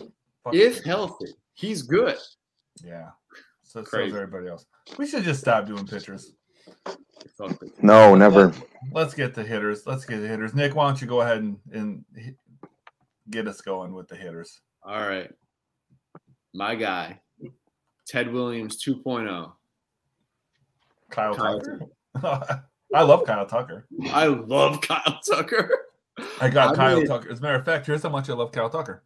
if 0.53 0.83
healthy, 0.83 1.33
he's 1.53 1.81
good. 1.81 2.17
Yeah. 2.83 3.09
So, 3.63 3.83
so 3.83 3.99
is 3.99 4.13
everybody 4.13 4.47
else. 4.47 4.65
We 4.97 5.07
should 5.07 5.23
just 5.23 5.39
stop 5.39 5.67
doing 5.67 5.85
pitchers. 5.85 6.33
No, 7.81 8.15
never. 8.15 8.47
Let's, 8.47 8.61
let's, 8.91 9.13
get 9.13 9.33
the 9.33 9.43
hitters. 9.43 9.85
Let's 9.85 10.03
get 10.03 10.19
the 10.19 10.27
hitters. 10.27 10.53
Nick, 10.53 10.75
why 10.75 10.87
don't 10.87 10.99
you 10.99 11.07
go 11.07 11.21
ahead 11.21 11.37
and, 11.37 11.57
and 11.71 12.03
get 13.29 13.47
us 13.47 13.61
going 13.61 13.93
with 13.93 14.07
the 14.07 14.15
hitters? 14.15 14.59
All 14.83 14.99
right 14.99 15.31
my 16.53 16.75
guy, 16.75 17.19
Ted 18.07 18.31
Williams 18.31 18.83
2.0. 18.83 19.51
Kyle, 21.09 21.35
Kyle 21.35 21.59
Tucker. 21.59 21.81
Tucker. 22.19 22.65
I 22.93 23.03
love 23.03 23.25
Kyle 23.25 23.45
Tucker. 23.45 23.87
I 24.11 24.25
love 24.25 24.81
Kyle 24.81 25.19
Tucker. 25.29 25.69
I 26.41 26.49
got 26.49 26.73
I 26.73 26.75
Kyle 26.75 26.99
made, 26.99 27.07
Tucker. 27.07 27.31
As 27.31 27.39
a 27.39 27.41
matter 27.41 27.55
of 27.55 27.65
fact, 27.65 27.85
here's 27.85 28.03
how 28.03 28.09
much 28.09 28.29
I 28.29 28.33
love 28.33 28.51
Kyle 28.51 28.69
Tucker. 28.69 29.03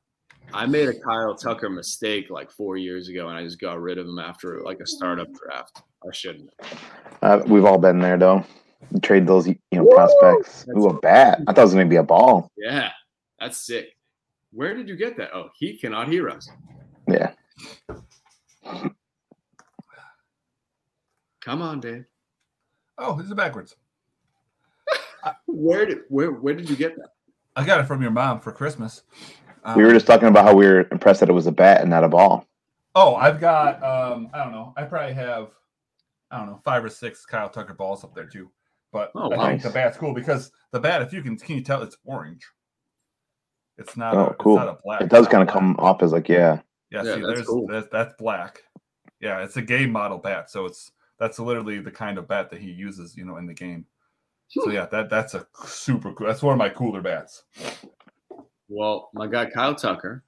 I 0.54 0.66
made 0.66 0.88
a 0.90 1.00
Kyle 1.00 1.36
Tucker 1.36 1.70
mistake 1.70 2.30
like 2.30 2.52
four 2.52 2.78
years 2.78 3.10
ago, 3.10 3.30
and 3.30 3.38
I 3.38 3.44
just 3.44 3.60
got 3.60 3.80
rid 3.82 3.98
of 3.98 4.08
him 4.08 4.20
after 4.20 4.62
like 4.62 4.80
a 4.80 4.88
startup 4.88 5.28
draft. 5.34 5.82
I 6.04 6.14
shouldn't. 6.14 6.50
Uh, 7.22 7.42
we've 7.48 7.66
all 7.66 7.78
been 7.78 8.00
there, 8.00 8.18
though. 8.18 8.46
You 8.92 9.00
trade 9.00 9.28
those, 9.28 9.48
you 9.48 9.56
know, 9.72 9.84
Woo! 9.84 9.96
prospects. 9.96 10.64
That's 10.66 10.78
Ooh, 10.78 10.90
a 10.90 11.00
bat. 11.00 11.42
I 11.48 11.54
thought 11.54 11.62
it 11.62 11.66
was 11.66 11.74
going 11.74 11.88
to 11.88 11.90
be 11.90 11.96
a 11.96 12.04
ball. 12.04 12.52
Yeah, 12.58 12.92
that's 13.40 13.58
sick. 13.58 13.96
Where 14.52 14.76
did 14.76 14.88
you 14.88 14.96
get 14.96 15.18
that? 15.18 15.32
Oh, 15.34 15.50
he 15.58 15.78
cannot 15.78 16.08
hear 16.08 16.30
us. 16.30 16.50
Yeah. 17.08 17.32
Come 21.42 21.62
on, 21.62 21.80
Dave. 21.80 22.06
Oh, 22.98 23.16
this 23.16 23.26
is 23.26 23.32
it 23.32 23.36
backwards? 23.36 23.76
where 25.46 25.86
did 25.86 26.00
where 26.10 26.32
where 26.32 26.54
did 26.56 26.70
you 26.70 26.76
get 26.76 26.96
that? 26.98 27.10
I 27.56 27.66
got 27.66 27.80
it 27.80 27.86
from 27.86 28.02
your 28.02 28.12
mom 28.12 28.40
for 28.40 28.52
Christmas. 28.52 29.04
we 29.76 29.84
were 29.84 29.90
Um, 29.90 29.96
just 29.96 30.08
talking 30.08 30.28
about 30.28 30.46
how 30.46 30.56
we 30.56 30.66
were 30.66 30.88
impressed 30.92 31.20
that 31.22 31.30
it 31.30 31.34
was 31.34 31.48
a 31.48 31.52
bat 31.52 31.82
and 31.82 31.90
not 31.90 32.04
a 32.04 32.10
ball. 32.10 32.46
Oh, 32.96 33.16
I've 33.16 33.40
got 33.40 33.84
um, 33.84 34.30
I 34.34 34.44
don't 34.44 34.52
know. 34.54 34.74
I 34.78 34.84
probably 34.84 35.14
have 35.14 35.50
I 36.32 36.38
don't 36.40 36.48
know, 36.48 36.60
five 36.64 36.84
or 36.84 36.90
six 36.90 37.26
Kyle 37.26 37.50
Tucker 37.50 37.74
balls 37.74 38.04
up 38.04 38.16
there 38.16 38.26
too. 38.28 38.50
But 38.92 39.12
Oh, 39.16 39.32
I 39.32 39.38
wow. 39.38 39.48
think 39.50 39.62
the 39.62 39.70
bat's 39.70 39.98
cool 39.98 40.14
because 40.14 40.52
the 40.72 40.80
bat, 40.80 41.02
if 41.02 41.14
you 41.14 41.22
can 41.22 41.38
can 41.38 41.56
you 41.58 41.62
tell 41.62 41.84
it's 41.84 41.98
orange. 42.06 42.46
It's 43.78 43.98
not 43.98 44.16
Oh, 44.16 44.28
a, 44.28 44.34
cool. 44.36 44.56
it's 44.58 44.66
not 44.66 44.78
a 44.78 44.80
black. 44.84 45.02
It 45.02 45.10
does 45.10 45.28
kind 45.28 45.48
of 45.48 45.54
come 45.54 45.76
off 45.80 46.02
as 46.02 46.14
like, 46.14 46.30
yeah. 46.30 46.62
Yeah, 46.92 47.04
Yeah, 47.04 47.16
see, 47.16 47.22
that's 47.22 47.34
there's 47.34 47.48
cool. 47.48 47.68
that's, 47.68 47.88
that's 47.92 48.14
black. 48.18 48.62
Yeah, 49.20 49.44
it's 49.44 49.58
a 49.58 49.62
game 49.62 49.92
model 49.92 50.18
bat, 50.18 50.50
so 50.50 50.66
it's 50.66 50.92
that's 51.20 51.40
literally 51.40 51.80
the 51.80 51.92
kind 51.92 52.18
of 52.18 52.28
bat 52.28 52.50
that 52.50 52.62
he 52.62 52.72
uses, 52.72 53.16
you 53.16 53.26
know, 53.26 53.38
in 53.38 53.46
the 53.46 53.54
game. 53.54 53.86
So 54.48 54.66
hmm. 54.66 54.72
yeah, 54.72 54.86
that 54.88 55.10
that's 55.10 55.34
a 55.34 55.48
super 55.66 56.14
cool. 56.14 56.28
That's 56.28 56.44
one 56.44 56.54
of 56.54 56.60
my 56.60 56.70
cooler 56.70 57.02
bats. 57.02 57.44
Well, 58.68 59.10
my 59.14 59.28
guy 59.28 59.50
Kyle 59.50 59.76
Tucker 59.76 60.24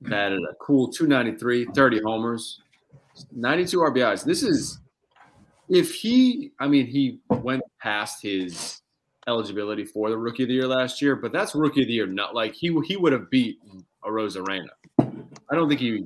batted 0.00 0.40
a 0.42 0.54
cool 0.60 0.88
293, 0.88 1.66
30 1.66 2.00
homers, 2.04 2.60
92 3.30 3.78
RBIs. 3.78 4.24
This 4.24 4.42
is 4.42 4.80
if 5.68 5.94
he, 5.94 6.52
I 6.58 6.66
mean, 6.66 6.86
he 6.86 7.20
went 7.28 7.62
past 7.80 8.22
his 8.22 8.80
eligibility 9.28 9.84
for 9.84 10.10
the 10.10 10.18
rookie 10.18 10.42
of 10.42 10.48
the 10.48 10.54
year 10.54 10.66
last 10.66 11.00
year, 11.00 11.16
but 11.16 11.32
that's 11.32 11.54
rookie 11.54 11.82
of 11.82 11.88
the 11.88 11.94
year. 11.94 12.06
Not 12.06 12.34
like 12.34 12.54
he 12.54 12.76
he 12.84 12.96
would 12.96 13.12
have 13.12 13.30
beat 13.30 13.58
Arozarena. 14.04 14.70
I 15.52 15.54
don't 15.54 15.68
think 15.68 15.80
he. 15.80 16.04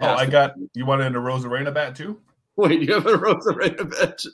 Oh, 0.00 0.06
I 0.06 0.26
got 0.26 0.54
you 0.74 0.86
want 0.86 1.02
in 1.02 1.12
Arozarena 1.12 1.74
bat 1.74 1.96
too? 1.96 2.20
Wait, 2.56 2.82
you 2.82 2.94
have 2.94 3.04
Arozarena 3.04 3.90
bet? 3.90 4.24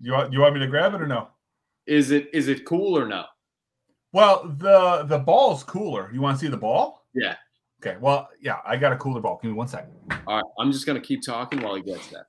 You 0.00 0.12
want 0.12 0.32
you 0.32 0.40
want 0.40 0.54
me 0.54 0.60
to 0.60 0.66
grab 0.66 0.94
it 0.94 1.02
or 1.02 1.06
no? 1.06 1.28
Is 1.86 2.10
it 2.10 2.30
is 2.32 2.48
it 2.48 2.64
cool 2.64 2.98
or 2.98 3.06
no? 3.06 3.24
Well, 4.12 4.54
the 4.58 5.04
the 5.06 5.18
ball's 5.18 5.62
cooler. 5.64 6.10
You 6.12 6.22
want 6.22 6.38
to 6.38 6.44
see 6.44 6.50
the 6.50 6.56
ball? 6.56 7.06
Yeah. 7.14 7.36
Okay. 7.84 7.98
Well, 8.00 8.28
yeah, 8.40 8.58
I 8.64 8.76
got 8.76 8.92
a 8.92 8.96
cooler 8.96 9.20
ball. 9.20 9.38
Give 9.42 9.50
me 9.50 9.56
one 9.56 9.68
second. 9.68 9.92
All 10.26 10.36
right, 10.36 10.44
I'm 10.58 10.72
just 10.72 10.86
gonna 10.86 11.00
keep 11.00 11.22
talking 11.22 11.60
while 11.60 11.74
he 11.74 11.82
gets 11.82 12.08
that. 12.08 12.26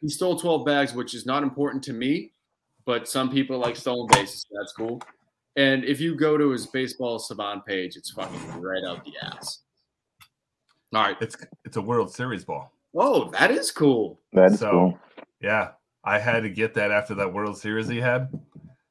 He 0.00 0.08
stole 0.08 0.38
12 0.38 0.64
bags, 0.64 0.94
which 0.94 1.14
is 1.14 1.26
not 1.26 1.42
important 1.42 1.82
to 1.84 1.92
me, 1.92 2.32
but 2.84 3.08
some 3.08 3.30
people 3.30 3.58
like 3.58 3.76
stolen 3.76 4.06
bases. 4.10 4.46
So 4.48 4.58
that's 4.58 4.72
cool. 4.72 5.02
And 5.56 5.84
if 5.84 6.00
you 6.00 6.14
go 6.14 6.36
to 6.36 6.50
his 6.50 6.66
baseball 6.66 7.18
savant 7.18 7.64
page, 7.64 7.96
it's 7.96 8.10
fucking 8.10 8.60
right 8.60 8.82
out 8.84 9.04
the 9.04 9.12
ass. 9.22 9.60
All 10.94 11.02
right. 11.02 11.16
It's 11.20 11.36
it's 11.64 11.76
a 11.76 11.82
World 11.82 12.12
Series 12.12 12.44
ball. 12.44 12.72
Oh, 12.96 13.30
that 13.32 13.50
is 13.50 13.70
cool. 13.70 14.20
That 14.32 14.52
is 14.52 14.60
So- 14.60 14.70
cool. 14.70 14.98
Yeah, 15.40 15.72
I 16.04 16.18
had 16.18 16.40
to 16.44 16.48
get 16.50 16.74
that 16.74 16.90
after 16.90 17.14
that 17.16 17.32
World 17.32 17.58
Series 17.58 17.88
he 17.88 17.98
had. 18.00 18.28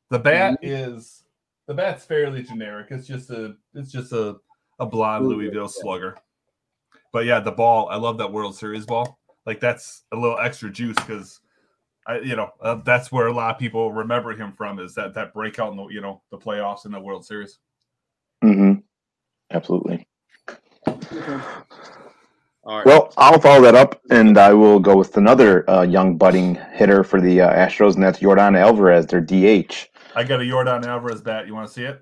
The 0.10 0.20
bat 0.20 0.60
Mm-hmm. 0.62 0.91
is 0.95 1.24
the 1.68 1.74
bat's 1.74 2.06
fairly 2.06 2.43
generic. 2.43 2.88
It's 2.91 3.08
just 3.08 3.30
a 3.32 3.56
it's 3.74 3.91
just 3.91 4.12
a 4.12 4.36
a 4.80 4.86
blonde 4.86 5.26
Louisville, 5.26 5.38
Louisville 5.45 5.64
yeah. 5.64 5.82
slugger. 5.82 6.18
But 7.12 7.26
yeah, 7.26 7.39
the 7.39 7.51
ball. 7.51 7.88
I 7.89 7.95
love 7.95 8.18
that 8.18 8.32
World 8.32 8.56
Series 8.56 8.86
ball. 8.86 9.18
Like 9.45 9.60
that's 9.60 10.04
a 10.12 10.16
little 10.16 10.38
extra 10.39 10.70
juice 10.70 10.95
because 10.97 11.39
I 12.06 12.20
you 12.20 12.36
know 12.36 12.49
uh, 12.62 12.76
that's 12.84 13.12
where 13.12 13.28
a 13.28 13.34
lot 13.34 13.51
of 13.56 13.60
people 13.60 13.91
remember 13.91 14.34
him 14.36 14.51
from 14.54 14.80
is 14.80 14.93
that 14.95 15.14
that 15.16 15.34
breakout 15.34 15.72
in 15.72 15.78
the 15.78 15.88
you 15.88 16.01
know 16.01 16.22
the 16.32 16.38
playoffs 16.38 16.86
in 16.86 16.91
the 16.91 16.99
World 16.99 17.26
Series. 17.26 17.60
Mm-hmm. 18.43 18.80
Absolutely. 19.51 20.08
All 22.66 22.78
right. 22.78 22.86
Well, 22.86 23.14
I'll 23.18 23.39
follow 23.41 23.61
that 23.64 23.76
up, 23.76 24.01
and 24.09 24.38
I 24.38 24.53
will 24.53 24.80
go 24.80 24.95
with 24.95 25.18
another 25.18 25.70
uh, 25.70 25.82
young 25.82 26.18
budding 26.18 26.55
hitter 26.74 27.03
for 27.03 27.20
the 27.20 27.41
uh, 27.41 27.53
Astros, 27.53 27.95
and 27.95 28.03
that's 28.03 28.20
Yordan 28.20 28.57
Alvarez, 28.57 29.05
their 29.05 29.20
DH. 29.20 29.89
I 30.16 30.24
got 30.24 30.39
a 30.39 30.43
Yordan 30.43 30.86
Alvarez 30.86 31.22
bat. 31.22 31.45
You 31.45 31.55
want 31.55 31.68
to 31.68 31.74
see 31.74 31.84
it? 31.84 32.01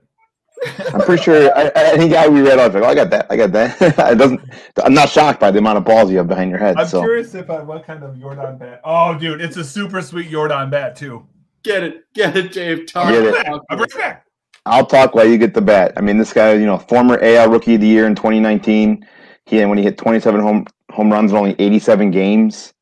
I'm 0.93 1.01
pretty 1.01 1.23
sure 1.23 1.57
I, 1.57 1.71
I, 1.75 1.93
any 1.93 2.07
guy 2.07 2.27
we 2.27 2.41
read 2.41 2.59
off, 2.59 2.75
like, 2.75 2.83
oh, 2.83 2.85
I 2.85 2.93
got 2.93 3.09
that, 3.09 3.25
I 3.31 3.37
got 3.37 3.51
that. 3.53 3.81
it 3.81 4.17
doesn't. 4.17 4.41
I'm 4.83 4.93
not 4.93 5.09
shocked 5.09 5.39
by 5.39 5.49
the 5.49 5.57
amount 5.57 5.79
of 5.79 5.85
balls 5.85 6.11
you 6.11 6.17
have 6.17 6.27
behind 6.27 6.51
your 6.51 6.59
head. 6.59 6.77
I'm 6.77 6.87
so 6.87 7.01
curious 7.01 7.33
if 7.33 7.49
I 7.49 7.63
what 7.63 7.83
kind 7.83 8.03
of 8.03 8.15
Yordan 8.15 8.59
bat. 8.59 8.81
Oh, 8.83 9.17
dude, 9.17 9.41
it's 9.41 9.57
a 9.57 9.63
super 9.63 10.01
sweet 10.03 10.29
Yordan 10.29 10.69
bat 10.69 10.95
too. 10.95 11.25
get 11.63 11.81
it. 11.81 12.03
Get 12.13 12.37
it, 12.37 12.51
Dave. 12.51 12.85
Talk 12.85 13.09
Get 13.09 13.23
it. 13.23 13.41
about 13.41 13.65
I'm 13.71 13.79
this. 13.79 13.95
right 13.95 14.03
back. 14.03 14.25
I'll 14.67 14.85
talk 14.85 15.15
while 15.15 15.27
you 15.27 15.39
get 15.39 15.55
the 15.55 15.61
bat. 15.61 15.93
I 15.97 16.01
mean, 16.01 16.19
this 16.19 16.33
guy, 16.33 16.53
you 16.53 16.67
know, 16.67 16.77
former 16.77 17.17
AL 17.19 17.49
Rookie 17.49 17.75
of 17.75 17.81
the 17.81 17.87
Year 17.87 18.05
in 18.05 18.13
2019. 18.13 19.03
He 19.51 19.59
and 19.59 19.69
when 19.69 19.77
he 19.77 19.83
hit 19.83 19.97
27 19.97 20.39
home 20.39 20.65
home 20.91 21.11
runs 21.11 21.31
in 21.31 21.37
only 21.37 21.55
87 21.59 22.09
games. 22.09 22.73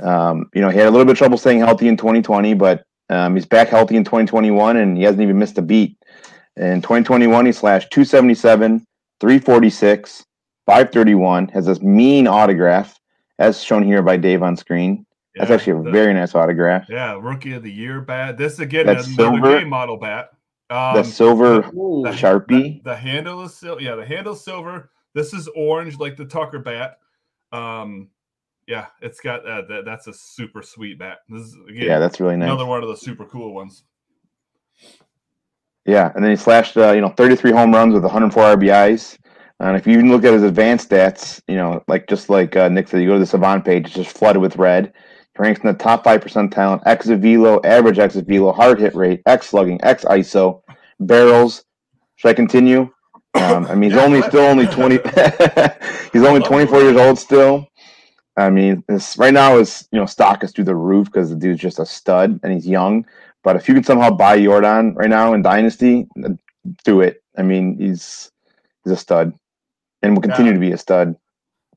Um, 0.00 0.50
you 0.52 0.60
know, 0.60 0.68
he 0.68 0.76
had 0.76 0.88
a 0.88 0.90
little 0.90 1.04
bit 1.04 1.12
of 1.12 1.18
trouble 1.18 1.38
staying 1.38 1.60
healthy 1.60 1.86
in 1.86 1.96
2020, 1.96 2.54
but 2.54 2.84
um, 3.10 3.36
he's 3.36 3.46
back 3.46 3.68
healthy 3.68 3.94
in 3.96 4.02
2021, 4.02 4.76
and 4.76 4.96
he 4.96 5.04
hasn't 5.04 5.22
even 5.22 5.38
missed 5.38 5.56
a 5.58 5.62
beat. 5.62 5.96
In 6.56 6.82
2021, 6.82 7.46
he 7.46 7.52
slashed 7.52 7.92
277, 7.92 8.84
346, 9.20 10.24
531. 10.66 11.46
Has 11.48 11.66
this 11.66 11.80
mean 11.80 12.26
autograph, 12.26 12.98
as 13.38 13.62
shown 13.62 13.84
here 13.84 14.02
by 14.02 14.16
Dave 14.16 14.42
on 14.42 14.56
screen. 14.56 15.06
That's 15.36 15.52
actually 15.52 15.78
a 15.80 15.82
the- 15.84 15.90
very 15.92 16.12
nice 16.12 16.34
autograph. 16.34 16.88
Yeah, 16.88 17.16
rookie 17.20 17.52
of 17.52 17.62
the 17.62 17.70
year 17.70 18.00
bat. 18.00 18.36
This 18.36 18.58
again 18.58 18.86
That's 18.86 19.06
is 19.06 19.16
another 19.16 19.36
silver. 19.36 19.60
game 19.60 19.68
model 19.68 19.96
bat. 19.96 20.30
Um, 20.70 20.96
the 20.96 21.04
silver 21.04 21.58
Ooh, 21.68 22.02
the- 22.04 22.10
Sharpie. 22.10 22.82
The, 22.82 22.90
the 22.90 22.96
handle 22.96 23.44
is 23.44 23.54
silver. 23.54 23.80
Yeah, 23.80 23.94
the 23.94 24.04
handle's 24.04 24.44
silver. 24.44 24.90
This 25.14 25.32
is 25.34 25.48
orange, 25.56 25.98
like 25.98 26.16
the 26.16 26.24
Tucker 26.24 26.58
bat. 26.58 26.98
Um, 27.52 28.08
yeah, 28.66 28.86
it's 29.02 29.20
got 29.20 29.44
uh, 29.46 29.62
that. 29.68 29.84
That's 29.84 30.06
a 30.06 30.12
super 30.12 30.62
sweet 30.62 30.98
bat. 30.98 31.18
This 31.28 31.42
is 31.42 31.56
again 31.68 31.82
Yeah, 31.82 31.98
that's 31.98 32.20
really 32.20 32.36
nice. 32.36 32.46
another 32.46 32.66
one 32.66 32.82
of 32.82 32.88
the 32.88 32.96
super 32.96 33.24
cool 33.24 33.52
ones. 33.54 33.84
Yeah, 35.86 36.12
and 36.14 36.22
then 36.22 36.30
he 36.30 36.36
slashed, 36.36 36.76
uh, 36.76 36.92
you 36.92 37.00
know, 37.00 37.08
33 37.08 37.50
home 37.52 37.72
runs 37.72 37.94
with 37.94 38.02
104 38.02 38.56
RBIs. 38.56 39.18
And 39.58 39.76
if 39.76 39.86
you 39.86 39.94
even 39.94 40.10
look 40.10 40.24
at 40.24 40.32
his 40.32 40.42
advanced 40.42 40.88
stats, 40.90 41.40
you 41.48 41.56
know, 41.56 41.82
like 41.88 42.06
just 42.06 42.30
like 42.30 42.54
uh, 42.56 42.68
Nick 42.68 42.88
said, 42.88 43.00
you 43.00 43.08
go 43.08 43.14
to 43.14 43.18
the 43.18 43.26
Savant 43.26 43.64
page, 43.64 43.86
it's 43.86 43.94
just 43.94 44.16
flooded 44.16 44.40
with 44.40 44.56
red. 44.56 44.92
He 45.36 45.42
ranks 45.42 45.60
in 45.60 45.66
the 45.66 45.74
top 45.74 46.04
five 46.04 46.20
percent 46.20 46.52
talent, 46.52 46.82
exit 46.86 47.20
velo, 47.20 47.60
average 47.64 47.98
exit 47.98 48.26
velo, 48.26 48.52
hard 48.52 48.78
hit 48.78 48.94
rate, 48.94 49.22
X 49.26 49.48
slugging, 49.48 49.82
X 49.82 50.04
ISO, 50.04 50.62
barrels. 51.00 51.64
Should 52.16 52.28
I 52.28 52.34
continue? 52.34 52.90
Um, 53.34 53.66
I 53.66 53.74
mean, 53.74 53.90
he's 53.90 54.00
only 54.00 54.22
still 54.22 54.44
only 54.44 54.66
20. 54.66 54.96
he's 56.12 56.24
only 56.24 56.40
24 56.40 56.80
years 56.80 56.96
old 56.96 57.18
still. 57.18 57.68
I 58.36 58.50
mean, 58.50 58.82
this 58.88 59.18
right 59.18 59.34
now 59.34 59.58
is 59.58 59.88
you 59.92 59.98
know 59.98 60.06
stock 60.06 60.42
is 60.44 60.52
through 60.52 60.64
the 60.64 60.74
roof 60.74 61.06
because 61.06 61.30
the 61.30 61.36
dude's 61.36 61.60
just 61.60 61.78
a 61.78 61.86
stud 61.86 62.40
and 62.42 62.52
he's 62.52 62.66
young. 62.66 63.06
But 63.42 63.56
if 63.56 63.68
you 63.68 63.74
can 63.74 63.84
somehow 63.84 64.10
buy 64.10 64.38
Yordan 64.38 64.94
right 64.96 65.10
now 65.10 65.32
in 65.34 65.42
Dynasty, 65.42 66.06
do 66.84 67.00
it. 67.00 67.22
I 67.36 67.42
mean, 67.42 67.78
he's 67.78 68.30
he's 68.84 68.92
a 68.92 68.96
stud, 68.96 69.32
and 70.02 70.14
will 70.14 70.22
continue 70.22 70.52
Yeah. 70.52 70.54
to 70.54 70.60
be 70.60 70.72
a 70.72 70.78
stud. 70.78 71.16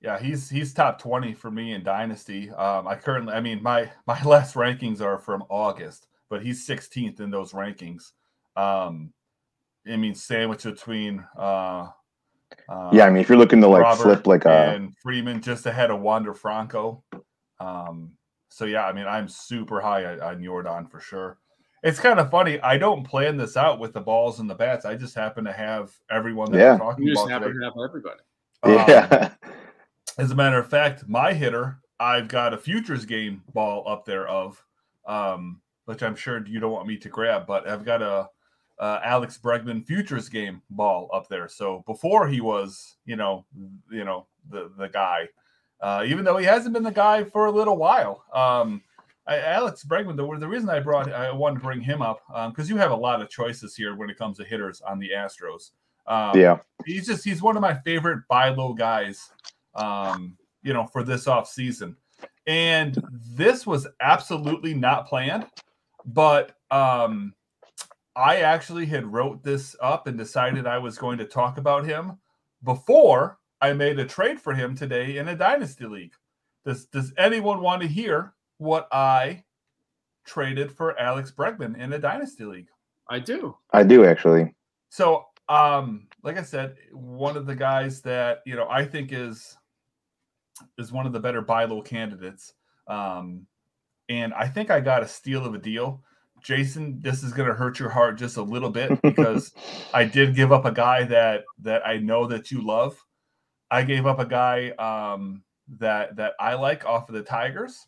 Yeah, 0.02 0.20
he's 0.20 0.50
he's 0.50 0.74
top 0.74 1.00
twenty 1.00 1.34
for 1.34 1.50
me 1.50 1.74
in 1.74 1.84
Dynasty. 1.84 2.50
Um, 2.52 2.88
I 2.88 2.96
currently, 2.96 3.34
I 3.34 3.40
mean, 3.40 3.64
my 3.64 3.92
my 4.08 4.22
last 4.24 4.56
rankings 4.56 5.02
are 5.02 5.18
from 5.18 5.44
August, 5.50 6.08
but 6.30 6.44
he's 6.44 6.68
16th 6.68 7.20
in 7.20 7.30
those 7.30 7.52
rankings. 7.54 8.12
Um, 8.56 9.14
I 9.92 9.96
mean, 9.98 10.16
sandwich 10.16 10.64
between 10.64 11.26
uh, 11.38 11.88
uh, 12.70 12.90
Yeah, 12.94 13.06
I 13.06 13.10
mean, 13.10 13.22
if 13.22 13.30
you're 13.30 13.38
looking 13.38 13.62
to 13.62 13.68
like 13.68 13.82
Robert 13.84 14.04
flip 14.04 14.28
like 14.28 14.46
a 14.46 14.74
and 14.76 14.96
Freeman 14.98 15.42
just 15.42 15.66
ahead 15.66 15.92
of 15.92 16.00
Wander 16.02 16.34
Franco. 16.34 17.04
Um, 17.60 18.14
so 18.50 18.66
yeah, 18.66 18.86
I 18.86 18.94
mean, 18.94 19.08
I'm 19.08 19.28
super 19.28 19.82
high 19.82 20.06
on, 20.06 20.22
on 20.22 20.40
Yordan 20.42 20.90
for 20.90 21.00
sure. 21.00 21.38
It's 21.84 22.00
kind 22.00 22.20
of 22.20 22.32
funny. 22.32 22.62
I 22.62 22.78
don't 22.78 23.04
plan 23.04 23.36
this 23.36 23.58
out 23.58 23.78
with 23.80 23.92
the 23.94 24.00
balls 24.00 24.40
and 24.40 24.50
the 24.50 24.56
bats. 24.56 24.86
I 24.86 24.96
just 24.96 25.16
happen 25.16 25.44
to 25.44 25.52
have 25.52 25.92
everyone 26.10 26.52
that 26.54 26.58
Yeah. 26.60 26.72
we're 26.74 26.78
talking 26.78 27.06
You 27.06 27.14
just 27.14 27.26
about 27.26 27.32
happen 27.42 27.48
today. 27.50 27.60
to 27.60 27.66
have 27.66 27.90
everybody. 27.90 28.20
Um, 28.64 28.72
yeah, 28.88 29.32
as 30.18 30.32
a 30.32 30.36
matter 30.36 30.58
of 30.58 30.70
fact, 30.70 31.10
my 31.10 31.34
hitter, 31.34 31.80
I've 32.00 32.30
got 32.30 32.54
a 32.54 32.58
futures 32.58 33.04
game 33.04 33.44
ball 33.54 33.84
up 33.86 34.06
there 34.06 34.26
of, 34.30 34.64
um, 35.06 35.60
which 35.86 36.02
I'm 36.02 36.16
sure 36.16 36.46
you 36.48 36.62
don't 36.62 36.72
want 36.72 36.88
me 36.88 36.96
to 36.98 37.10
grab, 37.10 37.46
but 37.46 37.68
I've 37.68 37.84
got 37.84 38.02
a 38.02 38.30
uh, 38.84 39.00
Alex 39.02 39.40
Bregman 39.42 39.86
futures 39.86 40.28
game 40.28 40.62
ball 40.70 41.10
up 41.14 41.30
there. 41.30 41.48
So 41.48 41.86
before 41.88 42.28
he 42.28 42.42
was, 42.42 42.98
you 43.06 43.16
know, 43.16 43.46
you 43.90 44.04
know 44.04 44.28
the 44.50 44.72
the 44.78 44.90
guy, 44.90 45.30
uh, 45.80 46.04
even 46.06 46.26
though 46.26 46.36
he 46.36 46.46
hasn't 46.46 46.74
been 46.74 46.84
the 46.84 46.92
guy 46.92 47.24
for 47.24 47.46
a 47.46 47.52
little 47.52 47.78
while. 47.78 48.26
Um, 48.34 48.82
I, 49.26 49.40
Alex 49.40 49.86
Bregman, 49.86 50.18
the, 50.18 50.38
the 50.38 50.50
reason 50.50 50.70
I 50.70 50.82
brought 50.82 51.10
I 51.10 51.32
wanted 51.32 51.60
to 51.60 51.62
bring 51.62 51.80
him 51.80 52.02
up 52.02 52.24
because 52.50 52.70
you 52.70 52.76
have 52.76 52.92
a 52.92 52.96
lot 52.96 53.22
of 53.22 53.30
choices 53.30 53.74
here 53.74 53.96
when 53.96 54.10
it 54.10 54.18
comes 54.18 54.36
to 54.40 54.44
hitters 54.44 54.82
on 54.82 55.00
the 55.00 55.12
Astros. 55.16 55.72
Um, 56.06 56.38
yeah. 56.38 56.58
he's 56.86 57.08
just 57.08 57.24
he's 57.24 57.42
one 57.42 57.56
of 57.56 57.62
my 57.62 57.76
favorite 57.86 58.24
buy 58.28 58.50
low 58.50 58.74
guys 58.74 59.32
um 59.76 60.36
you 60.62 60.74
know 60.74 60.86
for 60.86 61.02
this 61.02 61.28
off 61.28 61.48
season 61.48 61.96
and 62.46 63.02
this 63.38 63.66
was 63.66 63.88
absolutely 64.02 64.74
not 64.74 65.08
planned 65.08 65.48
but 66.06 66.58
um 66.72 67.34
i 68.16 68.38
actually 68.38 68.86
had 68.86 69.12
wrote 69.12 69.44
this 69.44 69.76
up 69.82 70.08
and 70.08 70.18
decided 70.18 70.68
i 70.68 70.78
was 70.78 70.98
going 70.98 71.18
to 71.18 71.26
talk 71.26 71.58
about 71.58 71.86
him 71.86 72.18
before 72.64 73.38
i 73.62 73.74
made 73.74 74.00
a 74.00 74.06
trade 74.06 74.40
for 74.40 74.54
him 74.54 74.76
today 74.76 75.18
in 75.18 75.28
a 75.28 75.36
dynasty 75.36 75.86
league 75.86 76.14
does 76.66 76.86
does 76.86 77.14
anyone 77.18 77.62
want 77.62 77.82
to 77.82 77.88
hear 77.88 78.34
what 78.58 78.88
i 78.92 79.44
traded 80.26 80.72
for 80.72 81.00
Alex 81.00 81.32
Bregman 81.32 81.78
in 81.78 81.94
a 81.94 82.00
dynasty 82.00 82.46
league. 82.46 82.70
I 83.10 83.20
do. 83.20 83.58
I 83.72 83.84
do 83.84 84.06
actually. 84.06 84.54
So, 84.90 85.26
um, 85.50 86.08
like 86.24 86.38
I 86.38 86.44
said, 86.44 86.76
one 86.92 87.36
of 87.36 87.46
the 87.46 87.56
guys 87.56 88.02
that 88.02 88.40
you 88.46 88.56
know 88.56 88.68
I 88.70 88.86
think 88.86 89.12
is 89.12 89.58
is 90.78 90.92
one 90.92 91.06
of 91.06 91.14
the 91.14 91.20
better 91.20 91.42
buy 91.42 91.66
low 91.66 91.82
candidates. 91.82 92.54
Um, 92.88 93.48
and 94.10 94.34
I 94.34 94.48
think 94.48 94.70
I 94.70 94.80
got 94.80 95.04
a 95.04 95.08
steal 95.08 95.46
of 95.46 95.54
a 95.54 95.58
deal. 95.58 96.04
Jason, 96.44 97.00
this 97.02 97.24
is 97.24 97.34
going 97.34 97.48
to 97.48 97.56
hurt 97.56 97.80
your 97.80 97.90
heart 97.90 98.18
just 98.18 98.38
a 98.38 98.42
little 98.42 98.70
bit 98.70 99.02
because 99.02 99.54
I 99.94 100.04
did 100.06 100.36
give 100.36 100.52
up 100.52 100.66
a 100.66 100.72
guy 100.72 101.04
that 101.06 101.46
that 101.60 101.86
I 101.88 101.98
know 101.98 102.28
that 102.28 102.52
you 102.52 102.62
love. 102.62 103.04
I 103.72 103.84
gave 103.84 104.06
up 104.06 104.20
a 104.20 104.26
guy 104.26 104.70
um, 104.72 105.44
that 105.80 106.16
that 106.18 106.34
I 106.40 106.54
like 106.54 106.86
off 106.86 107.10
of 107.10 107.16
the 107.16 107.24
Tigers, 107.24 107.88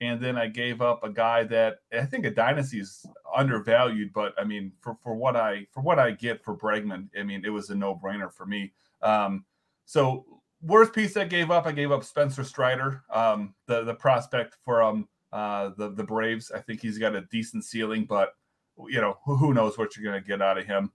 and 0.00 0.20
then 0.20 0.38
I 0.38 0.46
gave 0.46 0.80
up 0.80 1.04
a 1.04 1.10
guy 1.10 1.44
that 1.44 1.78
I 1.92 2.06
think 2.06 2.24
a 2.24 2.30
dynasty 2.30 2.80
is 2.80 3.04
undervalued. 3.36 4.12
But 4.12 4.34
I 4.38 4.44
mean, 4.44 4.72
for 4.80 4.96
for 5.02 5.14
what 5.14 5.36
I 5.36 5.66
for 5.72 5.82
what 5.82 5.98
I 5.98 6.12
get 6.12 6.42
for 6.42 6.56
Bregman, 6.56 7.08
I 7.18 7.22
mean, 7.22 7.44
it 7.44 7.50
was 7.50 7.70
a 7.70 7.74
no 7.74 7.94
brainer 7.94 8.32
for 8.32 8.46
me. 8.46 8.72
Um, 9.02 9.44
so 9.84 10.24
worst 10.62 10.92
piece 10.94 11.16
I 11.16 11.24
gave 11.24 11.50
up, 11.50 11.66
I 11.66 11.72
gave 11.72 11.90
up 11.90 12.04
Spencer 12.04 12.44
Strider, 12.44 13.02
um, 13.10 13.54
the 13.66 13.82
the 13.82 13.94
prospect 13.94 14.56
from 14.64 15.08
uh, 15.32 15.70
the 15.76 15.90
the 15.90 16.04
Braves. 16.04 16.50
I 16.50 16.60
think 16.60 16.80
he's 16.80 16.98
got 16.98 17.14
a 17.14 17.22
decent 17.30 17.64
ceiling, 17.64 18.04
but 18.04 18.34
you 18.88 19.00
know 19.00 19.18
who, 19.24 19.52
knows 19.54 19.76
what 19.78 19.96
you're 19.96 20.10
going 20.10 20.22
to 20.22 20.26
get 20.26 20.42
out 20.42 20.58
of 20.58 20.66
him. 20.66 20.90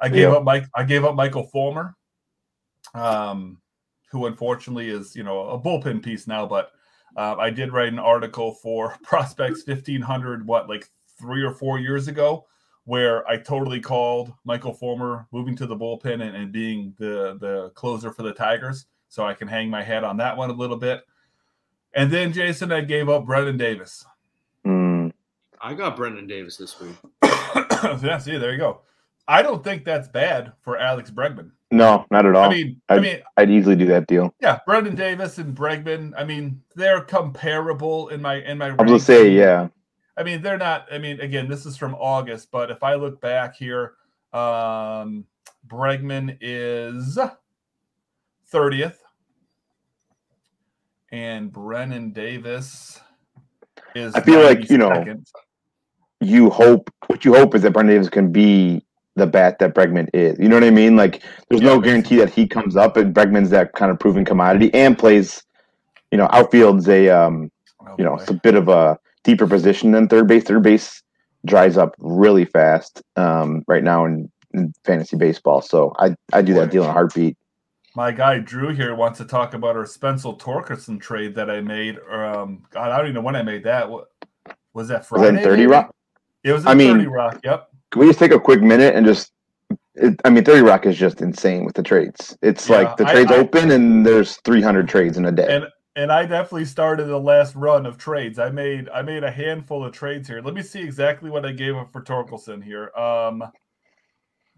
I 0.00 0.08
gave 0.08 0.28
Yeah. 0.30 0.32
up 0.36 0.44
Mike. 0.44 0.66
I 0.74 0.84
gave 0.84 1.04
up 1.04 1.14
Michael 1.14 1.44
Fulmer, 1.44 1.96
um, 2.94 3.60
who 4.10 4.26
unfortunately 4.26 4.90
is 4.90 5.14
you 5.16 5.22
know 5.22 5.48
a 5.48 5.58
bullpen 5.60 6.02
piece 6.02 6.26
now. 6.26 6.46
But 6.46 6.72
uh, 7.16 7.36
I 7.38 7.50
did 7.50 7.72
write 7.72 7.92
an 7.92 7.98
article 7.98 8.54
for 8.54 8.96
Prospects 9.02 9.66
1500, 9.66 10.46
what 10.46 10.68
like 10.68 10.88
three 11.18 11.42
or 11.42 11.52
four 11.52 11.78
years 11.78 12.08
ago, 12.08 12.44
where 12.84 13.26
I 13.28 13.36
totally 13.36 13.80
called 13.80 14.32
Michael 14.44 14.74
Fulmer 14.74 15.26
moving 15.32 15.56
to 15.56 15.66
the 15.66 15.76
bullpen 15.76 16.22
and, 16.22 16.36
and 16.36 16.52
being 16.52 16.94
the 16.98 17.38
the 17.40 17.70
closer 17.74 18.12
for 18.12 18.22
the 18.22 18.32
Tigers. 18.34 18.86
So 19.08 19.24
I 19.24 19.34
can 19.34 19.46
hang 19.48 19.70
my 19.70 19.82
head 19.82 20.02
on 20.02 20.16
that 20.18 20.36
one 20.36 20.50
a 20.50 20.54
little 20.54 20.76
bit. 20.76 21.04
And 21.94 22.10
then 22.10 22.32
Jason, 22.32 22.72
I 22.72 22.80
gave 22.80 23.08
up 23.08 23.24
Brennen 23.24 23.56
Davis. 23.56 24.04
Mm, 24.66 25.12
I 25.60 25.74
got 25.74 25.96
Brennen 25.96 26.26
Davis 26.26 26.56
this 26.56 26.78
week. 26.80 26.94
yeah, 27.22 28.18
see, 28.18 28.36
there 28.36 28.52
you 28.52 28.58
go. 28.58 28.80
I 29.28 29.42
don't 29.42 29.62
think 29.64 29.84
that's 29.84 30.08
bad 30.08 30.52
for 30.62 30.76
Alex 30.76 31.10
Bregman. 31.10 31.50
no, 31.70 32.04
not 32.10 32.26
at 32.26 32.34
all. 32.36 32.44
I 32.44 32.48
mean, 32.54 32.80
I 32.88 32.94
I'd- 32.94 33.02
mean, 33.02 33.22
I'd 33.36 33.50
easily 33.50 33.76
do 33.76 33.86
that 33.86 34.06
deal. 34.06 34.34
yeah, 34.40 34.58
Brennen 34.68 34.96
Davis 34.96 35.38
and 35.38 35.56
Bregman. 35.56 36.12
I 36.16 36.24
mean, 36.24 36.60
they're 36.74 37.00
comparable 37.00 38.08
in 38.08 38.20
my 38.20 38.36
in 38.42 38.58
my. 38.58 38.66
I 38.66 38.70
was 38.70 38.76
gonna 38.78 38.98
say, 39.00 39.30
yeah. 39.30 39.68
I 40.16 40.22
mean, 40.24 40.42
they're 40.42 40.58
not. 40.58 40.86
I 40.92 40.98
mean, 40.98 41.20
again, 41.20 41.48
this 41.48 41.64
is 41.66 41.76
from 41.76 41.94
August, 41.94 42.50
but 42.50 42.70
if 42.70 42.82
I 42.82 42.94
look 42.94 43.20
back 43.20 43.56
here, 43.56 43.94
um, 44.32 45.24
Bregman 45.66 46.36
is 46.40 47.18
thirtieth, 48.46 49.02
and 51.14 51.52
Brennen 51.52 52.12
Davis 52.12 53.00
is. 53.94 54.14
I 54.14 54.20
feel 54.20 54.42
like, 54.42 54.68
you 54.68 54.78
know, 54.78 54.90
92nd. 54.90 55.24
You 56.20 56.50
hope 56.50 56.90
what 57.06 57.24
you 57.24 57.34
hope 57.34 57.54
is 57.54 57.62
that 57.62 57.72
Brennen 57.72 57.88
Davis 57.94 58.08
can 58.08 58.32
be 58.32 58.82
the 59.16 59.26
bat 59.26 59.58
that 59.60 59.74
Bregman 59.74 60.08
is. 60.14 60.38
You 60.40 60.48
know 60.48 60.56
what 60.56 60.64
I 60.64 60.70
mean? 60.70 60.96
Like, 60.96 61.22
there's 61.48 61.62
Yeah, 61.62 61.68
no 61.74 61.80
guarantee 61.80 62.16
that 62.16 62.30
he 62.30 62.48
comes 62.48 62.76
up, 62.76 62.96
and 62.96 63.14
Bregman's 63.14 63.50
that 63.50 63.72
kind 63.74 63.92
of 63.92 63.98
proven 64.00 64.24
commodity 64.24 64.72
and 64.74 64.98
plays. 64.98 65.42
You 66.10 66.18
know, 66.18 66.28
outfield's 66.32 66.88
a 66.88 67.08
um, 67.10 67.50
Oh, 67.86 67.96
you 67.98 68.04
know, 68.04 68.16
boy. 68.16 68.22
it's 68.22 68.30
a 68.30 68.34
bit 68.34 68.54
of 68.54 68.68
a 68.68 68.98
deeper 69.24 69.46
position 69.46 69.92
than 69.92 70.08
third 70.08 70.26
base. 70.28 70.44
Third 70.44 70.62
base 70.62 71.02
dries 71.46 71.76
up 71.76 71.94
really 71.98 72.44
fast 72.46 73.02
um, 73.16 73.62
right 73.68 73.84
now 73.84 74.06
in, 74.06 74.30
in 74.54 74.72
fantasy 74.84 75.16
baseball. 75.16 75.60
So 75.62 75.92
I 75.98 76.16
I 76.32 76.42
do 76.42 76.54
that 76.54 76.70
deal 76.70 76.84
in 76.84 76.90
a 76.90 76.92
heartbeat. 76.92 77.36
My 77.96 78.10
guy 78.10 78.38
Drew 78.38 78.70
here 78.74 78.94
wants 78.94 79.18
to 79.18 79.24
talk 79.24 79.54
about 79.54 79.76
our 79.76 79.86
Spencer 79.86 80.30
Torkelson 80.30 81.00
trade 81.00 81.34
that 81.36 81.48
I 81.48 81.60
made. 81.60 81.98
Um, 82.10 82.64
God, 82.70 82.90
I 82.90 82.96
don't 82.96 83.06
even 83.06 83.14
know 83.14 83.20
when 83.20 83.36
I 83.36 83.42
made 83.42 83.62
that. 83.64 83.88
What 83.88 84.08
was 84.72 84.88
that 84.88 85.08
Was 85.10 85.22
that 85.22 85.42
Thirty? 85.44 85.66
Rock? 85.66 85.94
It 86.42 86.52
was 86.52 86.66
I 86.66 86.74
mean- 86.74 86.96
30 86.96 87.06
Rock. 87.06 87.40
Yep. 87.44 87.68
Can 87.92 88.00
we 88.00 88.06
just 88.08 88.18
take 88.18 88.32
a 88.32 88.40
quick 88.40 88.60
minute 88.60 88.96
and 88.96 89.06
just? 89.06 89.30
It, 89.94 90.20
I 90.24 90.30
mean, 90.30 90.44
Thirty 90.44 90.62
Rock 90.62 90.86
is 90.86 90.96
just 90.96 91.20
insane 91.20 91.64
with 91.64 91.76
the 91.76 91.82
trades. 91.84 92.36
It's 92.42 92.68
Yeah, 92.68 92.78
like 92.78 92.96
the 92.96 93.06
I- 93.06 93.12
trades 93.12 93.30
I- 93.30 93.36
open 93.36 93.70
and 93.70 94.04
there's 94.04 94.36
300 94.44 94.88
trades 94.88 95.16
in 95.16 95.24
a 95.26 95.32
day. 95.32 95.46
And 95.48 95.66
and 95.96 96.10
I 96.10 96.26
definitely 96.26 96.64
started 96.64 97.04
the 97.04 97.20
last 97.20 97.54
run 97.54 97.86
of 97.86 97.96
trades. 97.96 98.40
I 98.40 98.50
made 98.50 98.88
I 98.88 99.02
made 99.02 99.22
a 99.22 99.30
handful 99.30 99.84
of 99.84 99.92
trades 99.92 100.26
here. 100.26 100.40
Let 100.42 100.54
me 100.54 100.62
see 100.62 100.82
exactly 100.82 101.30
what 101.30 101.46
I 101.46 101.52
gave 101.52 101.76
up 101.76 101.92
for 101.92 102.02
Torkelson 102.02 102.64
here. 102.64 102.90
Um, 102.96 103.44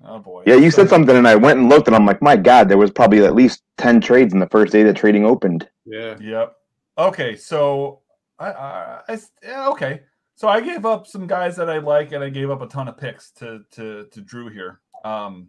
oh 0.05 0.19
boy. 0.19 0.45
yeah, 0.47 0.55
you 0.57 0.71
said 0.71 0.89
something, 0.89 1.17
and 1.17 1.27
I 1.29 1.35
went 1.37 1.59
and 1.59 1.69
looked, 1.69 1.87
and 1.87 1.97
I'm 1.97 2.07
like, 2.07 2.23
my 2.23 2.37
God, 2.37 2.69
there 2.69 2.79
was 2.79 2.91
probably 2.91 3.25
at 3.25 3.35
least 3.35 3.63
10 3.79 4.01
trades 4.01 4.33
in 4.33 4.41
the 4.41 4.49
first 4.49 4.73
day 4.73 4.83
that 4.83 4.97
trading 4.97 5.25
opened. 5.25 5.69
Yeah. 5.85 6.17
Yep. 6.21 6.57
Okay, 6.99 7.37
so 7.37 8.01
I, 8.39 8.51
I, 8.51 9.01
I 9.09 9.19
yeah, 9.43 9.69
okay. 9.69 10.03
So 10.35 10.49
I 10.49 10.61
gave 10.61 10.85
up 10.85 11.07
some 11.07 11.27
guys 11.27 11.57
that 11.57 11.71
I 11.71 11.79
like, 11.79 12.13
and 12.13 12.23
I 12.23 12.29
gave 12.31 12.51
up 12.51 12.61
a 12.63 12.67
ton 12.67 12.89
of 12.89 12.97
picks 12.99 13.31
to 13.33 13.61
to 13.73 14.07
to 14.11 14.21
Drew 14.21 14.49
here. 14.49 14.81
Um, 15.05 15.49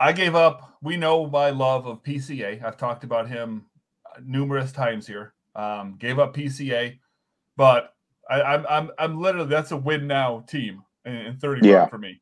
I 0.00 0.12
gave 0.12 0.34
up. 0.34 0.78
We 0.82 0.96
know 0.96 1.26
my 1.26 1.50
love 1.50 1.86
of 1.86 2.02
PCA. 2.02 2.62
I've 2.62 2.76
talked 2.76 3.04
about 3.04 3.28
him 3.28 3.66
numerous 4.22 4.72
times 4.72 5.06
here. 5.06 5.34
Um, 5.56 5.96
gave 5.98 6.18
up 6.18 6.34
PCA, 6.34 6.98
but 7.56 7.94
I, 8.28 8.42
I'm 8.42 8.66
I'm 8.68 8.90
I'm 8.98 9.20
literally 9.20 9.48
that's 9.48 9.70
a 9.70 9.76
win 9.76 10.06
now 10.06 10.44
team 10.46 10.82
in, 11.04 11.14
in 11.14 11.36
30 11.36 11.68
Yeah. 11.68 11.86
for 11.86 11.98
me. 11.98 12.20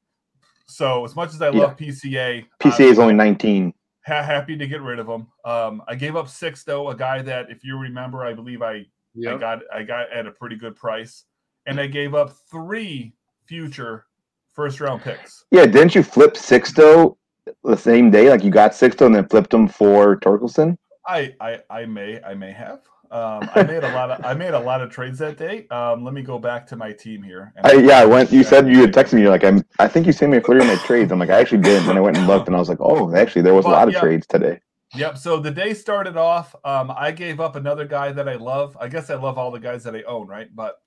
So 0.72 1.04
as 1.04 1.14
much 1.14 1.30
as 1.34 1.42
I 1.42 1.50
Yeah. 1.50 1.60
love 1.64 1.76
PCA, 1.76 2.46
PCA 2.58 2.86
is 2.90 2.98
only 2.98 3.14
19. 3.14 3.72
ha- 4.06 4.22
happy 4.22 4.56
to 4.56 4.66
get 4.66 4.80
rid 4.82 4.98
of 4.98 5.06
him. 5.06 5.26
Um, 5.44 5.82
I 5.86 5.94
gave 5.94 6.16
up 6.16 6.26
Sixto, 6.26 6.90
a 6.92 6.96
guy 6.96 7.22
that, 7.22 7.50
if 7.50 7.62
you 7.64 7.78
remember, 7.78 8.24
I 8.24 8.32
believe 8.34 8.62
I 8.62 8.86
I 9.28 9.36
got 9.36 9.60
I 9.72 9.82
got 9.82 10.10
at 10.10 10.26
a 10.26 10.30
pretty 10.30 10.56
good 10.56 10.74
price, 10.74 11.24
and 11.66 11.78
I 11.78 11.86
gave 11.86 12.14
up 12.14 12.32
three 12.50 13.14
future 13.46 14.06
first 14.54 14.80
round 14.80 15.02
picks. 15.02 15.44
Yeah, 15.50 15.66
didn't 15.66 15.94
you 15.94 16.02
flip 16.02 16.34
Sixto 16.34 17.16
the 17.62 17.76
same 17.76 18.10
day? 18.10 18.30
Like 18.30 18.42
you 18.42 18.50
got 18.50 18.72
Sixto 18.72 19.04
and 19.04 19.14
then 19.14 19.28
flipped 19.28 19.50
them 19.50 19.68
for 19.68 20.16
Torkelson? 20.16 20.76
I 21.06 21.34
I, 21.40 21.60
I 21.68 21.84
may 21.84 22.22
I 22.22 22.32
may 22.34 22.52
have. 22.52 22.80
Um, 23.12 23.50
I 23.54 23.62
made 23.62 23.84
a 23.84 23.92
lot 23.92 24.10
of 24.10 24.24
I 24.24 24.32
made 24.32 24.54
a 24.54 24.58
lot 24.58 24.80
of 24.80 24.90
trades 24.90 25.18
that 25.18 25.36
day. 25.36 25.66
Um, 25.68 26.02
let 26.02 26.14
me 26.14 26.22
go 26.22 26.38
back 26.38 26.66
to 26.68 26.76
my 26.76 26.92
team 26.92 27.22
here. 27.22 27.52
I, 27.62 27.74
yeah, 27.74 27.98
I 27.98 28.06
went. 28.06 28.32
You 28.32 28.42
said 28.42 28.66
you 28.66 28.80
had 28.80 28.94
texted 28.94 29.12
me. 29.14 29.20
You're 29.20 29.30
like, 29.30 29.44
I'm. 29.44 29.62
I 29.78 29.86
think 29.86 30.06
you 30.06 30.12
sent 30.12 30.32
me 30.32 30.38
a 30.38 30.40
flurry 30.40 30.60
of 30.60 30.66
my 30.66 30.76
trades. 30.76 31.12
I'm 31.12 31.18
like, 31.18 31.28
I 31.28 31.38
actually 31.38 31.60
did. 31.60 31.86
And 31.86 31.98
I 31.98 32.00
went 32.00 32.16
and 32.16 32.26
looked, 32.26 32.46
and 32.46 32.56
I 32.56 32.58
was 32.58 32.70
like, 32.70 32.80
oh, 32.80 33.14
actually, 33.14 33.42
there 33.42 33.52
was 33.52 33.66
a 33.66 33.68
lot 33.68 33.86
of 33.86 33.92
yeah. 33.94 34.00
trades 34.00 34.26
today. 34.26 34.60
Yep. 34.94 35.18
So 35.18 35.38
the 35.38 35.50
day 35.50 35.74
started 35.74 36.16
off. 36.16 36.54
Um, 36.64 36.90
I 36.96 37.10
gave 37.12 37.38
up 37.38 37.54
another 37.54 37.86
guy 37.86 38.12
that 38.12 38.30
I 38.30 38.36
love. 38.36 38.78
I 38.80 38.88
guess 38.88 39.10
I 39.10 39.16
love 39.16 39.36
all 39.36 39.50
the 39.50 39.60
guys 39.60 39.84
that 39.84 39.94
I 39.94 40.02
own, 40.04 40.26
right? 40.26 40.48
But 40.54 40.80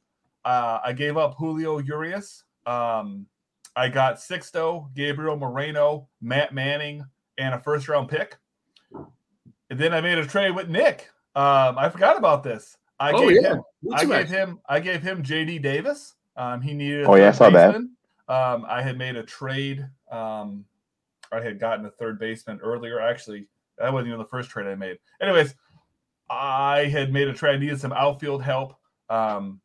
uh, 0.44 0.80
I 0.84 0.94
gave 0.94 1.18
up 1.18 1.36
Julio 1.38 1.78
Urias. 1.78 2.44
Um, 2.66 3.28
I 3.76 3.90
got 3.90 4.16
Sixto, 4.16 4.92
Gabriel 4.96 5.38
Moreno, 5.38 6.08
Matt 6.22 6.54
Manning, 6.54 7.04
and 7.38 7.54
a 7.54 7.60
first 7.60 7.88
round 7.88 8.10
pick. 8.10 8.38
And 9.70 9.80
then 9.80 9.94
I 9.94 10.02
made 10.02 10.18
a 10.18 10.26
trade 10.26 10.56
with 10.56 10.70
Nick. 10.70 11.10
Um, 11.36 11.78
I 11.78 11.90
forgot 11.90 12.18
about 12.18 12.44
this. 12.44 12.78
I 13.00 13.12
Oh, 13.12 13.28
gave 13.28 13.42
yeah. 13.42 13.54
him 13.56 13.62
Me 13.82 13.92
I 13.96 14.02
gave 14.06 14.12
actually. 14.14 14.38
him 14.38 14.60
I 14.70 14.80
gave 14.80 15.02
him 15.02 15.22
JD 15.24 15.62
Davis. 15.62 16.16
Um, 16.38 16.62
he 16.62 16.74
needed. 16.74 17.04
a 17.06 17.08
Oh, 17.10 17.16
yeah, 17.16 17.28
I 17.28 17.32
third 17.32 17.38
saw 17.38 17.50
that. 17.50 17.76
Um, 18.28 18.66
I 18.68 18.82
had 18.82 18.98
made 18.98 19.16
a 19.16 19.24
trade. 19.24 19.86
Um, 20.12 20.66
I 21.32 21.42
had 21.42 21.60
gotten 21.60 21.86
a 21.86 21.92
third 21.92 22.20
baseman 22.20 22.60
earlier. 22.62 23.00
Actually, 23.00 23.48
that 23.78 23.92
wasn't 23.92 24.08
even 24.08 24.20
the 24.20 24.26
first 24.26 24.50
trade 24.50 24.68
I 24.68 24.76
made. 24.76 24.98
Anyways, 25.22 25.56
I 26.30 26.86
had 26.86 27.12
made 27.14 27.28
a 27.28 27.34
trade. 27.34 27.56
I 27.56 27.58
needed 27.60 27.80
some 27.80 27.94
outfield 27.94 28.42
help. 28.44 28.76
Um, 29.10 29.60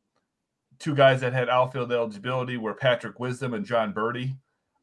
two 0.78 0.94
guys 0.94 1.20
that 1.20 1.32
had 1.32 1.48
outfield 1.48 1.92
eligibility 1.92 2.56
were 2.56 2.74
Patrick 2.74 3.18
Wisdom 3.20 3.54
and 3.54 3.64
Jon 3.64 3.92
Berti. 3.94 4.36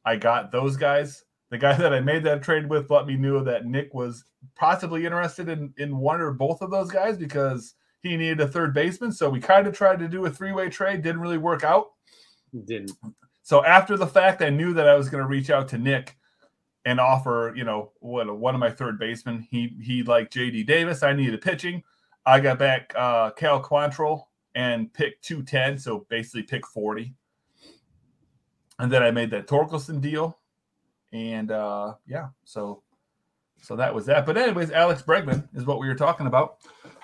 I 0.05 0.15
got 0.15 0.51
those 0.51 0.77
guys. 0.77 1.23
The 1.49 1.57
guy 1.57 1.73
that 1.77 1.93
I 1.93 1.99
made 1.99 2.23
that 2.23 2.43
trade 2.43 2.69
with 2.69 2.89
let 2.89 3.07
me 3.07 3.15
know 3.15 3.43
that 3.43 3.65
Nick 3.65 3.93
was 3.93 4.25
possibly 4.55 5.05
interested 5.05 5.49
in 5.49 5.73
in 5.77 5.97
one 5.97 6.21
or 6.21 6.31
both 6.31 6.61
of 6.61 6.71
those 6.71 6.91
guys 6.91 7.17
because 7.17 7.75
he 8.01 8.17
needed 8.17 8.41
a 8.41 8.47
third 8.47 8.73
baseman. 8.73 9.11
So 9.11 9.29
we 9.29 9.39
kind 9.39 9.67
of 9.67 9.73
tried 9.73 9.99
to 9.99 10.07
do 10.07 10.25
a 10.25 10.29
three 10.29 10.51
way 10.51 10.69
trade. 10.69 11.01
Didn't 11.01 11.21
really 11.21 11.37
work 11.37 11.63
out. 11.63 11.87
Didn't. 12.65 12.91
So 13.43 13.63
after 13.63 13.95
the 13.95 14.07
fact, 14.07 14.41
I 14.41 14.49
knew 14.49 14.73
that 14.73 14.89
I 14.89 14.95
was 14.95 15.09
going 15.09 15.23
to 15.23 15.27
reach 15.27 15.49
out 15.49 15.69
to 15.69 15.77
Nick 15.77 16.17
and 16.85 16.99
offer, 16.99 17.53
you 17.55 17.63
know, 17.63 17.91
what 17.99 18.37
one 18.37 18.55
of 18.55 18.59
my 18.59 18.69
third 18.69 18.99
basemen. 18.99 19.47
He 19.49 19.77
he 19.81 20.03
liked 20.03 20.33
JD 20.33 20.65
Davis. 20.65 21.03
I 21.03 21.13
needed 21.13 21.35
a 21.35 21.37
pitching. 21.37 21.83
I 22.25 22.39
got 22.39 22.59
back 22.59 22.93
uh, 22.95 23.31
Cal 23.31 23.63
Quantrill 23.63 24.23
and 24.55 24.91
pick 24.93 25.21
two 25.21 25.43
ten, 25.43 25.77
so 25.77 26.05
basically 26.09 26.43
pick 26.43 26.65
forty. 26.65 27.13
And 28.79 28.91
then 28.91 29.03
I 29.03 29.11
made 29.11 29.31
that 29.31 29.47
Torkelson 29.47 29.99
deal, 29.99 30.36
and 31.11 31.51
uh, 31.51 31.93
yeah, 32.05 32.27
so 32.43 32.83
so 33.61 33.75
that 33.75 33.93
was 33.93 34.05
that. 34.05 34.25
But 34.25 34.37
anyways, 34.37 34.71
Alex 34.71 35.01
Bregman 35.01 35.47
is 35.55 35.65
what 35.65 35.79
we 35.79 35.87
were 35.87 35.95
talking 35.95 36.27
about. 36.27 36.57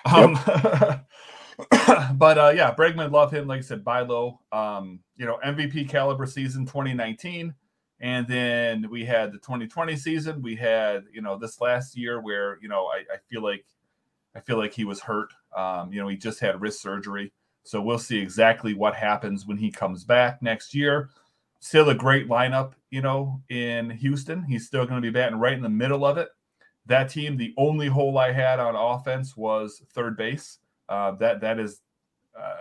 Um, 0.04 0.38
but 2.16 2.38
uh, 2.38 2.52
yeah, 2.54 2.74
Bregman, 2.74 3.10
love 3.10 3.32
him. 3.32 3.46
Like 3.46 3.58
I 3.58 3.62
said, 3.62 3.84
buy 3.84 4.00
low. 4.00 4.40
Um, 4.52 5.00
you 5.16 5.26
know, 5.26 5.38
MVP 5.44 5.88
caliber 5.88 6.26
season 6.26 6.66
2019. 6.66 7.54
And 8.00 8.26
then 8.26 8.90
we 8.90 9.04
had 9.04 9.32
the 9.32 9.38
2020 9.38 9.96
season. 9.96 10.42
We 10.42 10.56
had, 10.56 11.04
you 11.12 11.22
know, 11.22 11.38
this 11.38 11.60
last 11.60 11.96
year 11.96 12.20
where, 12.20 12.58
you 12.60 12.68
know, 12.68 12.86
I, 12.86 12.98
I 13.14 13.18
feel 13.30 13.42
like 13.42 13.64
I 14.34 14.40
feel 14.40 14.58
like 14.58 14.72
he 14.72 14.84
was 14.84 15.00
hurt. 15.00 15.32
Um, 15.56 15.92
you 15.92 16.00
know, 16.00 16.08
he 16.08 16.16
just 16.16 16.40
had 16.40 16.60
wrist 16.60 16.82
surgery. 16.82 17.32
So 17.62 17.80
we'll 17.80 17.98
see 17.98 18.18
exactly 18.18 18.74
what 18.74 18.94
happens 18.94 19.46
when 19.46 19.56
he 19.56 19.70
comes 19.70 20.04
back 20.04 20.42
next 20.42 20.74
year. 20.74 21.10
Still 21.64 21.88
a 21.88 21.94
great 21.94 22.28
lineup, 22.28 22.74
you 22.90 23.00
know, 23.00 23.40
in 23.48 23.88
Houston. 23.88 24.42
He's 24.42 24.66
still 24.66 24.84
going 24.84 25.00
to 25.00 25.00
be 25.00 25.10
batting 25.10 25.38
right 25.38 25.54
in 25.54 25.62
the 25.62 25.68
middle 25.70 26.04
of 26.04 26.18
it. 26.18 26.28
That 26.84 27.08
team, 27.08 27.38
the 27.38 27.54
only 27.56 27.86
hole 27.86 28.18
I 28.18 28.32
had 28.32 28.60
on 28.60 28.76
offense 28.76 29.34
was 29.34 29.80
third 29.94 30.14
base. 30.14 30.58
Uh, 30.90 31.12
that 31.12 31.40
that 31.40 31.58
is 31.58 31.80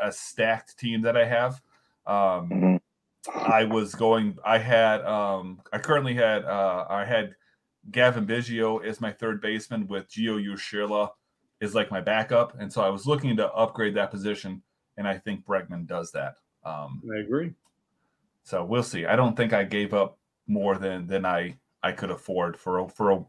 a 0.02 0.10
stacked 0.10 0.80
team 0.80 1.02
that 1.02 1.18
I 1.18 1.26
have. 1.26 1.62
Um, 2.08 2.50
mm-hmm. 2.50 3.52
I 3.52 3.66
was 3.66 3.94
going. 3.94 4.38
I 4.46 4.58
had. 4.58 5.02
Um, 5.02 5.60
I 5.74 5.80
currently 5.80 6.14
had. 6.14 6.46
Uh, 6.46 6.86
I 6.90 7.04
had 7.04 7.36
Cavan 7.92 8.26
Biggio 8.26 8.86
as 8.86 9.02
my 9.02 9.12
third 9.12 9.42
baseman 9.42 9.86
with 9.86 10.10
Gio 10.10 10.42
Urshela 10.42 11.10
is 11.60 11.76
like 11.76 11.92
my 11.92 12.00
backup, 12.00 12.58
and 12.58 12.72
so 12.72 12.82
I 12.82 12.88
was 12.88 13.06
looking 13.06 13.36
to 13.36 13.52
upgrade 13.52 13.96
that 13.96 14.12
position, 14.12 14.62
and 14.96 15.06
I 15.06 15.18
think 15.18 15.46
Bregman 15.46 15.88
does 15.88 16.10
that. 16.14 16.36
Um, 16.64 17.02
I 17.14 17.20
agree. 17.20 17.54
So 18.44 18.64
we'll 18.64 18.84
see. 18.84 19.06
I 19.06 19.16
don't 19.16 19.36
think 19.36 19.54
I 19.54 19.64
gave 19.64 19.94
up 19.94 20.18
more 20.48 20.78
than 20.78 21.08
than 21.08 21.26
I 21.26 21.58
I 21.82 21.92
could 21.92 22.12
afford 22.12 22.58
for 22.58 22.80
a, 22.80 22.90
for 22.90 23.12
a 23.12 23.26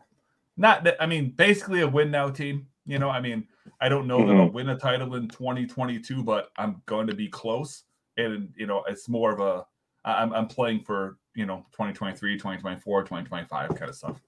not 0.56 0.84
that 0.84 0.96
I 1.00 1.06
mean 1.06 1.30
basically 1.30 1.80
a 1.80 1.88
win 1.88 2.10
now 2.10 2.28
team. 2.28 2.66
You 2.86 2.98
know, 2.98 3.08
I 3.08 3.20
mean, 3.20 3.48
I 3.80 3.88
don't 3.88 4.06
know 4.06 4.18
mm-hmm. 4.18 4.28
that 4.28 4.36
I'll 4.36 4.50
win 4.50 4.68
a 4.68 4.76
title 4.76 5.14
in 5.14 5.28
2022, 5.28 6.22
but 6.22 6.50
I'm 6.58 6.82
going 6.84 7.06
to 7.06 7.14
be 7.14 7.28
close. 7.28 7.84
And 8.16 8.52
you 8.56 8.66
know, 8.66 8.84
it's 8.88 9.08
more 9.08 9.32
of 9.32 9.40
a 9.40 9.64
I'm 10.04 10.32
I'm 10.32 10.46
playing 10.46 10.80
for 10.80 11.18
you 11.34 11.46
know 11.46 11.64
2023, 11.72 12.36
2024, 12.36 13.02
2025 13.02 13.68
kind 13.70 13.90
of 13.90 13.96
stuff. 13.96 14.20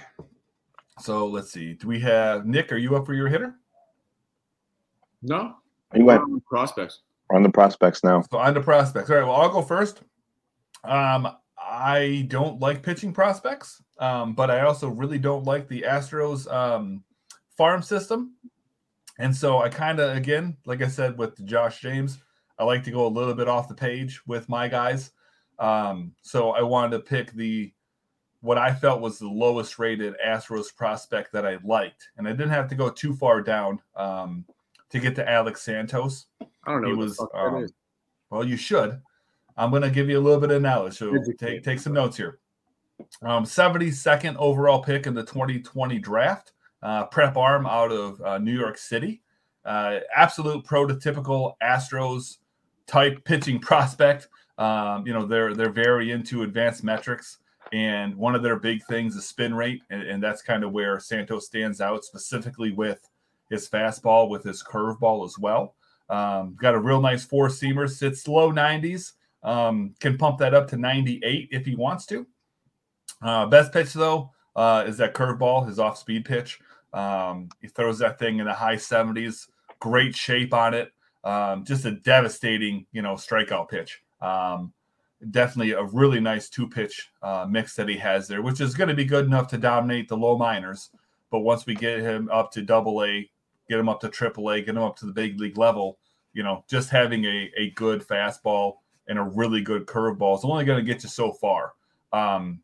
So 1.00 1.26
let's 1.26 1.50
see. 1.50 1.74
Do 1.74 1.88
we 1.88 2.00
have 2.00 2.46
Nick? 2.46 2.72
Are 2.72 2.76
you 2.76 2.96
up 2.96 3.06
for 3.06 3.14
your 3.14 3.28
hitter? 3.28 3.56
No. 5.22 5.56
You 5.94 6.04
went 6.04 6.22
prospects. 6.46 7.00
On 7.30 7.42
the 7.42 7.50
prospects 7.50 8.04
now. 8.04 8.22
So 8.30 8.38
on 8.38 8.54
the 8.54 8.60
prospects. 8.60 9.10
All 9.10 9.16
right. 9.16 9.26
Well, 9.26 9.36
I'll 9.36 9.52
go 9.52 9.62
first. 9.62 10.02
Um, 10.84 11.28
I 11.58 12.26
don't 12.28 12.60
like 12.60 12.82
pitching 12.82 13.12
prospects, 13.12 13.82
um, 13.98 14.34
but 14.34 14.50
I 14.50 14.60
also 14.60 14.88
really 14.88 15.18
don't 15.18 15.44
like 15.44 15.66
the 15.68 15.84
Astros 15.88 16.52
um, 16.52 17.02
farm 17.56 17.82
system. 17.82 18.34
And 19.18 19.34
so 19.34 19.62
I 19.62 19.68
kind 19.68 20.00
of, 20.00 20.16
again, 20.16 20.56
like 20.66 20.82
I 20.82 20.88
said 20.88 21.16
with 21.16 21.44
Josh 21.46 21.80
James, 21.80 22.18
I 22.58 22.64
like 22.64 22.84
to 22.84 22.90
go 22.90 23.06
a 23.06 23.08
little 23.08 23.34
bit 23.34 23.48
off 23.48 23.68
the 23.68 23.74
page 23.74 24.20
with 24.26 24.48
my 24.48 24.68
guys. 24.68 25.12
Um, 25.58 26.12
so 26.22 26.50
I 26.50 26.62
wanted 26.62 26.98
to 26.98 27.02
pick 27.02 27.32
the 27.32 27.72
what 28.40 28.58
I 28.58 28.74
felt 28.74 29.00
was 29.00 29.18
the 29.18 29.26
lowest 29.26 29.78
rated 29.78 30.14
Astros 30.24 30.74
prospect 30.74 31.32
that 31.32 31.46
I 31.46 31.56
liked, 31.64 32.10
and 32.18 32.28
I 32.28 32.32
didn't 32.32 32.50
have 32.50 32.68
to 32.68 32.74
go 32.74 32.90
too 32.90 33.14
far 33.14 33.40
down 33.40 33.80
um, 33.96 34.44
to 34.90 35.00
get 35.00 35.14
to 35.16 35.28
Alex 35.28 35.62
Santos. 35.62 36.26
I 36.66 36.72
don't 36.72 36.82
know. 36.82 36.88
He 36.88 36.94
was 36.94 37.18
um, 37.34 37.66
well. 38.30 38.44
You 38.44 38.56
should. 38.56 39.00
I'm 39.56 39.70
going 39.70 39.82
to 39.82 39.90
give 39.90 40.08
you 40.08 40.18
a 40.18 40.20
little 40.20 40.40
bit 40.40 40.50
of 40.50 40.62
knowledge, 40.62 40.96
so 40.96 41.16
take 41.38 41.62
take 41.62 41.78
some 41.78 41.92
notes 41.92 42.16
here. 42.16 42.38
Um, 43.22 43.44
72nd 43.44 44.36
overall 44.36 44.82
pick 44.82 45.06
in 45.06 45.14
the 45.14 45.24
2020 45.24 45.98
draft. 45.98 46.52
Uh, 46.82 47.06
prep 47.06 47.36
arm 47.36 47.66
out 47.66 47.90
of 47.90 48.20
uh, 48.20 48.38
New 48.38 48.56
York 48.56 48.76
City. 48.76 49.22
Uh, 49.64 50.00
absolute 50.14 50.64
prototypical 50.66 51.54
Astros 51.62 52.38
type 52.86 53.24
pitching 53.24 53.58
prospect. 53.60 54.28
Um, 54.58 55.06
you 55.06 55.12
know 55.12 55.26
they're 55.26 55.54
they're 55.54 55.70
very 55.70 56.10
into 56.10 56.42
advanced 56.42 56.84
metrics. 56.84 57.38
And 57.72 58.14
one 58.14 58.34
of 58.34 58.42
their 58.42 58.58
big 58.58 58.84
things 58.84 59.16
is 59.16 59.26
spin 59.26 59.54
rate. 59.54 59.82
And, 59.90 60.02
and 60.02 60.22
that's 60.22 60.42
kind 60.42 60.62
of 60.62 60.72
where 60.72 61.00
Santos 61.00 61.46
stands 61.46 61.80
out, 61.80 62.04
specifically 62.04 62.70
with 62.70 63.00
his 63.50 63.68
fastball, 63.68 64.28
with 64.28 64.44
his 64.44 64.62
curveball 64.62 65.24
as 65.24 65.38
well. 65.38 65.74
Um, 66.08 66.56
got 66.60 66.74
a 66.74 66.78
real 66.78 67.00
nice 67.00 67.24
four 67.24 67.48
seamer, 67.48 67.88
sits 67.88 68.28
low 68.28 68.52
90s, 68.52 69.12
um, 69.42 69.94
can 70.00 70.18
pump 70.18 70.38
that 70.38 70.54
up 70.54 70.68
to 70.68 70.76
98 70.76 71.48
if 71.50 71.64
he 71.64 71.74
wants 71.74 72.06
to. 72.06 72.26
Uh, 73.22 73.46
best 73.46 73.72
pitch, 73.72 73.92
though, 73.92 74.30
uh, 74.56 74.84
is 74.86 74.98
that 74.98 75.14
curveball, 75.14 75.66
his 75.66 75.78
off 75.78 75.98
speed 75.98 76.24
pitch. 76.24 76.60
Um, 76.92 77.48
he 77.60 77.68
throws 77.68 77.98
that 77.98 78.18
thing 78.18 78.38
in 78.38 78.46
the 78.46 78.52
high 78.52 78.76
70s, 78.76 79.48
great 79.80 80.14
shape 80.14 80.54
on 80.54 80.74
it. 80.74 80.92
Um, 81.24 81.64
just 81.64 81.86
a 81.86 81.92
devastating, 81.92 82.86
you 82.92 83.02
know, 83.02 83.14
strikeout 83.14 83.68
pitch. 83.68 84.02
Um, 84.20 84.72
definitely 85.30 85.72
a 85.72 85.82
really 85.82 86.20
nice 86.20 86.48
two 86.48 86.68
pitch 86.68 87.10
uh, 87.22 87.46
mix 87.48 87.74
that 87.76 87.88
he 87.88 87.96
has 87.96 88.28
there, 88.28 88.42
which 88.42 88.60
is 88.60 88.74
going 88.74 88.88
to 88.88 88.94
be 88.94 89.04
good 89.04 89.24
enough 89.24 89.48
to 89.48 89.58
dominate 89.58 90.08
the 90.08 90.16
low 90.16 90.36
minors. 90.36 90.90
But 91.30 91.40
once 91.40 91.66
we 91.66 91.74
get 91.74 92.00
him 92.00 92.28
up 92.32 92.52
to 92.52 92.62
double 92.62 93.02
A, 93.04 93.28
get 93.68 93.78
him 93.78 93.88
up 93.88 94.00
to 94.00 94.08
triple 94.08 94.50
A, 94.50 94.60
get 94.60 94.76
him 94.76 94.82
up 94.82 94.96
to 94.96 95.06
the 95.06 95.12
big 95.12 95.40
league 95.40 95.58
level, 95.58 95.98
you 96.32 96.42
know, 96.42 96.64
just 96.68 96.90
having 96.90 97.24
a, 97.24 97.50
a 97.56 97.70
good 97.70 98.06
fastball 98.06 98.74
and 99.08 99.18
a 99.18 99.22
really 99.22 99.60
good 99.60 99.86
curveball 99.86 100.38
is 100.38 100.44
only 100.44 100.64
going 100.64 100.84
to 100.84 100.92
get 100.92 101.02
you 101.02 101.08
so 101.08 101.32
far. 101.32 101.72
Um, 102.12 102.60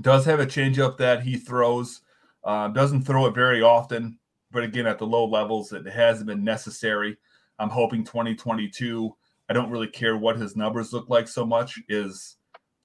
does 0.00 0.24
have 0.24 0.40
a 0.40 0.46
changeup 0.46 0.96
that 0.98 1.22
he 1.22 1.36
throws, 1.36 2.00
uh, 2.44 2.68
doesn't 2.68 3.02
throw 3.02 3.26
it 3.26 3.34
very 3.34 3.62
often, 3.62 4.18
but 4.50 4.64
again, 4.64 4.86
at 4.86 4.98
the 4.98 5.06
low 5.06 5.24
levels, 5.24 5.72
it 5.72 5.86
hasn't 5.86 6.26
been 6.26 6.44
necessary. 6.44 7.16
I'm 7.58 7.70
hoping 7.70 8.04
2022 8.04 9.14
I 9.52 9.54
don't 9.54 9.70
really 9.70 9.88
care 9.88 10.16
what 10.16 10.38
his 10.38 10.56
numbers 10.56 10.94
look 10.94 11.10
like 11.10 11.28
so 11.28 11.44
much 11.44 11.78
is 11.88 12.36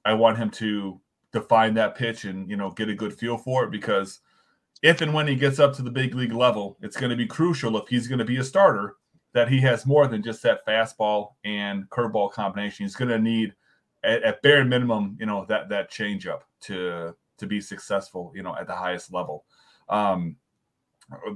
I 0.03 0.13
want 0.13 0.37
him 0.37 0.49
to 0.51 0.99
define 1.31 1.73
that 1.75 1.95
pitch 1.95 2.25
and 2.25 2.49
you 2.49 2.57
know 2.57 2.71
get 2.71 2.89
a 2.89 2.93
good 2.93 3.13
feel 3.13 3.37
for 3.37 3.63
it 3.63 3.71
because 3.71 4.19
if 4.81 5.01
and 5.01 5.13
when 5.13 5.27
he 5.27 5.35
gets 5.35 5.59
up 5.59 5.73
to 5.75 5.81
the 5.81 5.91
big 5.91 6.13
league 6.15 6.33
level, 6.33 6.77
it's 6.81 6.97
going 6.97 7.09
to 7.09 7.15
be 7.15 7.25
crucial 7.25 7.77
if 7.77 7.87
he's 7.87 8.07
going 8.07 8.19
to 8.19 8.25
be 8.25 8.37
a 8.37 8.43
starter 8.43 8.95
that 9.33 9.49
he 9.49 9.59
has 9.61 9.85
more 9.85 10.07
than 10.07 10.23
just 10.23 10.41
that 10.43 10.65
fastball 10.65 11.33
and 11.43 11.89
curveball 11.89 12.31
combination. 12.31 12.85
He's 12.85 12.95
going 12.95 13.09
to 13.09 13.19
need 13.19 13.53
at, 14.03 14.23
at 14.23 14.41
bare 14.41 14.65
minimum, 14.65 15.17
you 15.19 15.25
know, 15.25 15.45
that 15.49 15.69
that 15.69 15.91
changeup 15.91 16.41
to 16.61 17.15
to 17.37 17.47
be 17.47 17.61
successful, 17.61 18.31
you 18.35 18.41
know, 18.41 18.55
at 18.55 18.67
the 18.67 18.75
highest 18.75 19.13
level. 19.13 19.45
Um, 19.89 20.37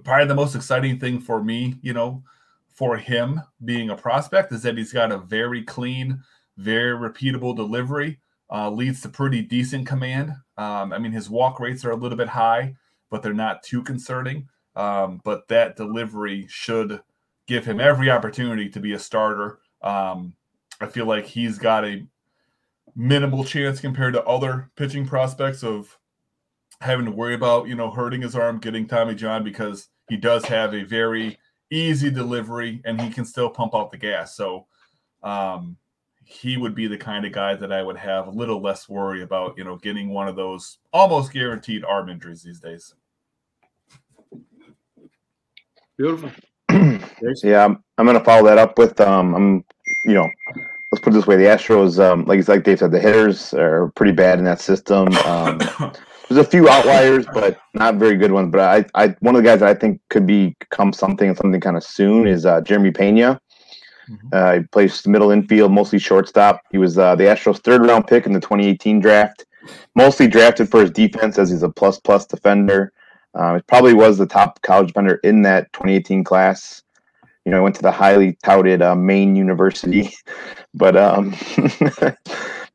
probably 0.04 0.28
the 0.28 0.36
most 0.36 0.56
exciting 0.56 1.00
thing 1.00 1.20
for 1.20 1.44
me, 1.44 1.76
you 1.82 1.94
know, 1.94 2.24
for 2.74 2.98
him 2.98 3.42
being 3.64 3.90
a 3.90 3.96
prospect 3.96 4.52
is 4.52 4.64
that 4.64 4.78
he's 4.78 4.94
got 4.94 5.12
a 5.12 5.18
very 5.18 5.64
clean, 5.64 6.22
very 6.58 6.98
repeatable 6.98 7.56
delivery. 7.56 8.20
Uh, 8.54 8.70
leads 8.70 9.00
to 9.02 9.08
pretty 9.08 9.42
decent 9.42 9.88
command. 9.88 10.32
Um, 10.58 10.92
I 10.92 11.00
mean, 11.00 11.14
his 11.14 11.30
walk 11.30 11.62
rates 11.62 11.86
are 11.86 11.92
a 11.92 11.96
little 11.96 12.18
bit 12.18 12.28
high, 12.28 12.76
but 13.12 13.22
they're 13.22 13.34
not 13.34 13.62
too 13.62 13.84
concerning. 13.84 14.48
Um, 14.76 15.22
but 15.24 15.48
that 15.50 15.76
delivery 15.76 16.48
should 16.50 17.02
give 17.46 17.66
him 17.66 17.80
every 17.80 18.10
opportunity 18.10 18.70
to 18.70 18.80
be 18.80 18.94
a 18.94 19.00
starter. 19.00 19.60
Um, 19.84 20.34
I 20.80 20.88
feel 20.88 21.06
like 21.06 21.26
he's 21.26 21.60
got 21.60 21.86
a 21.86 22.08
minimal 22.96 23.44
chance 23.44 23.80
compared 23.80 24.14
to 24.14 24.24
other 24.24 24.72
pitching 24.76 25.06
prospects 25.06 25.64
of 25.64 25.98
having 26.80 27.06
to 27.06 27.12
worry 27.12 27.36
about, 27.36 27.68
you 27.68 27.76
know, 27.76 27.92
hurting 27.92 28.22
his 28.22 28.36
arm, 28.36 28.60
getting 28.60 28.88
Tommy 28.88 29.14
John 29.14 29.44
because 29.44 29.90
he 30.10 30.18
does 30.18 30.46
have 30.46 30.74
a 30.74 30.84
very 30.84 31.38
easy 31.70 32.10
delivery, 32.10 32.82
and 32.86 33.00
he 33.00 33.10
can 33.10 33.26
still 33.26 33.50
pump 33.50 33.76
out 33.76 33.92
the 33.92 33.98
gas. 33.98 34.36
So 34.36 34.66
um, 35.24 35.78
he 36.26 36.58
would 36.58 36.76
be 36.76 36.88
the 36.88 36.98
kind 36.98 37.26
of 37.26 37.32
guy 37.32 37.56
that 37.56 37.72
I 37.72 37.84
would 37.84 37.98
have 37.98 38.28
a 38.28 38.32
little 38.32 38.62
less 38.62 38.90
worry 38.90 39.22
about, 39.22 39.58
you 39.58 39.64
know, 39.64 39.78
getting 39.78 40.10
one 40.10 40.28
of 40.28 40.36
those 40.36 40.80
almost 40.92 41.34
guaranteed 41.34 41.86
arm 41.86 42.10
injuries 42.10 42.44
these 42.44 42.60
days. 42.60 42.94
Beautiful. 46.02 46.32
yeah, 47.44 47.64
I'm, 47.64 47.84
I'm 48.00 48.08
going 48.08 48.18
to 48.18 48.24
follow 48.24 48.44
that 48.48 48.58
up 48.58 48.80
with 48.80 49.00
um, 49.00 49.36
I'm, 49.36 49.66
you 50.04 50.16
know, 50.16 50.28
let's 50.92 51.04
put 51.04 51.14
it 51.14 51.14
this 51.14 51.28
way: 51.28 51.36
the 51.36 51.44
Astros, 51.44 52.04
um, 52.04 52.26
like 52.26 52.48
like 52.48 52.64
Dave 52.64 52.80
said, 52.80 52.92
the 52.92 53.00
hitters 53.00 53.54
are 53.54 53.92
pretty 53.96 54.12
bad 54.12 54.40
in 54.40 54.46
that 54.46 54.60
system. 54.60 55.16
Um, 55.20 55.60
there's 56.28 56.40
a 56.40 56.44
few 56.44 56.68
outliers, 56.68 57.28
but 57.36 57.60
not 57.76 57.96
very 57.98 58.16
good 58.16 58.32
ones. 58.32 58.52
But 58.52 58.62
I, 58.96 59.04
I 59.04 59.16
one 59.20 59.36
of 59.36 59.44
the 59.44 59.48
guys 59.48 59.60
that 59.60 59.70
I 59.70 59.76
think 59.76 60.02
could 60.10 60.26
become 60.26 60.92
something 60.92 61.36
something 61.36 61.62
kind 61.62 61.78
of 61.78 61.84
soon 61.84 62.28
is 62.28 62.48
uh, 62.48 62.62
Jeremy 62.62 62.90
Pena. 62.90 63.40
Mm-hmm. 64.10 64.28
Uh, 64.34 64.54
he 64.54 64.60
plays 64.72 65.06
middle 65.06 65.30
infield, 65.30 65.72
mostly 65.72 66.00
shortstop. 66.00 66.62
He 66.72 66.80
was 66.80 66.98
uh, 66.98 67.16
the 67.16 67.26
Astros' 67.26 67.60
third 67.60 67.86
round 67.86 68.08
pick 68.08 68.26
in 68.26 68.34
the 68.34 68.40
2018 68.40 69.02
draft. 69.02 69.46
Mostly 69.94 70.28
drafted 70.28 70.72
for 70.72 70.82
his 70.82 70.90
defense, 70.90 71.38
as 71.38 71.52
he's 71.52 71.62
a 71.62 71.70
plus 71.70 72.00
plus 72.00 72.26
defender. 72.26 72.92
Uh, 73.34 73.56
he 73.56 73.62
probably 73.62 73.94
was 73.94 74.18
the 74.18 74.26
top 74.26 74.62
college 74.62 74.88
defender 74.88 75.16
in 75.24 75.42
that 75.44 75.72
2018 75.74 76.24
class. 76.24 76.84
You 77.46 77.52
know, 77.52 77.58
I 77.58 77.62
went 77.62 77.76
to 77.78 77.82
the 77.82 77.92
highly 77.92 78.38
touted 78.44 78.82
uh, 78.82 78.96
Maine 78.96 79.36
University, 79.36 80.14
but 80.74 80.96
um, 80.96 81.32
but 81.80 82.18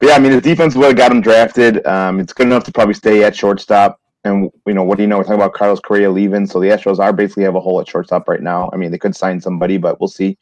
yeah, 0.02 0.14
I 0.14 0.18
mean, 0.18 0.32
his 0.32 0.42
defense 0.42 0.74
would 0.74 0.86
have 0.86 0.96
got 0.96 1.12
him 1.12 1.20
drafted. 1.20 1.86
Um, 1.86 2.20
it's 2.20 2.32
good 2.32 2.46
enough 2.46 2.64
to 2.64 2.72
probably 2.72 2.94
stay 2.94 3.22
at 3.22 3.36
shortstop. 3.36 4.00
And 4.24 4.50
you 4.66 4.74
know, 4.74 4.82
what 4.82 4.96
do 4.96 5.04
you 5.04 5.09
know? 5.09 5.18
We're 5.18 5.24
talking 5.24 5.36
about 5.36 5.54
Carlos 5.54 5.78
Correa 5.78 6.11
leaving, 6.11 6.46
so 6.46 6.59
the 6.59 6.68
Astros 6.68 6.98
are 6.98 7.12
basically 7.12 7.44
have 7.44 7.54
a 7.54 7.61
hole 7.61 7.80
at 7.80 7.88
shortstop 7.88 8.28
right 8.28 8.42
now. 8.42 8.70
I 8.72 8.76
mean, 8.76 8.90
they 8.90 8.98
could 8.98 9.14
sign 9.14 9.40
somebody, 9.40 9.78
but 9.78 10.00
we'll 10.00 10.09
see. 10.09 10.36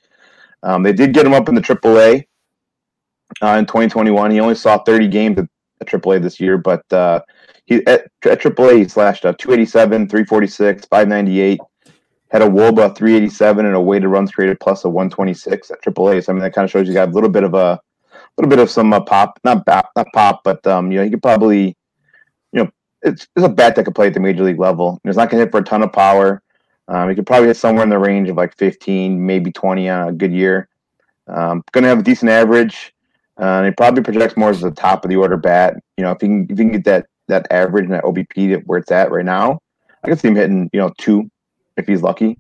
Um, 0.63 0.83
they 0.83 0.95
did 0.95 1.13
get 1.13 1.27
him 1.27 1.35
up 1.35 1.49
in 1.51 1.55
the 1.55 1.61
AAA 1.61 2.25
uh, 3.43 3.57
in 3.59 3.67
2021. 3.67 4.31
He 4.31 4.41
only 4.41 4.55
saw 4.55 4.79
30 4.79 5.09
games 5.09 5.39
at, 5.39 5.49
at 5.83 5.87
AAA 5.87 6.23
this 6.23 6.41
year, 6.41 6.57
but 6.57 6.91
uh, 6.93 7.21
he 7.67 7.87
at, 7.87 8.11
at 8.25 8.41
AAA 8.41 8.79
he 8.79 8.89
slashed 8.89 9.25
a 9.25 9.33
287, 9.33 10.09
346, 10.09 10.87
598. 10.87 11.61
Had 12.31 12.43
a 12.43 12.47
WOBA 12.47 12.97
387 12.97 13.65
and 13.65 13.77
a 13.77 13.81
weighted 13.81 14.09
runs 14.09 14.33
created 14.33 14.59
plus 14.59 14.85
a 14.85 14.89
126 14.89 15.71
at 15.71 15.83
AAA. 15.83 16.25
So 16.25 16.33
I 16.33 16.35
mean, 16.35 16.43
that 16.43 16.53
kind 16.53 16.65
of 16.65 16.71
shows 16.71 16.89
you 16.89 16.95
got 16.95 17.09
a 17.09 17.13
little 17.13 17.31
bit 17.31 17.45
of 17.45 17.55
a 17.55 17.81
a 18.37 18.43
little 18.43 18.51
bit 18.51 18.59
of 18.59 18.71
some 18.71 18.93
uh, 18.93 19.01
pop, 19.01 19.39
not 19.45 19.65
pop, 19.65 19.91
not 19.95 20.07
pop, 20.13 20.43
but 20.43 20.67
um, 20.67 20.91
you 20.91 20.99
know, 20.99 21.05
he 21.05 21.11
could 21.11 21.23
probably, 21.23 21.77
you 22.53 22.65
know, 22.65 22.71
it's, 23.03 23.29
it's 23.37 23.45
a 23.45 23.49
bat 23.49 23.77
that 23.77 23.85
could 23.85 23.95
play 23.95 24.09
at 24.09 24.15
the 24.15 24.21
major 24.21 24.43
league 24.43 24.59
level. 24.59 25.01
It's 25.05 25.17
not 25.17 25.31
going 25.31 25.39
to 25.39 25.45
hit 25.45 25.53
for 25.53 25.61
a 25.61 25.65
ton 25.65 25.83
of 25.83 25.93
power. 25.93 26.43
Um, 26.89 27.09
he 27.09 27.15
could 27.15 27.27
probably 27.27 27.47
hit 27.47 27.57
somewhere 27.57 27.85
in 27.85 27.91
the 27.91 27.99
range 27.99 28.29
of 28.29 28.37
like 28.37 28.57
15, 28.57 29.25
maybe 29.25 29.53
20 29.53 29.89
on 29.89 30.09
a 30.09 30.13
good 30.13 30.33
year. 30.33 30.69
Um, 31.29 31.63
going 31.73 31.83
to 31.83 31.89
have 31.89 32.01
a 32.01 32.03
decent 32.03 32.31
average. 32.31 32.93
Uh, 33.41 33.45
and 33.45 33.67
he 33.67 33.73
probably 33.73 34.03
projects 34.03 34.37
more 34.37 34.51
as 34.51 34.61
the 34.61 34.71
top 34.71 35.05
of 35.05 35.11
the 35.11 35.17
order 35.17 35.37
bat. 35.37 35.75
You 35.97 36.05
know, 36.05 36.11
if 36.11 36.21
he 36.21 36.27
can, 36.27 36.45
if 36.45 36.59
he 36.59 36.65
can 36.65 36.73
get 36.73 36.85
that 36.85 37.07
that 37.29 37.47
average 37.51 37.85
and 37.85 37.93
that 37.95 38.05
OBP 38.05 38.63
where 38.67 38.79
it's 38.79 38.91
at 38.93 39.11
right 39.11 39.25
now, 39.25 39.59
I 40.03 40.09
can 40.09 40.19
see 40.19 40.29
him 40.29 40.37
hitting, 40.37 40.71
you 40.73 40.81
know, 40.81 40.93
two 40.99 41.31
if 41.77 41.87
he's 41.87 42.03
lucky. 42.03 42.39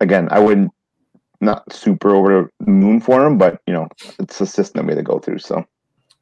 Again, 0.00 0.28
I 0.30 0.38
wouldn't 0.38 0.70
not 1.40 1.70
super 1.72 2.14
over 2.14 2.50
the 2.60 2.70
moon 2.70 3.00
for 3.00 3.24
him, 3.26 3.38
but 3.38 3.60
you 3.66 3.72
know, 3.72 3.88
it's 4.18 4.40
a 4.40 4.46
system 4.46 4.86
way 4.86 4.94
to 4.94 5.02
go 5.02 5.18
through. 5.18 5.38
So 5.38 5.64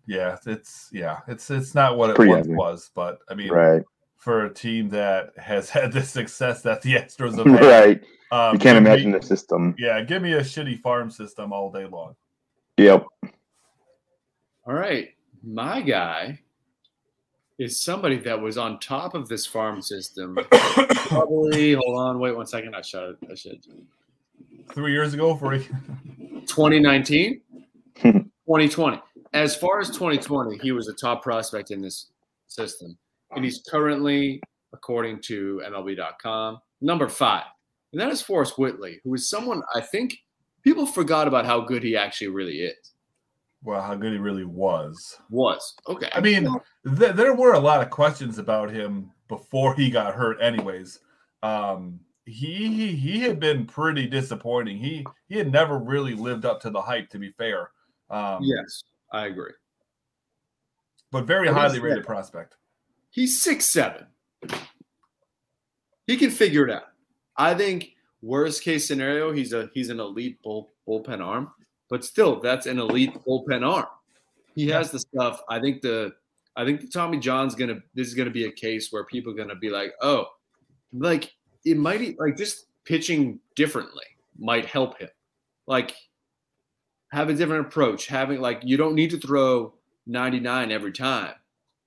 yeah, 0.06 0.36
it's 0.46 0.88
yeah, 0.92 1.20
it's 1.28 1.50
it's 1.50 1.74
not 1.74 1.96
what 1.96 2.10
it 2.10 2.16
Pretty 2.16 2.30
once 2.32 2.46
heavy. 2.46 2.56
was, 2.56 2.90
but 2.94 3.18
I 3.28 3.34
mean, 3.34 3.50
right, 3.50 3.82
for 4.16 4.44
a 4.44 4.52
team 4.52 4.88
that 4.90 5.30
has 5.38 5.70
had 5.76 5.92
the 5.92 6.02
success 6.02 6.62
that 6.62 6.82
the 6.82 6.94
Astros 6.94 7.36
have 7.38 7.46
had, 7.60 7.66
right. 7.66 8.02
um, 8.30 8.54
You 8.54 8.58
can't 8.58 8.76
give 8.76 8.82
me- 8.82 8.90
imagine 8.90 9.10
the 9.12 9.22
system. 9.22 9.74
Yeah, 9.78 10.02
give 10.02 10.20
me 10.22 10.32
a 10.34 10.40
shitty 10.40 10.80
farm 10.80 11.10
system 11.10 11.52
all 11.52 11.70
day 11.72 11.86
long. 11.86 12.16
Yep. 12.76 13.06
All 14.66 14.74
right. 14.74 15.13
My 15.46 15.82
guy 15.82 16.40
is 17.58 17.80
somebody 17.80 18.16
that 18.18 18.40
was 18.40 18.56
on 18.58 18.78
top 18.78 19.14
of 19.14 19.28
this 19.28 19.46
farm 19.46 19.82
system. 19.82 20.38
Probably, 20.50 21.74
hold 21.74 21.98
on, 21.98 22.18
wait 22.18 22.34
one 22.36 22.46
second. 22.46 22.74
I 22.74 22.80
should, 22.80 23.16
I 23.30 23.34
should. 23.34 23.60
Three 24.72 24.92
years 24.92 25.14
ago, 25.14 25.36
for 25.36 25.56
2019, 25.56 27.40
2020. 28.02 29.02
As 29.34 29.56
far 29.56 29.80
as 29.80 29.88
2020, 29.88 30.58
he 30.58 30.72
was 30.72 30.88
a 30.88 30.94
top 30.94 31.22
prospect 31.22 31.70
in 31.70 31.82
this 31.82 32.06
system. 32.46 32.96
And 33.34 33.44
he's 33.44 33.62
currently, 33.68 34.40
according 34.72 35.22
to 35.22 35.60
MLB.com, 35.66 36.58
number 36.80 37.08
five. 37.08 37.44
And 37.92 38.00
that 38.00 38.10
is 38.10 38.22
Forrest 38.22 38.58
Whitley, 38.58 39.00
who 39.02 39.12
is 39.14 39.28
someone 39.28 39.62
I 39.74 39.80
think 39.80 40.18
people 40.62 40.86
forgot 40.86 41.26
about 41.26 41.46
how 41.46 41.60
good 41.60 41.82
he 41.82 41.96
actually 41.96 42.28
really 42.28 42.60
is. 42.60 42.93
Well, 43.64 43.80
how 43.82 43.94
good 43.94 44.12
he 44.12 44.18
really 44.18 44.44
was. 44.44 45.18
Was. 45.30 45.74
Okay. 45.88 46.10
I 46.12 46.20
mean, 46.20 46.48
th- 46.98 47.14
there 47.14 47.34
were 47.34 47.54
a 47.54 47.58
lot 47.58 47.80
of 47.80 47.90
questions 47.90 48.38
about 48.38 48.70
him 48.70 49.10
before 49.28 49.74
he 49.74 49.90
got 49.90 50.14
hurt. 50.14 50.36
Anyways, 50.40 51.00
um, 51.42 51.98
he, 52.26 52.68
he 52.68 52.94
he 52.94 53.20
had 53.20 53.40
been 53.40 53.66
pretty 53.66 54.06
disappointing. 54.06 54.78
He 54.78 55.06
he 55.28 55.36
had 55.36 55.50
never 55.50 55.78
really 55.78 56.14
lived 56.14 56.44
up 56.44 56.60
to 56.62 56.70
the 56.70 56.80
hype. 56.80 57.08
To 57.10 57.18
be 57.18 57.30
fair, 57.32 57.70
um, 58.10 58.42
yes, 58.42 58.84
I 59.12 59.26
agree. 59.26 59.52
but 61.10 61.24
very 61.26 61.48
is 61.48 61.54
highly 61.54 61.80
rated 61.80 62.04
prospect. 62.04 62.56
He's 63.10 63.42
six 63.42 63.64
seven. 63.66 64.06
He 66.06 66.16
can 66.16 66.30
figure 66.30 66.66
it 66.68 66.72
out. 66.74 66.88
I 67.36 67.54
think 67.54 67.94
worst 68.20 68.62
case 68.62 68.86
scenario, 68.86 69.32
he's 69.32 69.52
a 69.52 69.70
he's 69.72 69.88
an 69.90 70.00
elite 70.00 70.42
bull, 70.42 70.72
bullpen 70.88 71.24
arm, 71.24 71.50
but 71.94 72.04
still, 72.04 72.40
that's 72.40 72.66
an 72.66 72.80
elite 72.80 73.14
bullpen 73.24 73.64
arm. 73.64 73.86
He 74.56 74.66
has 74.66 74.90
the 74.90 74.98
stuff. 74.98 75.42
I 75.48 75.60
think 75.60 75.80
the 75.80 76.12
I 76.56 76.64
think 76.64 76.80
the 76.80 76.88
Tommy 76.88 77.20
John's 77.20 77.54
gonna 77.54 77.76
this 77.94 78.08
is 78.08 78.14
gonna 78.14 78.30
be 78.30 78.46
a 78.46 78.50
case 78.50 78.88
where 78.90 79.04
people 79.04 79.32
are 79.32 79.36
gonna 79.36 79.54
be 79.54 79.70
like, 79.70 79.92
oh, 80.02 80.26
like 80.92 81.32
it 81.64 81.76
might 81.76 82.02
e- 82.02 82.16
like 82.18 82.36
just 82.36 82.66
pitching 82.84 83.38
differently 83.54 84.06
might 84.36 84.66
help 84.66 84.98
him. 84.98 85.08
Like 85.68 85.94
have 87.12 87.28
a 87.28 87.32
different 87.32 87.68
approach. 87.68 88.08
Having 88.08 88.40
like 88.40 88.62
you 88.64 88.76
don't 88.76 88.96
need 88.96 89.10
to 89.10 89.18
throw 89.18 89.74
99 90.08 90.72
every 90.72 90.90
time. 90.90 91.34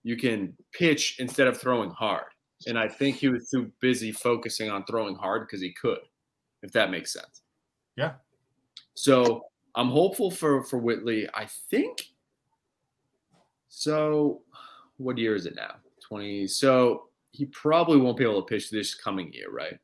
You 0.03 0.15
can 0.15 0.53
pitch 0.71 1.17
instead 1.19 1.47
of 1.47 1.59
throwing 1.59 1.89
hard. 1.89 2.31
And 2.65 2.79
I 2.79 2.87
think 2.87 3.17
he 3.17 3.27
was 3.27 3.49
too 3.49 3.73
busy 3.81 4.13
focusing 4.13 4.69
on 4.69 4.85
throwing 4.85 5.15
hard 5.15 5.45
because 5.45 5.59
he 5.59 5.73
could, 5.73 5.99
if 6.63 6.71
that 6.71 6.91
makes 6.91 7.11
sense. 7.11 7.41
Yeah. 7.97 8.13
So 8.93 9.43
I'm 9.77 9.89
hopeful 9.89 10.31
for 10.31 10.63
for 10.63 10.77
Whitley. 10.79 11.29
I 11.33 11.45
think. 11.69 12.09
So, 13.69 14.41
what 14.97 15.17
year 15.17 15.35
is 15.35 15.45
it 15.45 15.55
now? 15.55 15.75
Twenty. 16.05 16.47
So 16.47 17.07
he 17.31 17.45
probably 17.45 17.97
won't 17.97 18.17
be 18.17 18.23
able 18.23 18.41
to 18.41 18.47
pitch 18.47 18.71
this 18.71 18.95
coming 18.95 19.31
year, 19.31 19.51
right? 19.51 19.77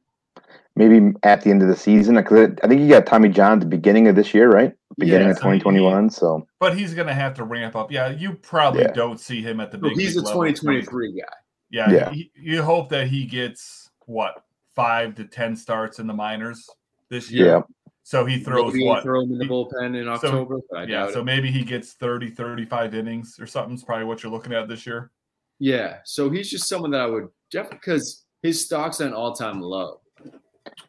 Maybe 0.76 1.14
at 1.22 1.42
the 1.44 1.52
end 1.52 1.62
of 1.62 1.68
the 1.68 1.76
season. 1.76 2.22
'cause 2.24 2.50
I 2.64 2.68
think 2.68 2.82
he 2.82 2.88
got 2.88 3.06
Tommy 3.06 3.30
John 3.30 3.54
at 3.54 3.60
the 3.60 3.66
beginning 3.68 4.08
of 4.08 4.16
this 4.16 4.34
year, 4.34 4.50
right? 4.52 4.74
Beginning 4.98 5.28
Yeah, 5.28 5.32
of 5.34 5.38
so 5.38 5.52
he- 5.52 5.60
2021. 5.60 6.10
So 6.10 6.48
But 6.60 6.76
he's 6.76 6.96
going 6.96 7.08
to 7.08 7.14
have 7.14 7.36
to 7.36 7.44
ramp 7.44 7.76
up. 7.76 7.92
Yeah, 7.92 8.10
you 8.10 8.34
probably 8.42 8.82
Yeah. 8.82 8.92
don't 8.94 9.20
see 9.20 9.42
him 9.44 9.60
at 9.60 9.70
the 9.72 9.78
So 9.78 9.90
big. 9.90 9.98
he's 10.00 10.16
a 10.16 10.20
league 10.20 10.26
level. 10.28 10.42
2023 10.46 11.12
guy. 11.20 11.26
Yeah, 11.70 11.92
Yeah. 11.92 12.10
He, 12.12 12.32
you 12.36 12.64
hope 12.64 12.90
that 12.90 13.08
he 13.08 13.26
gets 13.26 13.92
what 14.08 14.44
five 14.74 15.14
to 15.16 15.26
ten 15.26 15.56
starts 15.56 16.00
in 16.00 16.08
the 16.08 16.14
minors 16.14 16.68
this 17.10 17.30
year. 17.30 17.46
yeah, 17.46 17.62
So 18.06 18.26
he 18.26 18.38
throws 18.40 18.74
Maybe 18.74 18.86
what? 18.86 19.02
throw 19.04 19.22
him 19.22 19.32
in 19.32 19.38
the 19.38 19.46
bullpen 19.46 19.96
in 19.98 20.06
so- 20.06 20.12
October. 20.28 20.58
but 20.70 20.78
I 20.78 20.82
yeah, 20.84 20.88
doubt 21.06 21.14
so 21.14 21.22
it. 21.22 21.26
maybe 21.26 21.50
he 21.50 21.64
gets 21.64 21.94
30, 21.94 22.32
35 22.32 22.94
innings 22.96 23.40
or 23.40 23.48
something. 23.48 23.76
Is 23.76 23.84
probably 23.84 24.06
what 24.06 24.22
you're 24.24 24.32
looking 24.32 24.54
at 24.54 24.68
this 24.68 24.86
year. 24.86 25.12
Yeah, 25.60 26.00
so 26.04 26.30
he's 26.30 26.50
just 26.50 26.68
someone 26.68 26.92
that 26.92 27.02
I 27.02 27.06
would 27.06 27.30
definitely 27.50 27.78
because 27.80 28.26
his 28.42 28.64
stock's 28.66 29.00
at 29.00 29.08
an 29.08 29.14
all-time 29.14 29.62
low. 29.62 30.02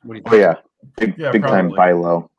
What 0.03 0.15
do 0.15 0.17
you 0.17 0.23
oh 0.27 0.35
yeah, 0.35 0.55
big 0.97 1.15
Yeah, 1.17 1.31
big 1.31 1.43
time 1.43 1.69
buy 1.71 1.93
low. 1.93 2.31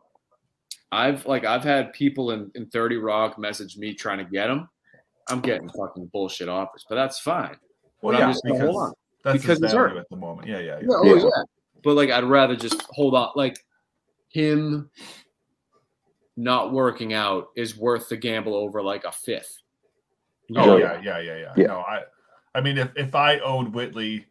I've 0.91 1.25
like 1.25 1.45
I've 1.45 1.63
had 1.63 1.93
people 1.93 2.31
in, 2.31 2.51
in 2.55 2.67
30 2.67 2.97
Rock 2.97 3.37
message 3.39 3.77
me 3.77 3.93
trying 3.93 4.17
to 4.19 4.25
get 4.25 4.49
him. 4.49 4.67
I'm 5.29 5.39
getting 5.41 5.69
fucking 5.69 6.09
bullshit 6.13 6.49
offers, 6.49 6.85
but 6.89 6.95
that's 6.95 7.19
fine. 7.19 7.55
Well, 8.01 8.13
But 8.13 8.21
I'm 8.21 8.27
yeah, 8.29 8.33
just 8.33 8.43
because 8.43 8.59
hold 8.61 8.75
on. 8.83 8.93
that's 9.23 9.41
because 9.41 9.59
his 9.61 9.71
value 9.71 9.77
hurt. 9.95 9.97
at 9.97 10.09
the 10.09 10.17
moment. 10.17 10.47
Yeah, 10.47 10.59
yeah, 10.59 10.65
yeah. 10.79 10.79
Yeah, 10.81 10.87
oh 10.91 11.15
Yeah. 11.15 11.23
yeah. 11.23 11.43
But 11.83 11.93
like 11.95 12.09
I'd 12.11 12.23
rather 12.25 12.55
just 12.55 12.81
hold 12.89 13.15
on. 13.15 13.29
Like 13.35 13.57
him 14.35 14.89
not 16.35 16.73
working 16.73 17.13
out 17.13 17.47
is 17.55 17.77
worth 17.77 18.09
the 18.09 18.17
gamble 18.17 18.53
over 18.53 18.81
like 18.81 19.05
a 19.05 19.11
fifth. 19.11 19.61
Oh 20.57 20.75
yeah, 20.75 20.99
yeah, 21.01 21.19
yeah, 21.19 21.37
yeah. 21.37 21.53
Yeah. 21.55 21.67
No, 21.67 21.79
I, 21.79 22.01
I 22.53 22.59
mean, 22.59 22.77
if 22.77 22.91
if 22.97 23.15
I 23.15 23.39
owned 23.39 23.73
Whitley, 23.73 24.25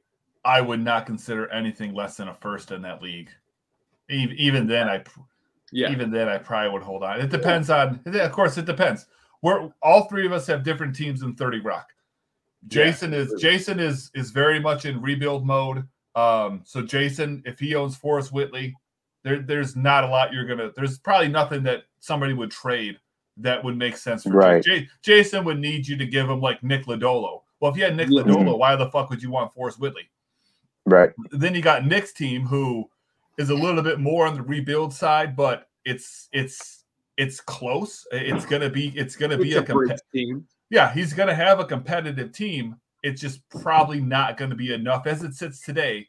I 0.44 0.60
would 0.60 0.80
not 0.80 1.06
consider 1.06 1.50
anything 1.50 1.94
less 1.94 2.18
than 2.18 2.28
a 2.28 2.34
first 2.34 2.70
in 2.70 2.82
that 2.82 3.02
league. 3.02 3.30
Even, 4.10 4.36
even 4.36 4.66
then, 4.66 4.88
I 4.88 5.02
yeah. 5.72 5.90
even 5.90 6.10
then 6.10 6.28
I 6.28 6.36
probably 6.36 6.70
would 6.70 6.82
hold 6.82 7.02
on. 7.02 7.20
It 7.20 7.30
depends 7.30 7.70
on, 7.70 7.98
of 8.04 8.32
course, 8.32 8.58
it 8.58 8.66
depends. 8.66 9.06
We're 9.40 9.70
all 9.82 10.04
three 10.04 10.26
of 10.26 10.32
us 10.32 10.46
have 10.48 10.64
different 10.64 10.94
teams 10.94 11.22
in 11.22 11.34
Thirty 11.34 11.60
Rock. 11.60 11.88
Yeah, 12.68 12.84
Jason 12.84 13.14
is 13.14 13.32
absolutely. 13.32 13.50
Jason 13.50 13.80
is 13.80 14.10
is 14.14 14.30
very 14.30 14.60
much 14.60 14.84
in 14.84 15.00
rebuild 15.00 15.46
mode. 15.46 15.88
Um, 16.14 16.60
so 16.64 16.82
Jason, 16.82 17.42
if 17.46 17.58
he 17.58 17.74
owns 17.74 17.96
Forrest 17.96 18.32
Whitley, 18.32 18.76
there 19.24 19.40
there's 19.40 19.74
not 19.74 20.04
a 20.04 20.06
lot 20.06 20.32
you're 20.32 20.46
gonna. 20.46 20.70
There's 20.76 20.98
probably 20.98 21.28
nothing 21.28 21.62
that 21.64 21.84
somebody 22.00 22.34
would 22.34 22.50
trade 22.50 22.98
that 23.38 23.64
would 23.64 23.76
make 23.76 23.96
sense 23.96 24.22
for 24.22 24.30
Right. 24.30 24.62
Jason. 24.62 24.88
Jason 25.02 25.44
would 25.44 25.58
need 25.58 25.88
you 25.88 25.96
to 25.96 26.06
give 26.06 26.28
him 26.30 26.40
like 26.40 26.62
Nick 26.62 26.84
Lodolo. 26.86 27.42
Well, 27.60 27.72
if 27.72 27.76
you 27.76 27.84
had 27.84 27.96
Nick 27.96 28.08
Mhm. 28.08 28.22
Lodolo, 28.24 28.58
why 28.58 28.76
the 28.76 28.90
fuck 28.90 29.10
would 29.10 29.22
you 29.22 29.30
want 29.30 29.52
Forrest 29.54 29.80
Whitley? 29.80 30.08
Right. 30.86 31.10
then 31.32 31.54
you 31.54 31.62
got 31.62 31.86
Nick's 31.86 32.12
team 32.12 32.46
who 32.46 32.88
is 33.38 33.48
a 33.50 33.54
little 33.54 33.82
bit 33.82 33.98
more 33.98 34.26
on 34.26 34.34
the 34.34 34.42
rebuild 34.42 34.92
side, 34.92 35.34
but 35.34 35.68
it's 35.84 36.28
it's 36.32 36.84
it's 37.16 37.40
close. 37.40 38.06
It's 38.12 38.44
gonna 38.44 38.68
be 38.70 38.88
it's 38.96 39.16
gonna 39.16 39.38
be 39.38 39.54
a, 39.54 39.60
a 39.60 39.62
compe- 39.62 39.72
bridge 39.86 39.98
team. 40.12 40.46
yeah. 40.70 40.92
He's 40.92 41.12
gonna 41.14 41.34
have 41.34 41.58
a 41.58 41.64
competitive 41.64 42.32
team. 42.32 42.76
It's 43.02 43.20
just 43.20 43.46
probably 43.50 44.00
not 44.00 44.36
going 44.38 44.48
to 44.50 44.56
be 44.56 44.72
enough 44.72 45.06
as 45.06 45.22
it 45.22 45.34
sits 45.34 45.60
today 45.60 46.08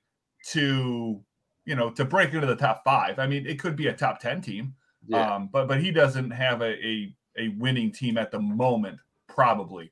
to 0.51 1.21
you 1.65 1.75
know 1.75 1.89
to 1.91 2.05
break 2.05 2.33
into 2.33 2.47
the 2.47 2.55
top 2.55 2.83
five. 2.83 3.19
I 3.19 3.27
mean, 3.27 3.45
it 3.45 3.59
could 3.59 3.75
be 3.75 3.87
a 3.87 3.93
top 3.93 4.19
ten 4.19 4.41
team, 4.41 4.75
Yeah. 5.07 5.35
um, 5.35 5.49
but 5.51 5.67
but 5.67 5.81
he 5.81 5.91
doesn't 5.91 6.31
have 6.31 6.61
a, 6.61 6.73
a 6.85 7.15
a 7.37 7.47
winning 7.57 7.91
team 7.91 8.17
at 8.17 8.31
the 8.31 8.39
moment, 8.39 8.99
probably. 9.27 9.91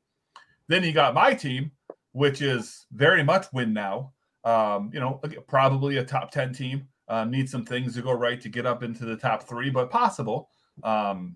Then 0.68 0.84
you 0.84 0.94
got 0.94 1.14
my 1.14 1.34
team, 1.34 1.72
which 2.14 2.42
is 2.42 2.86
very 2.92 3.24
much 3.24 3.48
win 3.54 3.74
now. 3.74 4.14
Um, 4.46 4.90
you 4.94 5.00
know, 5.00 5.22
probably 5.48 5.98
a 5.98 6.06
top 6.06 6.32
ten 6.32 6.54
team. 6.54 6.88
Uh, 7.10 7.26
need 7.26 7.50
some 7.50 7.66
things 7.66 7.96
to 7.96 8.02
go 8.02 8.14
right 8.14 8.40
to 8.40 8.48
get 8.50 8.66
up 8.66 8.82
into 8.82 9.04
the 9.06 9.18
top 9.18 9.44
three, 9.44 9.70
but 9.70 9.92
possible. 9.92 10.50
Um, 10.84 11.36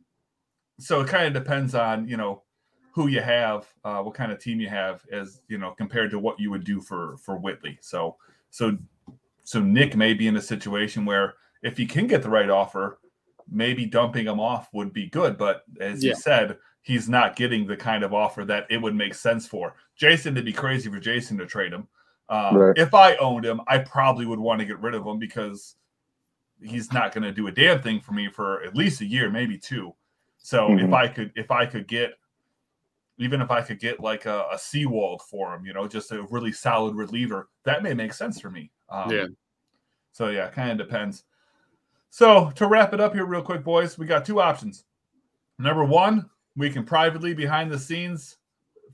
so 0.80 1.02
it 1.02 1.08
kind 1.08 1.28
of 1.28 1.34
depends 1.34 1.76
on 1.76 2.08
you 2.08 2.16
know 2.18 2.44
who 2.94 3.08
you 3.08 3.22
have, 3.22 3.68
uh, 3.84 4.02
what 4.02 4.16
kind 4.16 4.32
of 4.32 4.40
team 4.40 4.60
you 4.60 4.70
have, 4.70 5.04
as 5.12 5.42
you 5.50 5.58
know, 5.58 5.72
compared 5.72 6.10
to 6.10 6.18
what 6.20 6.40
you 6.40 6.50
would 6.50 6.64
do 6.64 6.80
for 6.82 7.18
for 7.18 7.38
Whitley. 7.38 7.78
So 7.82 8.16
so 8.50 8.78
so 9.48 9.62
Nick 9.62 9.96
may 9.96 10.14
be 10.14 10.28
in 10.28 10.36
a 10.36 10.42
situation 10.42 11.06
where 11.06 11.36
if 11.64 11.78
he 11.78 11.86
can 11.86 12.06
get 12.06 12.22
the 12.22 12.30
right 12.30 12.50
offer, 12.50 13.00
maybe 13.50 13.86
dumping 13.86 14.26
him 14.28 14.42
off 14.42 14.68
would 14.74 14.92
be 14.92 15.08
good. 15.08 15.38
But 15.38 15.64
as 15.80 16.04
Yeah. 16.04 16.10
you 16.10 16.16
said, 16.18 16.58
he's 16.82 17.08
not 17.08 17.38
getting 17.38 17.66
the 17.66 17.78
kind 17.78 18.04
of 18.04 18.14
offer 18.14 18.44
that 18.44 18.68
it 18.70 18.82
would 18.82 18.94
make 18.94 19.14
sense 19.14 19.48
for. 19.48 19.76
Jason, 19.96 20.34
it'd 20.34 20.44
be 20.44 20.52
crazy 20.52 20.90
for 20.90 21.00
Jason 21.00 21.38
to 21.38 21.46
trade 21.46 21.72
him. 21.72 21.88
Um, 22.28 22.58
Right. 22.58 22.78
If 22.78 22.94
I 22.94 23.16
owned 23.16 23.46
him, 23.46 23.62
I 23.68 23.78
probably 23.78 24.26
would 24.26 24.38
want 24.38 24.60
to 24.60 24.66
get 24.66 24.80
rid 24.80 24.94
of 24.96 25.08
him 25.08 25.18
because 25.18 25.78
he's 26.62 26.92
not 26.92 27.14
going 27.14 27.24
to 27.24 27.32
do 27.32 27.48
a 27.48 27.52
damn 27.52 27.82
thing 27.82 28.02
for 28.02 28.12
me 28.12 28.28
for 28.28 28.62
at 28.64 28.76
least 28.76 29.00
a 29.00 29.06
year, 29.06 29.30
maybe 29.32 29.58
two. 29.58 29.96
So 30.40 30.74
if 30.74 30.90
Mhm. 30.90 30.94
I 30.94 31.08
could, 31.08 31.32
if 31.38 31.52
I 31.52 31.66
could 31.66 31.88
get, 31.88 32.20
even 33.18 33.42
if 33.42 33.52
I 33.52 33.62
could 33.62 33.80
get 33.80 34.00
like 34.00 34.26
a, 34.26 34.46
a 34.52 34.58
Sewald 34.58 35.22
for 35.30 35.56
him, 35.56 35.66
you 35.66 35.74
know, 35.74 35.88
just 35.88 36.12
a 36.12 36.24
really 36.24 36.52
solid 36.52 36.96
reliever, 36.96 37.50
that 37.64 37.84
may 37.84 37.94
make 37.94 38.14
sense 38.14 38.40
for 38.40 38.50
me. 38.50 38.72
Um, 38.90 39.12
Yeah. 39.12 39.26
So 40.12 40.30
yeah, 40.30 40.50
kind 40.50 40.72
of 40.72 40.88
depends. 40.88 41.24
So 42.10 42.52
to 42.56 42.68
wrap 42.68 42.94
it 42.94 43.02
up 43.02 43.14
here, 43.14 43.26
real 43.26 43.42
quick, 43.42 43.64
boys, 43.64 43.98
we 43.98 44.06
got 44.06 44.26
two 44.26 44.42
options. 44.42 44.86
Number 45.60 45.84
one, 45.84 46.30
we 46.56 46.70
can 46.70 46.84
privately 46.84 47.34
behind 47.34 47.72
the 47.72 47.78
scenes 47.80 48.38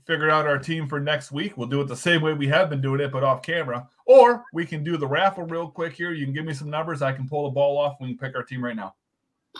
figure 0.06 0.28
out 0.28 0.46
our 0.46 0.58
team 0.58 0.86
for 0.86 1.00
next 1.00 1.32
week. 1.32 1.56
We'll 1.56 1.68
do 1.68 1.80
it 1.80 1.88
the 1.88 1.96
same 1.96 2.20
way 2.20 2.34
we 2.34 2.46
have 2.48 2.68
been 2.68 2.80
doing 2.80 3.00
it, 3.00 3.10
but 3.10 3.24
off 3.24 3.42
camera. 3.42 3.88
Or 4.06 4.44
we 4.52 4.66
can 4.66 4.84
do 4.84 4.96
the 4.96 5.06
raffle 5.06 5.44
real 5.44 5.68
quick 5.68 5.94
here. 5.94 6.12
You 6.12 6.26
can 6.26 6.34
give 6.34 6.44
me 6.44 6.52
some 6.52 6.68
numbers. 6.68 7.00
I 7.00 7.12
can 7.12 7.28
pull 7.28 7.44
the 7.44 7.50
ball 7.50 7.78
off. 7.78 7.96
We 8.00 8.08
can 8.08 8.18
pick 8.18 8.36
our 8.36 8.42
team 8.42 8.62
right 8.62 8.76
now. 8.76 8.94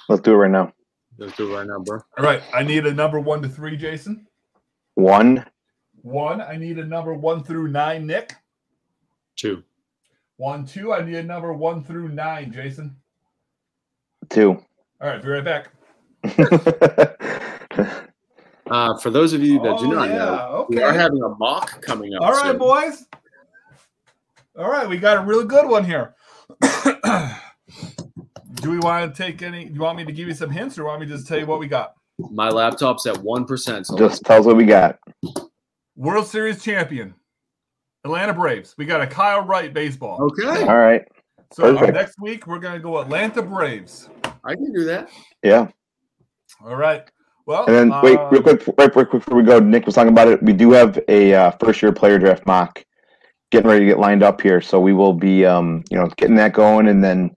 Let's 0.09 0.23
do 0.23 0.33
it 0.33 0.37
right 0.37 0.51
now. 0.51 0.73
Let's 1.17 1.37
do 1.37 1.51
it 1.51 1.57
right 1.57 1.67
now, 1.67 1.79
bro. 1.79 2.01
All 2.19 2.25
right. 2.25 2.43
I 2.53 2.63
need 2.63 2.85
a 2.87 2.93
number 2.93 3.21
one 3.21 3.41
to 3.43 3.49
three, 3.49 3.77
Jason. 3.77 4.27
One, 4.95 5.45
One. 6.03 6.41
I 6.41 6.57
need 6.57 6.79
a 6.79 6.85
number 6.85 7.15
one 7.15 7.43
through 7.43 7.69
nine, 7.69 8.07
Nick. 8.07 8.33
Two. 9.37 9.63
One, 10.37 10.65
two. 10.67 10.93
I 10.93 11.05
need 11.05 11.17
a 11.17 11.23
number 11.23 11.53
one 11.53 11.83
through 11.83 12.09
nine, 12.09 12.53
Jason. 12.53 12.97
two. 14.31 14.63
All 15.01 15.09
right. 15.09 15.23
Be 15.23 15.29
right 15.29 15.45
back. 15.45 15.71
Uh, 18.71 18.97
for 18.99 19.11
those 19.11 19.35
of 19.35 19.43
you 19.43 19.61
that 19.61 19.79
do 19.79 19.85
Oh, 19.85 19.91
not 19.91 20.09
yeah, 20.09 20.15
know, 20.17 20.67
we 20.71 20.83
are 20.83 20.91
having 20.93 21.23
a 21.23 21.29
mock 21.29 21.83
coming 21.83 22.15
up. 22.15 22.23
All 22.23 22.33
right, 22.33 22.47
soon. 22.53 22.59
boys. 22.59 23.05
All 24.59 24.71
right, 24.71 24.89
we 24.89 24.97
got 24.97 25.19
a 25.19 25.21
really 25.21 25.45
good 25.45 25.69
one 25.69 25.85
here. 25.85 26.15
Do 28.55 28.71
we 28.71 28.79
want 28.79 29.15
to 29.15 29.23
take 29.23 29.43
any? 29.43 29.67
Do 29.67 29.75
you 29.75 29.81
want 29.81 29.99
me 29.99 30.05
to 30.07 30.13
give 30.13 30.29
you 30.29 30.35
some 30.35 30.49
hints, 30.49 30.79
or 30.79 30.85
want 30.85 31.01
me 31.03 31.07
to 31.07 31.13
just 31.13 31.29
tell 31.29 31.39
you 31.39 31.45
what 31.45 31.59
we 31.61 31.67
got? 31.69 31.93
My 32.19 32.49
laptop's 32.49 33.07
at 33.07 33.17
one 33.19 33.45
percent. 33.45 33.87
So 33.87 33.97
Just 33.97 34.23
tell 34.25 34.41
us 34.41 34.47
what 34.47 34.57
we 34.57 34.65
got. 34.65 34.99
World 35.97 36.27
Series 36.27 36.63
champion, 36.63 37.15
Atlanta 38.05 38.33
Braves. 38.33 38.75
We 38.79 38.85
got 38.85 39.01
a 39.01 39.07
Kyle 39.07 39.43
Wright 39.43 39.73
baseball. 39.73 40.23
okay, 40.23 40.63
All 40.65 40.79
right. 40.79 41.03
so 41.53 41.65
uh, 41.65 41.79
perfect. 41.79 41.95
next 41.95 42.21
week 42.21 42.47
we're 42.47 42.59
gonna 42.59 42.79
go 42.79 42.99
Atlanta 43.01 43.43
Braves. 43.43 44.09
I 44.45 44.55
can 44.55 44.73
do 44.73 44.85
that. 44.85 45.11
Yeah. 45.43 45.69
All 46.65 46.77
right. 46.77 47.09
Well, 47.47 47.67
And 47.67 47.75
then 47.77 48.01
wait, 48.03 48.19
uh, 48.19 48.29
real 48.31 48.43
quick, 48.43 48.67
right, 48.79 48.95
real 48.97 49.07
quick 49.07 49.11
before 49.11 49.37
we 49.37 49.43
go, 49.43 49.59
Nick 49.59 49.85
was 49.85 49.95
talking 49.95 50.13
about 50.13 50.29
it. 50.29 50.43
We 50.43 50.55
do 50.55 50.73
have 50.73 50.99
a 51.09 51.35
uh, 51.35 51.51
first 51.53 51.83
year 51.83 51.93
player 51.93 52.19
draft 52.19 52.47
mock 52.47 52.83
getting 53.51 53.69
ready 53.69 53.81
to 53.81 53.87
get 53.87 53.99
lined 53.99 54.23
up 54.23 54.41
here, 54.41 54.61
so 54.63 54.81
we 54.81 54.95
will 54.95 55.13
be, 55.13 55.45
um, 55.45 55.83
you 55.91 55.99
know, 55.99 56.09
getting 56.17 56.37
that 56.37 56.55
going, 56.55 56.89
and 56.89 57.05
then 57.05 57.31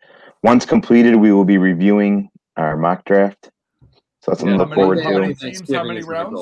once 0.43 0.65
completed, 0.65 1.15
we 1.15 1.31
will 1.33 1.43
be 1.45 1.57
reviewing 1.57 2.29
our 2.55 2.77
mock 2.77 3.03
draft. 3.05 3.49
So 4.27 4.31
that's 4.31 4.39
something 4.41 4.59
Yeah, 4.59 4.65
to 4.65 4.65
how 4.65 4.69
look 4.69 4.69
many- 4.69 4.81
forward 4.81 5.03
how 5.03 5.09
to. 5.11 5.19
many 5.21 5.33
teams, 5.35 5.41
how 5.71 5.83
many 5.83 5.95
Thanksgiving 5.95 5.97
is 5.97 6.05
the 6.05 6.11
rounds? 6.11 6.39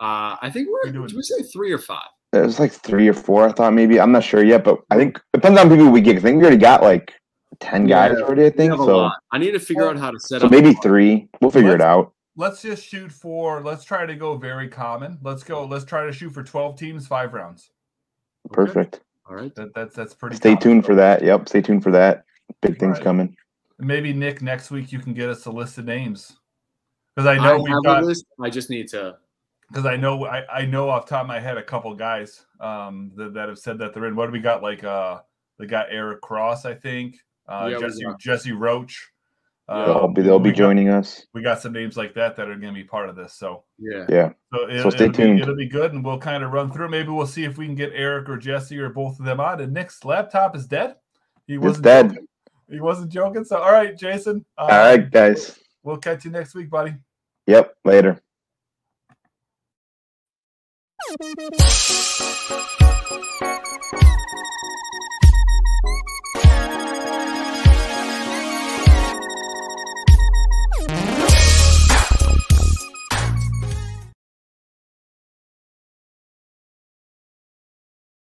Uh, 0.00 0.36
I 0.40 0.50
think 0.50 0.68
we're. 0.68 0.80
We're 0.86 0.92
doing- 0.92 1.08
Did 1.08 1.16
we 1.16 1.22
say 1.22 1.42
three 1.42 1.72
or 1.72 1.78
five? 1.78 2.08
It 2.32 2.38
was 2.40 2.58
like 2.58 2.72
three 2.72 3.06
or 3.08 3.12
four, 3.12 3.46
I 3.46 3.52
thought 3.52 3.74
maybe. 3.74 4.00
I'm 4.00 4.12
not 4.12 4.24
sure 4.24 4.42
yet, 4.42 4.64
but 4.64 4.78
I 4.90 4.96
think 4.96 5.20
depends 5.34 5.60
on 5.60 5.68
people 5.68 5.90
we 5.90 6.00
get. 6.00 6.16
I 6.16 6.20
think 6.20 6.38
we 6.38 6.42
already 6.44 6.56
got 6.56 6.82
like 6.82 7.12
ten 7.58 7.86
guys 7.86 8.14
Yeah, 8.16 8.24
already. 8.24 8.46
I 8.46 8.50
think 8.50 8.72
so. 8.72 8.84
lot. 8.86 9.18
I 9.32 9.36
need 9.38 9.50
to 9.50 9.58
figure 9.60 9.88
out 9.90 9.98
how 9.98 10.10
to 10.10 10.18
set 10.18 10.40
So 10.40 10.46
up. 10.46 10.50
maybe 10.52 10.72
three. 10.74 11.28
We'll 11.42 11.50
figure 11.50 11.70
it 11.74 11.80
Let's- 11.80 11.82
out. 11.82 12.12
let's 12.36 12.62
just 12.62 12.82
shoot 12.86 13.12
for. 13.12 13.60
Let's 13.62 13.84
try 13.84 14.06
to 14.06 14.14
go 14.14 14.36
very 14.38 14.68
common. 14.68 15.18
Let's 15.22 15.42
go. 15.42 15.64
Let's 15.66 15.84
try 15.84 16.06
to 16.06 16.12
shoot 16.12 16.30
for 16.30 16.42
twelve 16.42 16.76
teams, 16.78 17.06
five 17.06 17.34
rounds. 17.34 17.70
Perfect. 18.52 19.00
All 19.28 19.34
right. 19.36 19.54
That, 19.56 19.74
that's 19.74 19.94
that's 19.94 20.14
pretty. 20.14 20.36
Stay 20.36 20.50
common. 20.50 20.62
tuned 20.62 20.86
for 20.86 20.94
that. 20.94 21.22
Yep. 21.22 21.48
Stay 21.48 21.60
tuned 21.60 21.82
for 21.82 21.90
that. 21.90 22.24
Big 22.62 22.78
things 22.78 22.96
Right. 22.98 23.04
coming. 23.04 23.36
Maybe 23.78 24.12
Nick 24.12 24.40
next 24.40 24.70
week 24.70 24.92
you 24.92 24.98
can 25.00 25.14
get 25.14 25.28
us 25.28 25.46
a 25.46 25.50
list 25.50 25.78
of 25.78 25.84
names 25.84 26.36
because 27.22 27.38
I 27.38 27.42
I, 27.42 27.56
know 27.56 27.62
we've 27.62 27.84
got 27.84 28.02
a 28.02 28.06
list. 28.06 28.24
I 28.40 28.50
just 28.50 28.70
need 28.70 28.88
to. 28.88 29.16
because 29.68 29.86
I 29.86 29.96
know 29.96 30.24
I, 30.26 30.44
I 30.60 30.66
know 30.66 30.88
off 30.88 31.06
the 31.06 31.10
top 31.10 31.22
of 31.22 31.28
my 31.28 31.40
head 31.40 31.56
a 31.58 31.62
couple 31.62 31.94
guys 31.94 32.44
um 32.60 33.12
that, 33.16 33.34
that 33.34 33.48
have 33.48 33.58
said 33.58 33.78
that 33.78 33.94
they're 33.94 34.06
in. 34.06 34.16
What 34.16 34.26
do 34.26 34.32
we 34.32 34.40
got? 34.40 34.62
Like 34.62 34.84
uh 34.84 35.20
they 35.58 35.66
got 35.66 35.86
Eric 35.90 36.20
Cross, 36.22 36.64
I 36.64 36.74
think. 36.74 37.16
Uh 37.48 37.68
Yeah, 37.72 37.78
Jesse 37.80 38.04
Jesse 38.18 38.52
Roach. 38.52 39.10
Uh, 39.68 39.86
They'll 39.86 40.08
be 40.08 40.22
they'll 40.22 40.38
be 40.40 40.50
we 40.50 40.52
got- 40.52 40.58
joining 40.58 40.88
us. 40.88 41.26
We 41.32 41.42
got 41.42 41.60
some 41.60 41.72
names 41.72 41.96
like 41.96 42.12
that 42.14 42.34
that 42.34 42.48
are 42.48 42.56
going 42.56 42.74
to 42.74 42.80
be 42.80 42.82
part 42.82 43.08
of 43.08 43.14
this. 43.14 43.34
So 43.34 43.62
Yeah. 43.78 44.04
Yeah. 44.08 44.32
so, 44.52 44.66
it, 44.68 44.82
So 44.82 44.90
stay 44.90 45.04
it'll 45.04 45.14
tuned. 45.14 45.36
Be, 45.36 45.42
it'll 45.42 45.54
be 45.54 45.68
good, 45.68 45.92
and 45.92 46.04
we'll 46.04 46.18
kind 46.18 46.42
of 46.42 46.50
run 46.50 46.72
through. 46.72 46.88
Maybe 46.88 47.10
we'll 47.10 47.24
see 47.24 47.44
if 47.44 47.56
we 47.56 47.66
can 47.66 47.76
get 47.76 47.92
Eric 47.94 48.28
or 48.28 48.36
Jesse 48.36 48.76
or 48.80 48.88
both 48.88 49.20
of 49.20 49.24
them 49.24 49.38
on. 49.38 49.60
And 49.60 49.72
Nick's 49.72 50.04
laptop 50.04 50.56
is 50.56 50.66
dead. 50.66 50.96
He 51.46 51.56
wasn't 51.56 51.84
dead. 51.84 52.08
Joking. 52.08 52.26
He 52.68 52.80
wasn't 52.80 53.12
joking. 53.12 53.44
So 53.44 53.58
all 53.58 53.70
right, 53.72 53.96
Jason. 53.96 54.44
Uh, 54.58 54.62
All 54.62 54.68
right, 54.70 55.08
guys. 55.08 55.56
We'll 55.84 55.98
catch 55.98 56.24
you 56.24 56.32
next 56.32 56.54
week, 56.56 56.68
buddy. 56.68 56.94
Yep. 57.50 57.74
Later. 57.84 58.22